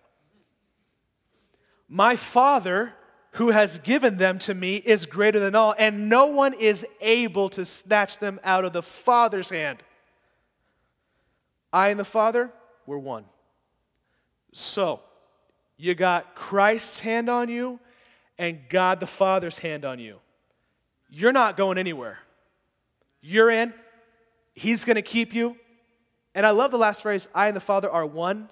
My 1.88 2.16
Father 2.16 2.94
who 3.32 3.50
has 3.50 3.78
given 3.80 4.16
them 4.16 4.38
to 4.38 4.54
me 4.54 4.76
is 4.76 5.06
greater 5.06 5.40
than 5.40 5.56
all, 5.56 5.74
and 5.76 6.08
no 6.08 6.26
one 6.26 6.54
is 6.54 6.86
able 7.00 7.48
to 7.48 7.64
snatch 7.64 8.18
them 8.18 8.38
out 8.44 8.64
of 8.64 8.72
the 8.72 8.82
Father's 8.82 9.50
hand. 9.50 9.82
I 11.72 11.88
and 11.88 11.98
the 11.98 12.04
Father, 12.04 12.52
we're 12.86 12.98
one. 12.98 13.24
So, 14.52 15.00
you 15.76 15.96
got 15.96 16.36
Christ's 16.36 17.00
hand 17.00 17.28
on 17.28 17.48
you 17.48 17.80
and 18.38 18.60
God 18.68 19.00
the 19.00 19.06
Father's 19.06 19.58
hand 19.58 19.84
on 19.84 19.98
you. 19.98 20.18
You're 21.10 21.32
not 21.32 21.56
going 21.56 21.76
anywhere. 21.76 22.18
You're 23.20 23.50
in, 23.50 23.74
He's 24.54 24.84
going 24.84 24.94
to 24.94 25.02
keep 25.02 25.34
you. 25.34 25.56
And 26.36 26.46
I 26.46 26.50
love 26.50 26.70
the 26.70 26.78
last 26.78 27.02
phrase 27.02 27.28
I 27.34 27.48
and 27.48 27.56
the 27.56 27.60
Father 27.60 27.90
are 27.90 28.06
one. 28.06 28.48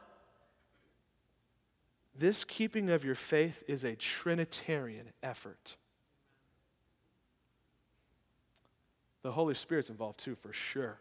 This 2.15 2.45
keeping 2.45 2.91
of 2.91 3.05
your 3.05 3.15
faith 3.15 3.63
is 3.67 3.85
a 3.85 3.97
Trinitarian 3.97 5.09
effort. 5.23 5.77
The 9.23 9.33
Holy 9.33 9.55
Spirit's 9.55 9.89
involved 9.89 10.19
too, 10.19 10.35
for 10.35 10.53
sure. 10.53 11.01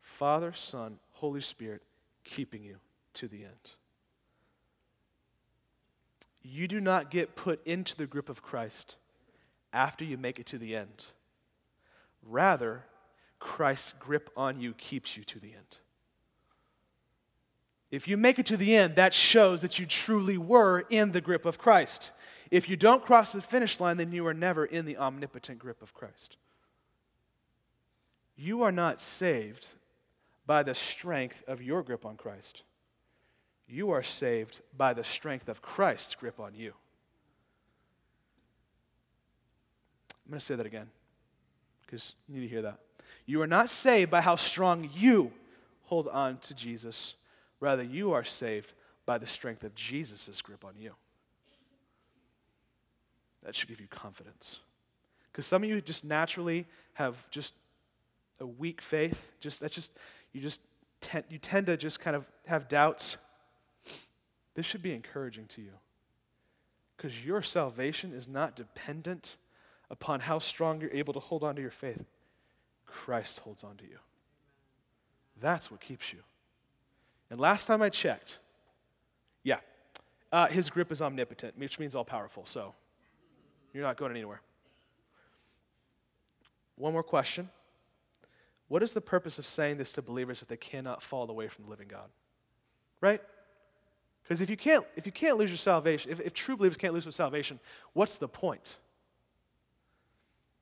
Father, 0.00 0.52
Son, 0.52 0.98
Holy 1.12 1.40
Spirit 1.40 1.82
keeping 2.24 2.62
you 2.62 2.76
to 3.14 3.28
the 3.28 3.44
end. 3.44 3.74
You 6.42 6.66
do 6.66 6.80
not 6.80 7.10
get 7.10 7.36
put 7.36 7.64
into 7.66 7.96
the 7.96 8.06
grip 8.06 8.28
of 8.28 8.42
Christ 8.42 8.96
after 9.72 10.04
you 10.04 10.16
make 10.16 10.38
it 10.38 10.46
to 10.46 10.58
the 10.58 10.74
end. 10.74 11.06
Rather, 12.22 12.84
Christ's 13.38 13.92
grip 13.98 14.30
on 14.36 14.60
you 14.60 14.74
keeps 14.74 15.16
you 15.16 15.24
to 15.24 15.38
the 15.38 15.52
end. 15.54 15.78
If 17.90 18.06
you 18.06 18.16
make 18.16 18.38
it 18.38 18.46
to 18.46 18.56
the 18.56 18.76
end, 18.76 18.96
that 18.96 19.12
shows 19.12 19.62
that 19.62 19.78
you 19.78 19.86
truly 19.86 20.38
were 20.38 20.84
in 20.90 21.10
the 21.10 21.20
grip 21.20 21.44
of 21.44 21.58
Christ. 21.58 22.12
If 22.50 22.68
you 22.68 22.76
don't 22.76 23.04
cross 23.04 23.32
the 23.32 23.42
finish 23.42 23.80
line, 23.80 23.96
then 23.96 24.12
you 24.12 24.26
are 24.26 24.34
never 24.34 24.64
in 24.64 24.84
the 24.84 24.96
omnipotent 24.96 25.58
grip 25.58 25.82
of 25.82 25.94
Christ. 25.94 26.36
You 28.36 28.62
are 28.62 28.72
not 28.72 29.00
saved 29.00 29.66
by 30.46 30.62
the 30.62 30.74
strength 30.74 31.44
of 31.46 31.62
your 31.62 31.82
grip 31.82 32.06
on 32.06 32.16
Christ. 32.16 32.62
You 33.68 33.90
are 33.90 34.02
saved 34.02 34.62
by 34.76 34.94
the 34.94 35.04
strength 35.04 35.48
of 35.48 35.62
Christ's 35.62 36.14
grip 36.14 36.40
on 36.40 36.54
you. 36.54 36.72
I'm 40.24 40.30
going 40.30 40.40
to 40.40 40.44
say 40.44 40.54
that 40.54 40.66
again 40.66 40.88
because 41.84 42.14
you 42.28 42.36
need 42.36 42.46
to 42.46 42.48
hear 42.48 42.62
that. 42.62 42.78
You 43.26 43.42
are 43.42 43.46
not 43.46 43.68
saved 43.68 44.10
by 44.10 44.20
how 44.20 44.36
strong 44.36 44.88
you 44.94 45.32
hold 45.82 46.08
on 46.08 46.38
to 46.38 46.54
Jesus 46.54 47.14
Rather, 47.60 47.82
you 47.84 48.12
are 48.12 48.24
saved 48.24 48.72
by 49.06 49.18
the 49.18 49.26
strength 49.26 49.64
of 49.64 49.74
Jesus' 49.74 50.40
grip 50.42 50.64
on 50.64 50.74
you. 50.78 50.94
That 53.42 53.54
should 53.54 53.68
give 53.68 53.80
you 53.80 53.86
confidence. 53.88 54.60
Because 55.30 55.46
some 55.46 55.62
of 55.62 55.68
you 55.68 55.80
just 55.80 56.04
naturally 56.04 56.66
have 56.94 57.28
just 57.30 57.54
a 58.40 58.46
weak 58.46 58.80
faith. 58.80 59.32
Just 59.40 59.60
that's 59.60 59.74
just 59.74 59.92
you 60.32 60.40
just 60.40 60.60
tend, 61.00 61.24
you 61.30 61.38
tend 61.38 61.66
to 61.66 61.76
just 61.76 62.00
kind 62.00 62.16
of 62.16 62.26
have 62.46 62.68
doubts. 62.68 63.16
This 64.54 64.66
should 64.66 64.82
be 64.82 64.92
encouraging 64.92 65.46
to 65.46 65.62
you. 65.62 65.72
Because 66.96 67.24
your 67.24 67.40
salvation 67.40 68.12
is 68.12 68.28
not 68.28 68.56
dependent 68.56 69.36
upon 69.90 70.20
how 70.20 70.38
strong 70.38 70.80
you're 70.80 70.92
able 70.92 71.14
to 71.14 71.20
hold 71.20 71.42
on 71.42 71.56
to 71.56 71.62
your 71.62 71.70
faith, 71.70 72.04
Christ 72.86 73.40
holds 73.40 73.64
on 73.64 73.76
to 73.76 73.84
you. 73.84 73.98
That's 75.40 75.70
what 75.70 75.80
keeps 75.80 76.12
you. 76.12 76.18
And 77.30 77.38
last 77.38 77.66
time 77.66 77.80
I 77.80 77.88
checked, 77.88 78.40
yeah, 79.44 79.60
uh, 80.32 80.48
his 80.48 80.68
grip 80.68 80.90
is 80.90 81.00
omnipotent, 81.00 81.56
which 81.56 81.78
means 81.78 81.94
all 81.94 82.04
powerful. 82.04 82.44
So 82.44 82.74
you're 83.72 83.84
not 83.84 83.96
going 83.96 84.10
anywhere. 84.10 84.40
One 86.76 86.92
more 86.92 87.02
question. 87.02 87.50
What 88.68 88.82
is 88.82 88.92
the 88.92 89.00
purpose 89.00 89.38
of 89.38 89.46
saying 89.46 89.78
this 89.78 89.92
to 89.92 90.02
believers 90.02 90.42
if 90.42 90.48
they 90.48 90.56
cannot 90.56 91.02
fall 91.02 91.28
away 91.28 91.48
from 91.48 91.64
the 91.64 91.70
living 91.70 91.88
God? 91.88 92.08
Right? 93.00 93.20
Because 94.22 94.40
if 94.40 94.48
you 94.48 94.56
can't, 94.56 94.84
if 94.96 95.06
you 95.06 95.12
can't 95.12 95.36
lose 95.38 95.50
your 95.50 95.56
salvation, 95.56 96.10
if, 96.10 96.20
if 96.20 96.32
true 96.32 96.56
believers 96.56 96.76
can't 96.76 96.94
lose 96.94 97.04
their 97.04 97.12
salvation, 97.12 97.58
what's 97.94 98.18
the 98.18 98.28
point? 98.28 98.76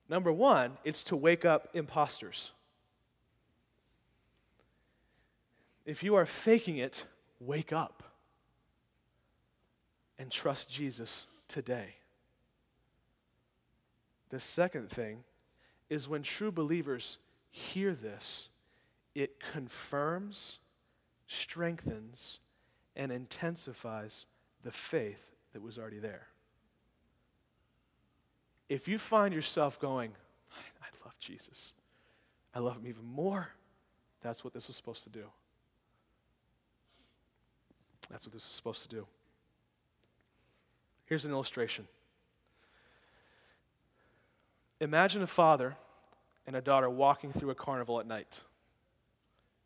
Number 0.09 0.33
one, 0.33 0.79
it's 0.85 1.03
to 1.05 1.17
wake 1.17 1.45
up 1.45 1.69
imposters. 1.75 2.51
If 5.89 6.03
you 6.03 6.17
are 6.17 6.27
faking 6.27 6.77
it, 6.77 7.07
wake 7.41 7.73
up 7.73 8.03
and 10.19 10.31
trust 10.31 10.71
Jesus 10.71 11.27
today. 11.49 11.95
The 14.29 14.39
second 14.39 14.91
thing 14.91 15.25
is 15.89 16.07
when 16.07 16.21
true 16.21 16.53
believers 16.53 17.17
hear 17.51 17.95
this, 17.95 18.51
it 19.15 19.41
confirms, 19.41 20.59
strengthens, 21.27 22.41
and 22.95 23.11
intensifies 23.11 24.27
the 24.63 24.71
faith 24.71 25.25
that 25.55 25.63
was 25.63 25.79
already 25.79 26.01
there. 26.01 26.27
If 28.69 28.89
you 28.89 28.99
find 28.99 29.33
yourself 29.33 29.81
going, 29.81 30.11
I 30.83 30.87
love 31.03 31.19
Jesus, 31.19 31.73
I 32.55 32.59
love 32.59 32.77
him 32.77 32.87
even 32.87 33.07
more, 33.07 33.49
that's 34.21 34.45
what 34.45 34.53
this 34.53 34.69
is 34.69 34.77
supposed 34.77 35.05
to 35.05 35.09
do. 35.09 35.25
That's 38.11 38.27
what 38.27 38.33
this 38.33 38.45
is 38.45 38.51
supposed 38.51 38.83
to 38.83 38.89
do. 38.89 39.07
Here's 41.07 41.25
an 41.25 41.33
illustration. 41.33 41.87
Imagine 44.81 45.23
a 45.23 45.27
father 45.27 45.77
and 46.47 46.55
a 46.55 46.61
daughter 46.61 46.89
walking 46.89 47.33
through 47.33 47.51
a 47.51 47.55
carnival 47.55 47.99
at 47.99 48.07
night. 48.07 48.41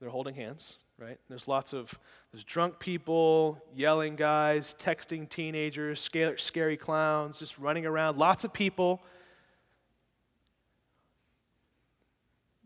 They're 0.01 0.11
holding 0.11 0.35
hands, 0.35 0.79
right? 0.99 1.19
There's 1.29 1.47
lots 1.47 1.73
of 1.73 1.99
there's 2.33 2.45
drunk 2.45 2.79
people, 2.79 3.63
yelling 3.75 4.17
guys, 4.17 4.75
texting 4.79 5.29
teenagers, 5.29 6.01
scary, 6.01 6.39
scary 6.39 6.77
clowns, 6.77 7.39
just 7.39 7.59
running 7.59 7.87
around, 7.87 8.19
lots 8.19 8.45
of 8.45 8.53
people. 8.53 9.03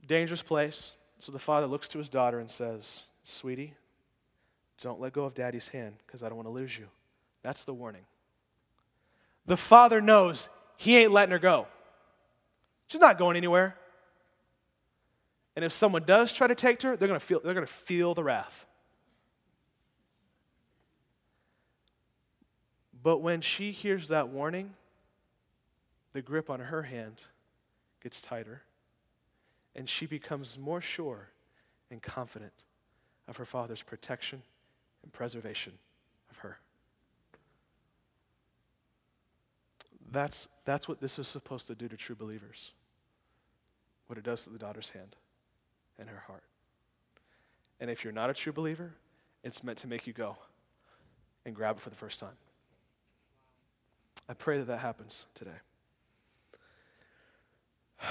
Dangerous 0.06 0.42
place. 0.42 0.96
So 1.18 1.32
the 1.32 1.38
father 1.38 1.66
looks 1.66 1.88
to 1.88 1.98
his 1.98 2.08
daughter 2.08 2.38
and 2.38 2.50
says, 2.50 3.02
Sweetie, 3.22 3.74
don't 4.82 5.00
let 5.00 5.12
go 5.12 5.24
of 5.24 5.34
daddy's 5.34 5.68
hand 5.68 5.94
because 6.06 6.22
I 6.22 6.28
don't 6.28 6.36
want 6.36 6.48
to 6.48 6.52
lose 6.52 6.76
you. 6.76 6.86
That's 7.42 7.64
the 7.64 7.74
warning. 7.74 8.02
The 9.46 9.56
father 9.56 10.00
knows 10.00 10.48
he 10.76 10.96
ain't 10.96 11.12
letting 11.12 11.32
her 11.32 11.38
go. 11.38 11.66
She's 12.88 13.00
not 13.00 13.18
going 13.18 13.36
anywhere. 13.36 13.76
And 15.54 15.64
if 15.64 15.72
someone 15.72 16.02
does 16.04 16.32
try 16.32 16.46
to 16.46 16.54
take 16.54 16.82
her, 16.82 16.96
they're 16.96 17.08
going 17.08 17.18
to 17.18 17.24
feel, 17.24 17.40
they're 17.40 17.54
going 17.54 17.66
to 17.66 17.72
feel 17.72 18.14
the 18.14 18.24
wrath. 18.24 18.66
But 23.02 23.18
when 23.18 23.40
she 23.40 23.70
hears 23.70 24.08
that 24.08 24.28
warning, 24.28 24.74
the 26.12 26.20
grip 26.20 26.50
on 26.50 26.60
her 26.60 26.82
hand 26.82 27.22
gets 28.02 28.20
tighter, 28.20 28.62
and 29.74 29.88
she 29.88 30.06
becomes 30.06 30.58
more 30.58 30.80
sure 30.80 31.28
and 31.90 32.02
confident 32.02 32.52
of 33.28 33.36
her 33.36 33.44
father's 33.44 33.82
protection 33.82 34.42
and 35.06 35.12
preservation 35.12 35.72
of 36.32 36.38
her. 36.38 36.58
That's, 40.10 40.48
that's 40.64 40.88
what 40.88 41.00
this 41.00 41.20
is 41.20 41.28
supposed 41.28 41.68
to 41.68 41.76
do 41.76 41.86
to 41.86 41.96
true 41.96 42.16
believers. 42.16 42.72
What 44.08 44.18
it 44.18 44.24
does 44.24 44.42
to 44.44 44.50
the 44.50 44.58
daughter's 44.58 44.90
hand 44.90 45.14
and 45.96 46.08
her 46.08 46.24
heart. 46.26 46.42
And 47.78 47.88
if 47.88 48.02
you're 48.02 48.12
not 48.12 48.30
a 48.30 48.34
true 48.34 48.52
believer, 48.52 48.94
it's 49.44 49.62
meant 49.62 49.78
to 49.78 49.86
make 49.86 50.08
you 50.08 50.12
go 50.12 50.36
and 51.44 51.54
grab 51.54 51.76
it 51.76 51.82
for 51.82 51.90
the 51.90 51.96
first 51.96 52.18
time. 52.18 52.36
I 54.28 54.34
pray 54.34 54.58
that 54.58 54.66
that 54.66 54.78
happens 54.78 55.26
today. 55.34 55.50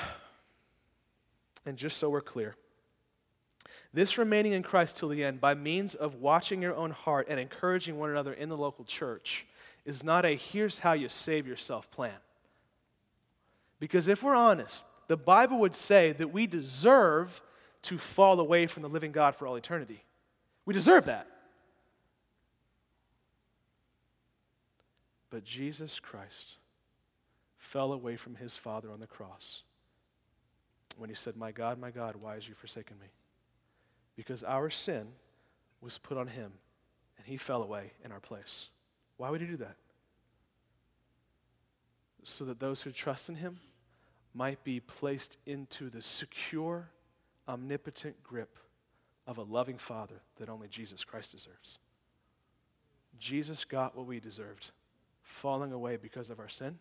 And 1.67 1.77
just 1.77 1.97
so 1.97 2.11
we're 2.11 2.21
clear, 2.21 2.55
this 3.93 4.17
remaining 4.17 4.53
in 4.53 4.63
Christ 4.63 4.97
till 4.97 5.09
the 5.09 5.23
end, 5.23 5.39
by 5.41 5.53
means 5.53 5.95
of 5.95 6.15
watching 6.15 6.61
your 6.61 6.75
own 6.75 6.91
heart 6.91 7.27
and 7.29 7.39
encouraging 7.39 7.97
one 7.97 8.09
another 8.09 8.33
in 8.33 8.49
the 8.49 8.57
local 8.57 8.85
church, 8.85 9.45
is 9.85 10.03
not 10.03 10.25
a 10.25 10.35
here's 10.35 10.79
how 10.79 10.93
you 10.93 11.09
save 11.09 11.47
yourself 11.47 11.89
plan. 11.91 12.17
Because 13.79 14.07
if 14.07 14.23
we're 14.23 14.35
honest, 14.35 14.85
the 15.07 15.17
Bible 15.17 15.59
would 15.59 15.75
say 15.75 16.11
that 16.13 16.33
we 16.33 16.47
deserve 16.47 17.41
to 17.83 17.97
fall 17.97 18.39
away 18.39 18.67
from 18.67 18.81
the 18.81 18.89
living 18.89 19.11
God 19.11 19.35
for 19.35 19.47
all 19.47 19.55
eternity. 19.55 20.03
We 20.65 20.73
deserve 20.73 21.05
that. 21.05 21.27
But 25.29 25.43
Jesus 25.43 25.99
Christ 25.99 26.57
fell 27.57 27.93
away 27.93 28.15
from 28.15 28.35
his 28.35 28.57
Father 28.57 28.89
on 28.91 28.99
the 28.99 29.07
cross 29.07 29.63
when 30.97 31.09
he 31.09 31.15
said, 31.15 31.35
My 31.35 31.51
God, 31.51 31.79
my 31.79 31.91
God, 31.91 32.15
why 32.15 32.35
has 32.35 32.47
you 32.47 32.53
forsaken 32.53 32.97
me? 32.99 33.07
Because 34.15 34.43
our 34.43 34.69
sin 34.69 35.07
was 35.81 35.97
put 35.97 36.17
on 36.17 36.27
him 36.27 36.53
and 37.17 37.27
he 37.27 37.37
fell 37.37 37.61
away 37.61 37.91
in 38.03 38.11
our 38.11 38.19
place. 38.19 38.69
Why 39.17 39.29
would 39.29 39.41
he 39.41 39.47
do 39.47 39.57
that? 39.57 39.75
So 42.23 42.45
that 42.45 42.59
those 42.59 42.81
who 42.81 42.91
trust 42.91 43.29
in 43.29 43.35
him 43.35 43.57
might 44.33 44.63
be 44.63 44.79
placed 44.79 45.37
into 45.45 45.89
the 45.89 46.01
secure 46.01 46.89
omnipotent 47.47 48.21
grip 48.23 48.57
of 49.27 49.37
a 49.37 49.43
loving 49.43 49.77
Father 49.77 50.21
that 50.37 50.49
only 50.49 50.67
Jesus 50.67 51.03
Christ 51.03 51.31
deserves. 51.31 51.79
Jesus 53.17 53.63
got 53.63 53.95
what 53.95 54.05
we 54.05 54.19
deserved, 54.19 54.71
falling 55.21 55.71
away 55.71 55.97
because 55.97 56.29
of 56.29 56.39
our 56.39 56.49
sin, 56.49 56.79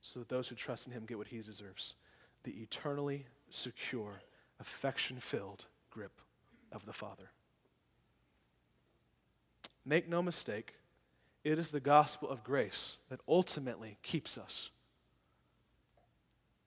so 0.00 0.18
that 0.18 0.28
those 0.28 0.48
who 0.48 0.56
trust 0.56 0.86
in 0.86 0.92
him 0.92 1.04
get 1.06 1.18
what 1.18 1.28
he 1.28 1.38
deserves 1.38 1.94
the 2.44 2.52
eternally 2.60 3.26
secure, 3.50 4.20
affection 4.58 5.20
filled 5.20 5.66
grip 5.92 6.20
of 6.72 6.86
the 6.86 6.92
Father. 6.92 7.30
Make 9.84 10.08
no 10.08 10.22
mistake, 10.22 10.74
it 11.44 11.58
is 11.58 11.70
the 11.70 11.80
gospel 11.80 12.28
of 12.28 12.44
grace 12.44 12.96
that 13.10 13.20
ultimately 13.28 13.98
keeps 14.02 14.38
us. 14.38 14.70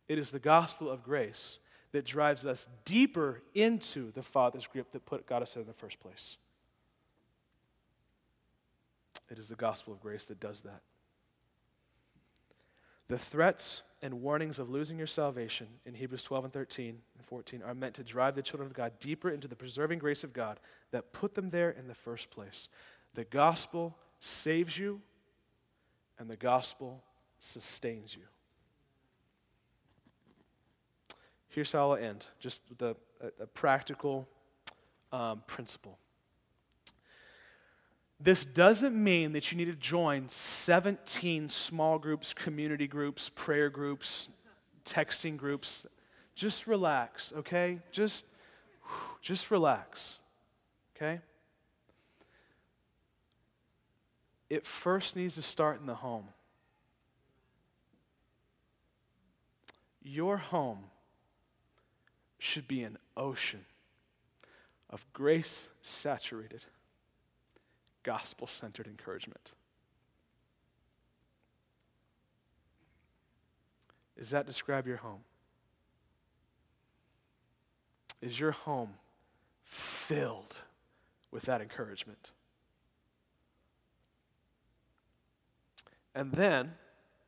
It 0.07 0.19
is 0.19 0.31
the 0.31 0.39
gospel 0.39 0.89
of 0.89 1.03
grace 1.03 1.59
that 1.91 2.05
drives 2.05 2.45
us 2.45 2.67
deeper 2.83 3.41
into 3.53 4.11
the 4.11 4.21
Father's 4.21 4.67
grip 4.67 4.91
that 4.91 5.05
put, 5.05 5.25
got 5.25 5.41
us 5.41 5.55
in 5.55 5.65
the 5.65 5.73
first 5.73 5.99
place. 5.99 6.37
It 9.31 9.39
is 9.39 9.47
the 9.47 9.55
gospel 9.55 9.93
of 9.93 10.01
grace 10.01 10.25
that 10.25 10.39
does 10.39 10.61
that. 10.61 10.81
The 13.07 13.17
threats 13.17 13.81
and 14.05 14.21
warnings 14.21 14.59
of 14.59 14.69
losing 14.69 14.99
your 14.99 15.07
salvation 15.07 15.65
in 15.83 15.95
Hebrews 15.95 16.21
12 16.21 16.43
and 16.43 16.53
13 16.53 16.89
and 17.17 17.25
14 17.25 17.63
are 17.63 17.73
meant 17.73 17.95
to 17.95 18.03
drive 18.03 18.35
the 18.35 18.43
children 18.43 18.67
of 18.67 18.75
God 18.75 18.93
deeper 18.99 19.31
into 19.31 19.47
the 19.47 19.55
preserving 19.55 19.97
grace 19.97 20.23
of 20.23 20.31
God 20.31 20.59
that 20.91 21.11
put 21.11 21.33
them 21.33 21.49
there 21.49 21.71
in 21.71 21.87
the 21.87 21.95
first 21.95 22.29
place. 22.29 22.69
The 23.15 23.23
gospel 23.23 23.97
saves 24.19 24.77
you, 24.77 25.01
and 26.19 26.29
the 26.29 26.35
gospel 26.35 27.01
sustains 27.39 28.15
you. 28.15 28.21
Here's 31.47 31.71
how 31.71 31.89
I'll 31.89 31.97
end 31.97 32.27
just 32.39 32.61
with 32.69 32.83
a, 32.83 32.95
a, 33.19 33.43
a 33.43 33.47
practical 33.47 34.27
um, 35.11 35.41
principle. 35.47 35.97
This 38.19 38.45
doesn't 38.45 38.95
mean 38.95 39.33
that 39.33 39.51
you 39.51 39.57
need 39.57 39.65
to 39.65 39.73
join 39.73 40.29
17 40.29 41.49
small 41.49 41.99
groups, 41.99 42.33
community 42.33 42.87
groups, 42.87 43.29
prayer 43.29 43.69
groups, 43.69 44.29
texting 44.85 45.35
groups. 45.37 45.85
Just 46.33 46.67
relax, 46.67 47.33
okay? 47.37 47.79
Just, 47.91 48.25
just 49.21 49.51
relax, 49.51 50.19
okay? 50.95 51.19
It 54.49 54.65
first 54.65 55.15
needs 55.15 55.35
to 55.35 55.41
start 55.41 55.79
in 55.81 55.85
the 55.85 55.95
home. 55.95 56.27
Your 60.01 60.37
home 60.37 60.85
should 62.37 62.67
be 62.67 62.83
an 62.83 62.97
ocean 63.17 63.65
of 64.89 65.05
grace 65.13 65.67
saturated, 65.81 66.63
gospel 68.05 68.47
centered 68.47 68.87
encouragement. 68.87 69.53
Does 74.17 74.29
that 74.29 74.45
describe 74.45 74.87
your 74.87 74.97
home? 74.97 75.21
Is 78.21 78.39
your 78.39 78.51
home 78.51 78.91
filled 79.63 80.57
with 81.31 81.43
that 81.43 81.61
encouragement? 81.61 82.31
And 86.13 86.31
then, 86.31 86.75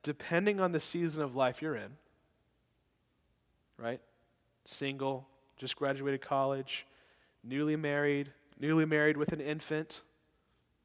depending 0.02 0.62
on 0.62 0.72
the 0.72 0.80
season 0.80 1.22
of 1.22 1.36
life 1.36 1.62
you're 1.62 1.76
in, 1.76 1.98
right? 3.78 4.00
Single, 4.64 5.28
just 5.58 5.76
graduated 5.76 6.22
college, 6.22 6.86
newly 7.44 7.76
married, 7.76 8.32
newly 8.60 8.86
married 8.86 9.18
with 9.18 9.34
an 9.34 9.42
infant, 9.42 10.04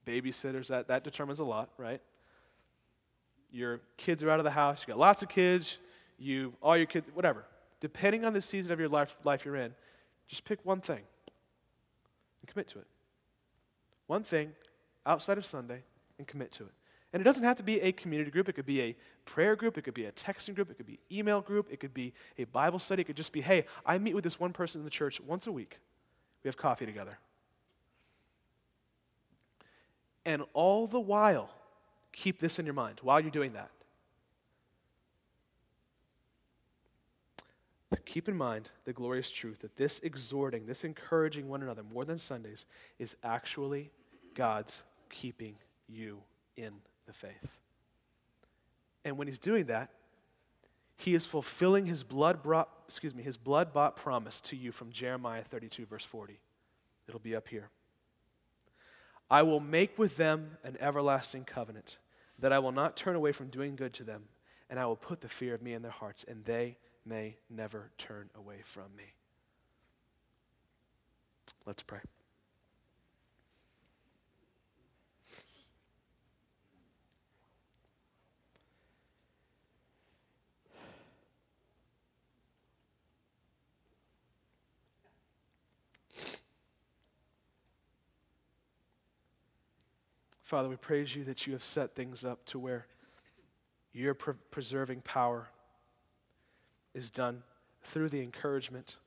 babysitters, 0.06 0.68
that, 0.68 0.88
that 0.88 1.04
determines 1.04 1.38
a 1.38 1.44
lot, 1.44 1.70
right? 1.76 2.00
Your 3.50 3.80
kids 3.96 4.22
are 4.22 4.30
out 4.30 4.40
of 4.40 4.44
the 4.44 4.50
house, 4.50 4.82
you 4.82 4.92
got 4.92 4.98
lots 4.98 5.22
of 5.22 5.28
kids, 5.28 5.78
you, 6.18 6.54
all 6.62 6.76
your 6.76 6.86
kids, 6.86 7.06
whatever. 7.14 7.44
Depending 7.80 8.24
on 8.24 8.32
the 8.32 8.40
season 8.40 8.72
of 8.72 8.78
your 8.78 8.88
life, 8.88 9.16
life 9.24 9.44
you're 9.44 9.56
in, 9.56 9.74
just 10.28 10.44
pick 10.44 10.64
one 10.64 10.80
thing 10.80 11.00
and 12.40 12.48
commit 12.48 12.68
to 12.68 12.78
it. 12.78 12.86
One 14.06 14.22
thing 14.22 14.52
outside 15.04 15.38
of 15.38 15.44
Sunday 15.44 15.82
and 16.18 16.26
commit 16.26 16.52
to 16.52 16.64
it. 16.64 16.72
And 17.12 17.20
it 17.20 17.24
doesn't 17.24 17.44
have 17.44 17.56
to 17.56 17.62
be 17.62 17.80
a 17.80 17.92
community 17.92 18.30
group. 18.30 18.48
It 18.48 18.54
could 18.54 18.66
be 18.66 18.80
a 18.80 18.96
prayer 19.26 19.54
group. 19.54 19.76
It 19.76 19.82
could 19.82 19.94
be 19.94 20.06
a 20.06 20.12
texting 20.12 20.54
group. 20.54 20.70
It 20.70 20.78
could 20.78 20.86
be 20.86 20.98
email 21.10 21.42
group. 21.42 21.68
It 21.70 21.78
could 21.78 21.92
be 21.92 22.14
a 22.38 22.44
Bible 22.44 22.78
study. 22.78 23.02
It 23.02 23.04
could 23.04 23.16
just 23.16 23.32
be, 23.32 23.42
hey, 23.42 23.66
I 23.84 23.98
meet 23.98 24.14
with 24.14 24.24
this 24.24 24.40
one 24.40 24.52
person 24.52 24.80
in 24.80 24.84
the 24.84 24.90
church 24.90 25.20
once 25.20 25.46
a 25.46 25.52
week. 25.52 25.78
We 26.42 26.48
have 26.48 26.56
coffee 26.56 26.86
together. 26.86 27.18
And 30.24 30.42
all 30.52 30.86
the 30.86 31.00
while, 31.00 31.50
keep 32.12 32.38
this 32.38 32.58
in 32.58 32.66
your 32.66 32.74
mind 32.74 33.00
while 33.02 33.20
you're 33.20 33.30
doing 33.30 33.54
that. 33.54 33.70
Keep 38.04 38.28
in 38.28 38.36
mind 38.36 38.70
the 38.84 38.92
glorious 38.92 39.30
truth 39.30 39.60
that 39.60 39.76
this 39.76 39.98
exhorting, 40.00 40.66
this 40.66 40.84
encouraging 40.84 41.48
one 41.48 41.62
another 41.62 41.82
more 41.82 42.04
than 42.04 42.18
Sundays 42.18 42.66
is 42.98 43.16
actually 43.22 43.90
God's 44.34 44.82
keeping 45.08 45.56
you 45.88 46.18
in 46.56 46.72
the 47.06 47.12
faith. 47.12 47.58
And 49.04 49.16
when 49.16 49.28
he's 49.28 49.38
doing 49.38 49.66
that, 49.66 49.90
he 50.96 51.14
is 51.14 51.26
fulfilling 51.26 51.86
his 51.86 52.02
blood 52.02 52.42
brought, 52.42 52.68
excuse 52.86 53.14
me, 53.14 53.22
his 53.22 53.36
blood 53.36 53.72
bought 53.72 53.96
promise 53.96 54.40
to 54.42 54.56
you 54.56 54.72
from 54.72 54.92
Jeremiah 54.92 55.42
32 55.42 55.86
verse 55.86 56.04
40. 56.04 56.38
It'll 57.08 57.20
be 57.20 57.34
up 57.34 57.48
here. 57.48 57.70
I 59.30 59.42
will 59.42 59.60
make 59.60 59.98
with 59.98 60.16
them 60.16 60.58
an 60.62 60.76
everlasting 60.80 61.44
covenant 61.44 61.98
that 62.38 62.52
I 62.52 62.58
will 62.58 62.72
not 62.72 62.96
turn 62.96 63.16
away 63.16 63.32
from 63.32 63.48
doing 63.48 63.76
good 63.76 63.92
to 63.94 64.04
them, 64.04 64.24
and 64.68 64.78
I 64.78 64.86
will 64.86 64.96
put 64.96 65.20
the 65.20 65.28
fear 65.28 65.54
of 65.54 65.62
me 65.62 65.74
in 65.74 65.82
their 65.82 65.90
hearts, 65.90 66.24
and 66.24 66.44
they 66.44 66.76
may 67.04 67.36
never 67.48 67.90
turn 67.98 68.30
away 68.34 68.60
from 68.64 68.94
me. 68.96 69.14
Let's 71.66 71.82
pray. 71.82 72.00
Father, 90.52 90.68
we 90.68 90.76
praise 90.76 91.16
you 91.16 91.24
that 91.24 91.46
you 91.46 91.54
have 91.54 91.64
set 91.64 91.94
things 91.94 92.26
up 92.26 92.44
to 92.44 92.58
where 92.58 92.86
your 93.94 94.12
pre- 94.12 94.34
preserving 94.50 95.00
power 95.00 95.48
is 96.92 97.08
done 97.08 97.42
through 97.82 98.10
the 98.10 98.20
encouragement 98.20 98.98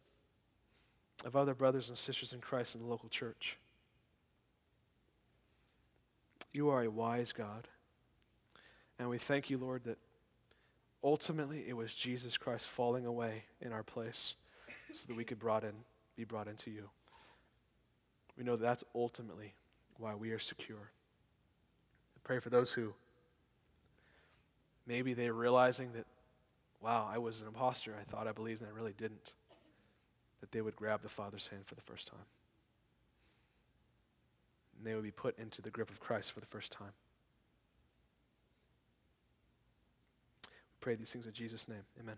of 1.23 1.35
other 1.35 1.53
brothers 1.53 1.87
and 1.87 1.99
sisters 1.99 2.33
in 2.33 2.41
Christ 2.41 2.73
in 2.73 2.81
the 2.81 2.87
local 2.87 3.09
church. 3.09 3.59
You 6.51 6.69
are 6.69 6.81
a 6.81 6.89
wise 6.89 7.31
God. 7.31 7.67
And 8.97 9.07
we 9.07 9.19
thank 9.19 9.51
you, 9.51 9.59
Lord, 9.59 9.83
that 9.83 9.99
ultimately 11.03 11.63
it 11.67 11.77
was 11.77 11.93
Jesus 11.93 12.37
Christ 12.37 12.67
falling 12.67 13.05
away 13.05 13.43
in 13.61 13.71
our 13.71 13.83
place 13.83 14.33
so 14.91 15.05
that 15.07 15.15
we 15.15 15.23
could 15.23 15.37
brought 15.37 15.63
in, 15.63 15.73
be 16.15 16.23
brought 16.23 16.47
into 16.47 16.71
you. 16.71 16.89
We 18.35 18.43
know 18.43 18.55
that 18.55 18.65
that's 18.65 18.83
ultimately 18.95 19.53
why 19.99 20.15
we 20.15 20.31
are 20.31 20.39
secure. 20.39 20.89
Pray 22.25 22.39
for 22.39 22.49
those 22.49 22.73
who 22.73 22.93
maybe 24.87 25.13
they're 25.13 25.31
realizing 25.31 25.93
that, 25.93 26.05
wow, 26.81 27.07
I 27.09 27.19
was 27.19 27.39
an 27.41 27.47
imposter. 27.47 27.95
I 27.99 28.03
thought 28.03 28.27
I 28.27 28.31
believed 28.31 28.61
and 28.61 28.69
I 28.69 28.75
really 28.75 28.93
didn't. 28.97 29.35
That 30.41 30.51
they 30.51 30.61
would 30.61 30.75
grab 30.75 31.01
the 31.03 31.09
Father's 31.09 31.47
hand 31.47 31.65
for 31.65 31.75
the 31.75 31.81
first 31.81 32.07
time. 32.07 32.25
And 34.77 34.85
they 34.85 34.95
would 34.95 35.03
be 35.03 35.11
put 35.11 35.37
into 35.37 35.61
the 35.61 35.69
grip 35.69 35.89
of 35.89 35.99
Christ 35.99 36.33
for 36.33 36.39
the 36.39 36.45
first 36.47 36.71
time. 36.71 36.93
We 40.49 40.77
pray 40.81 40.95
these 40.95 41.11
things 41.11 41.27
in 41.27 41.33
Jesus' 41.33 41.69
name. 41.69 41.83
Amen. 41.99 42.17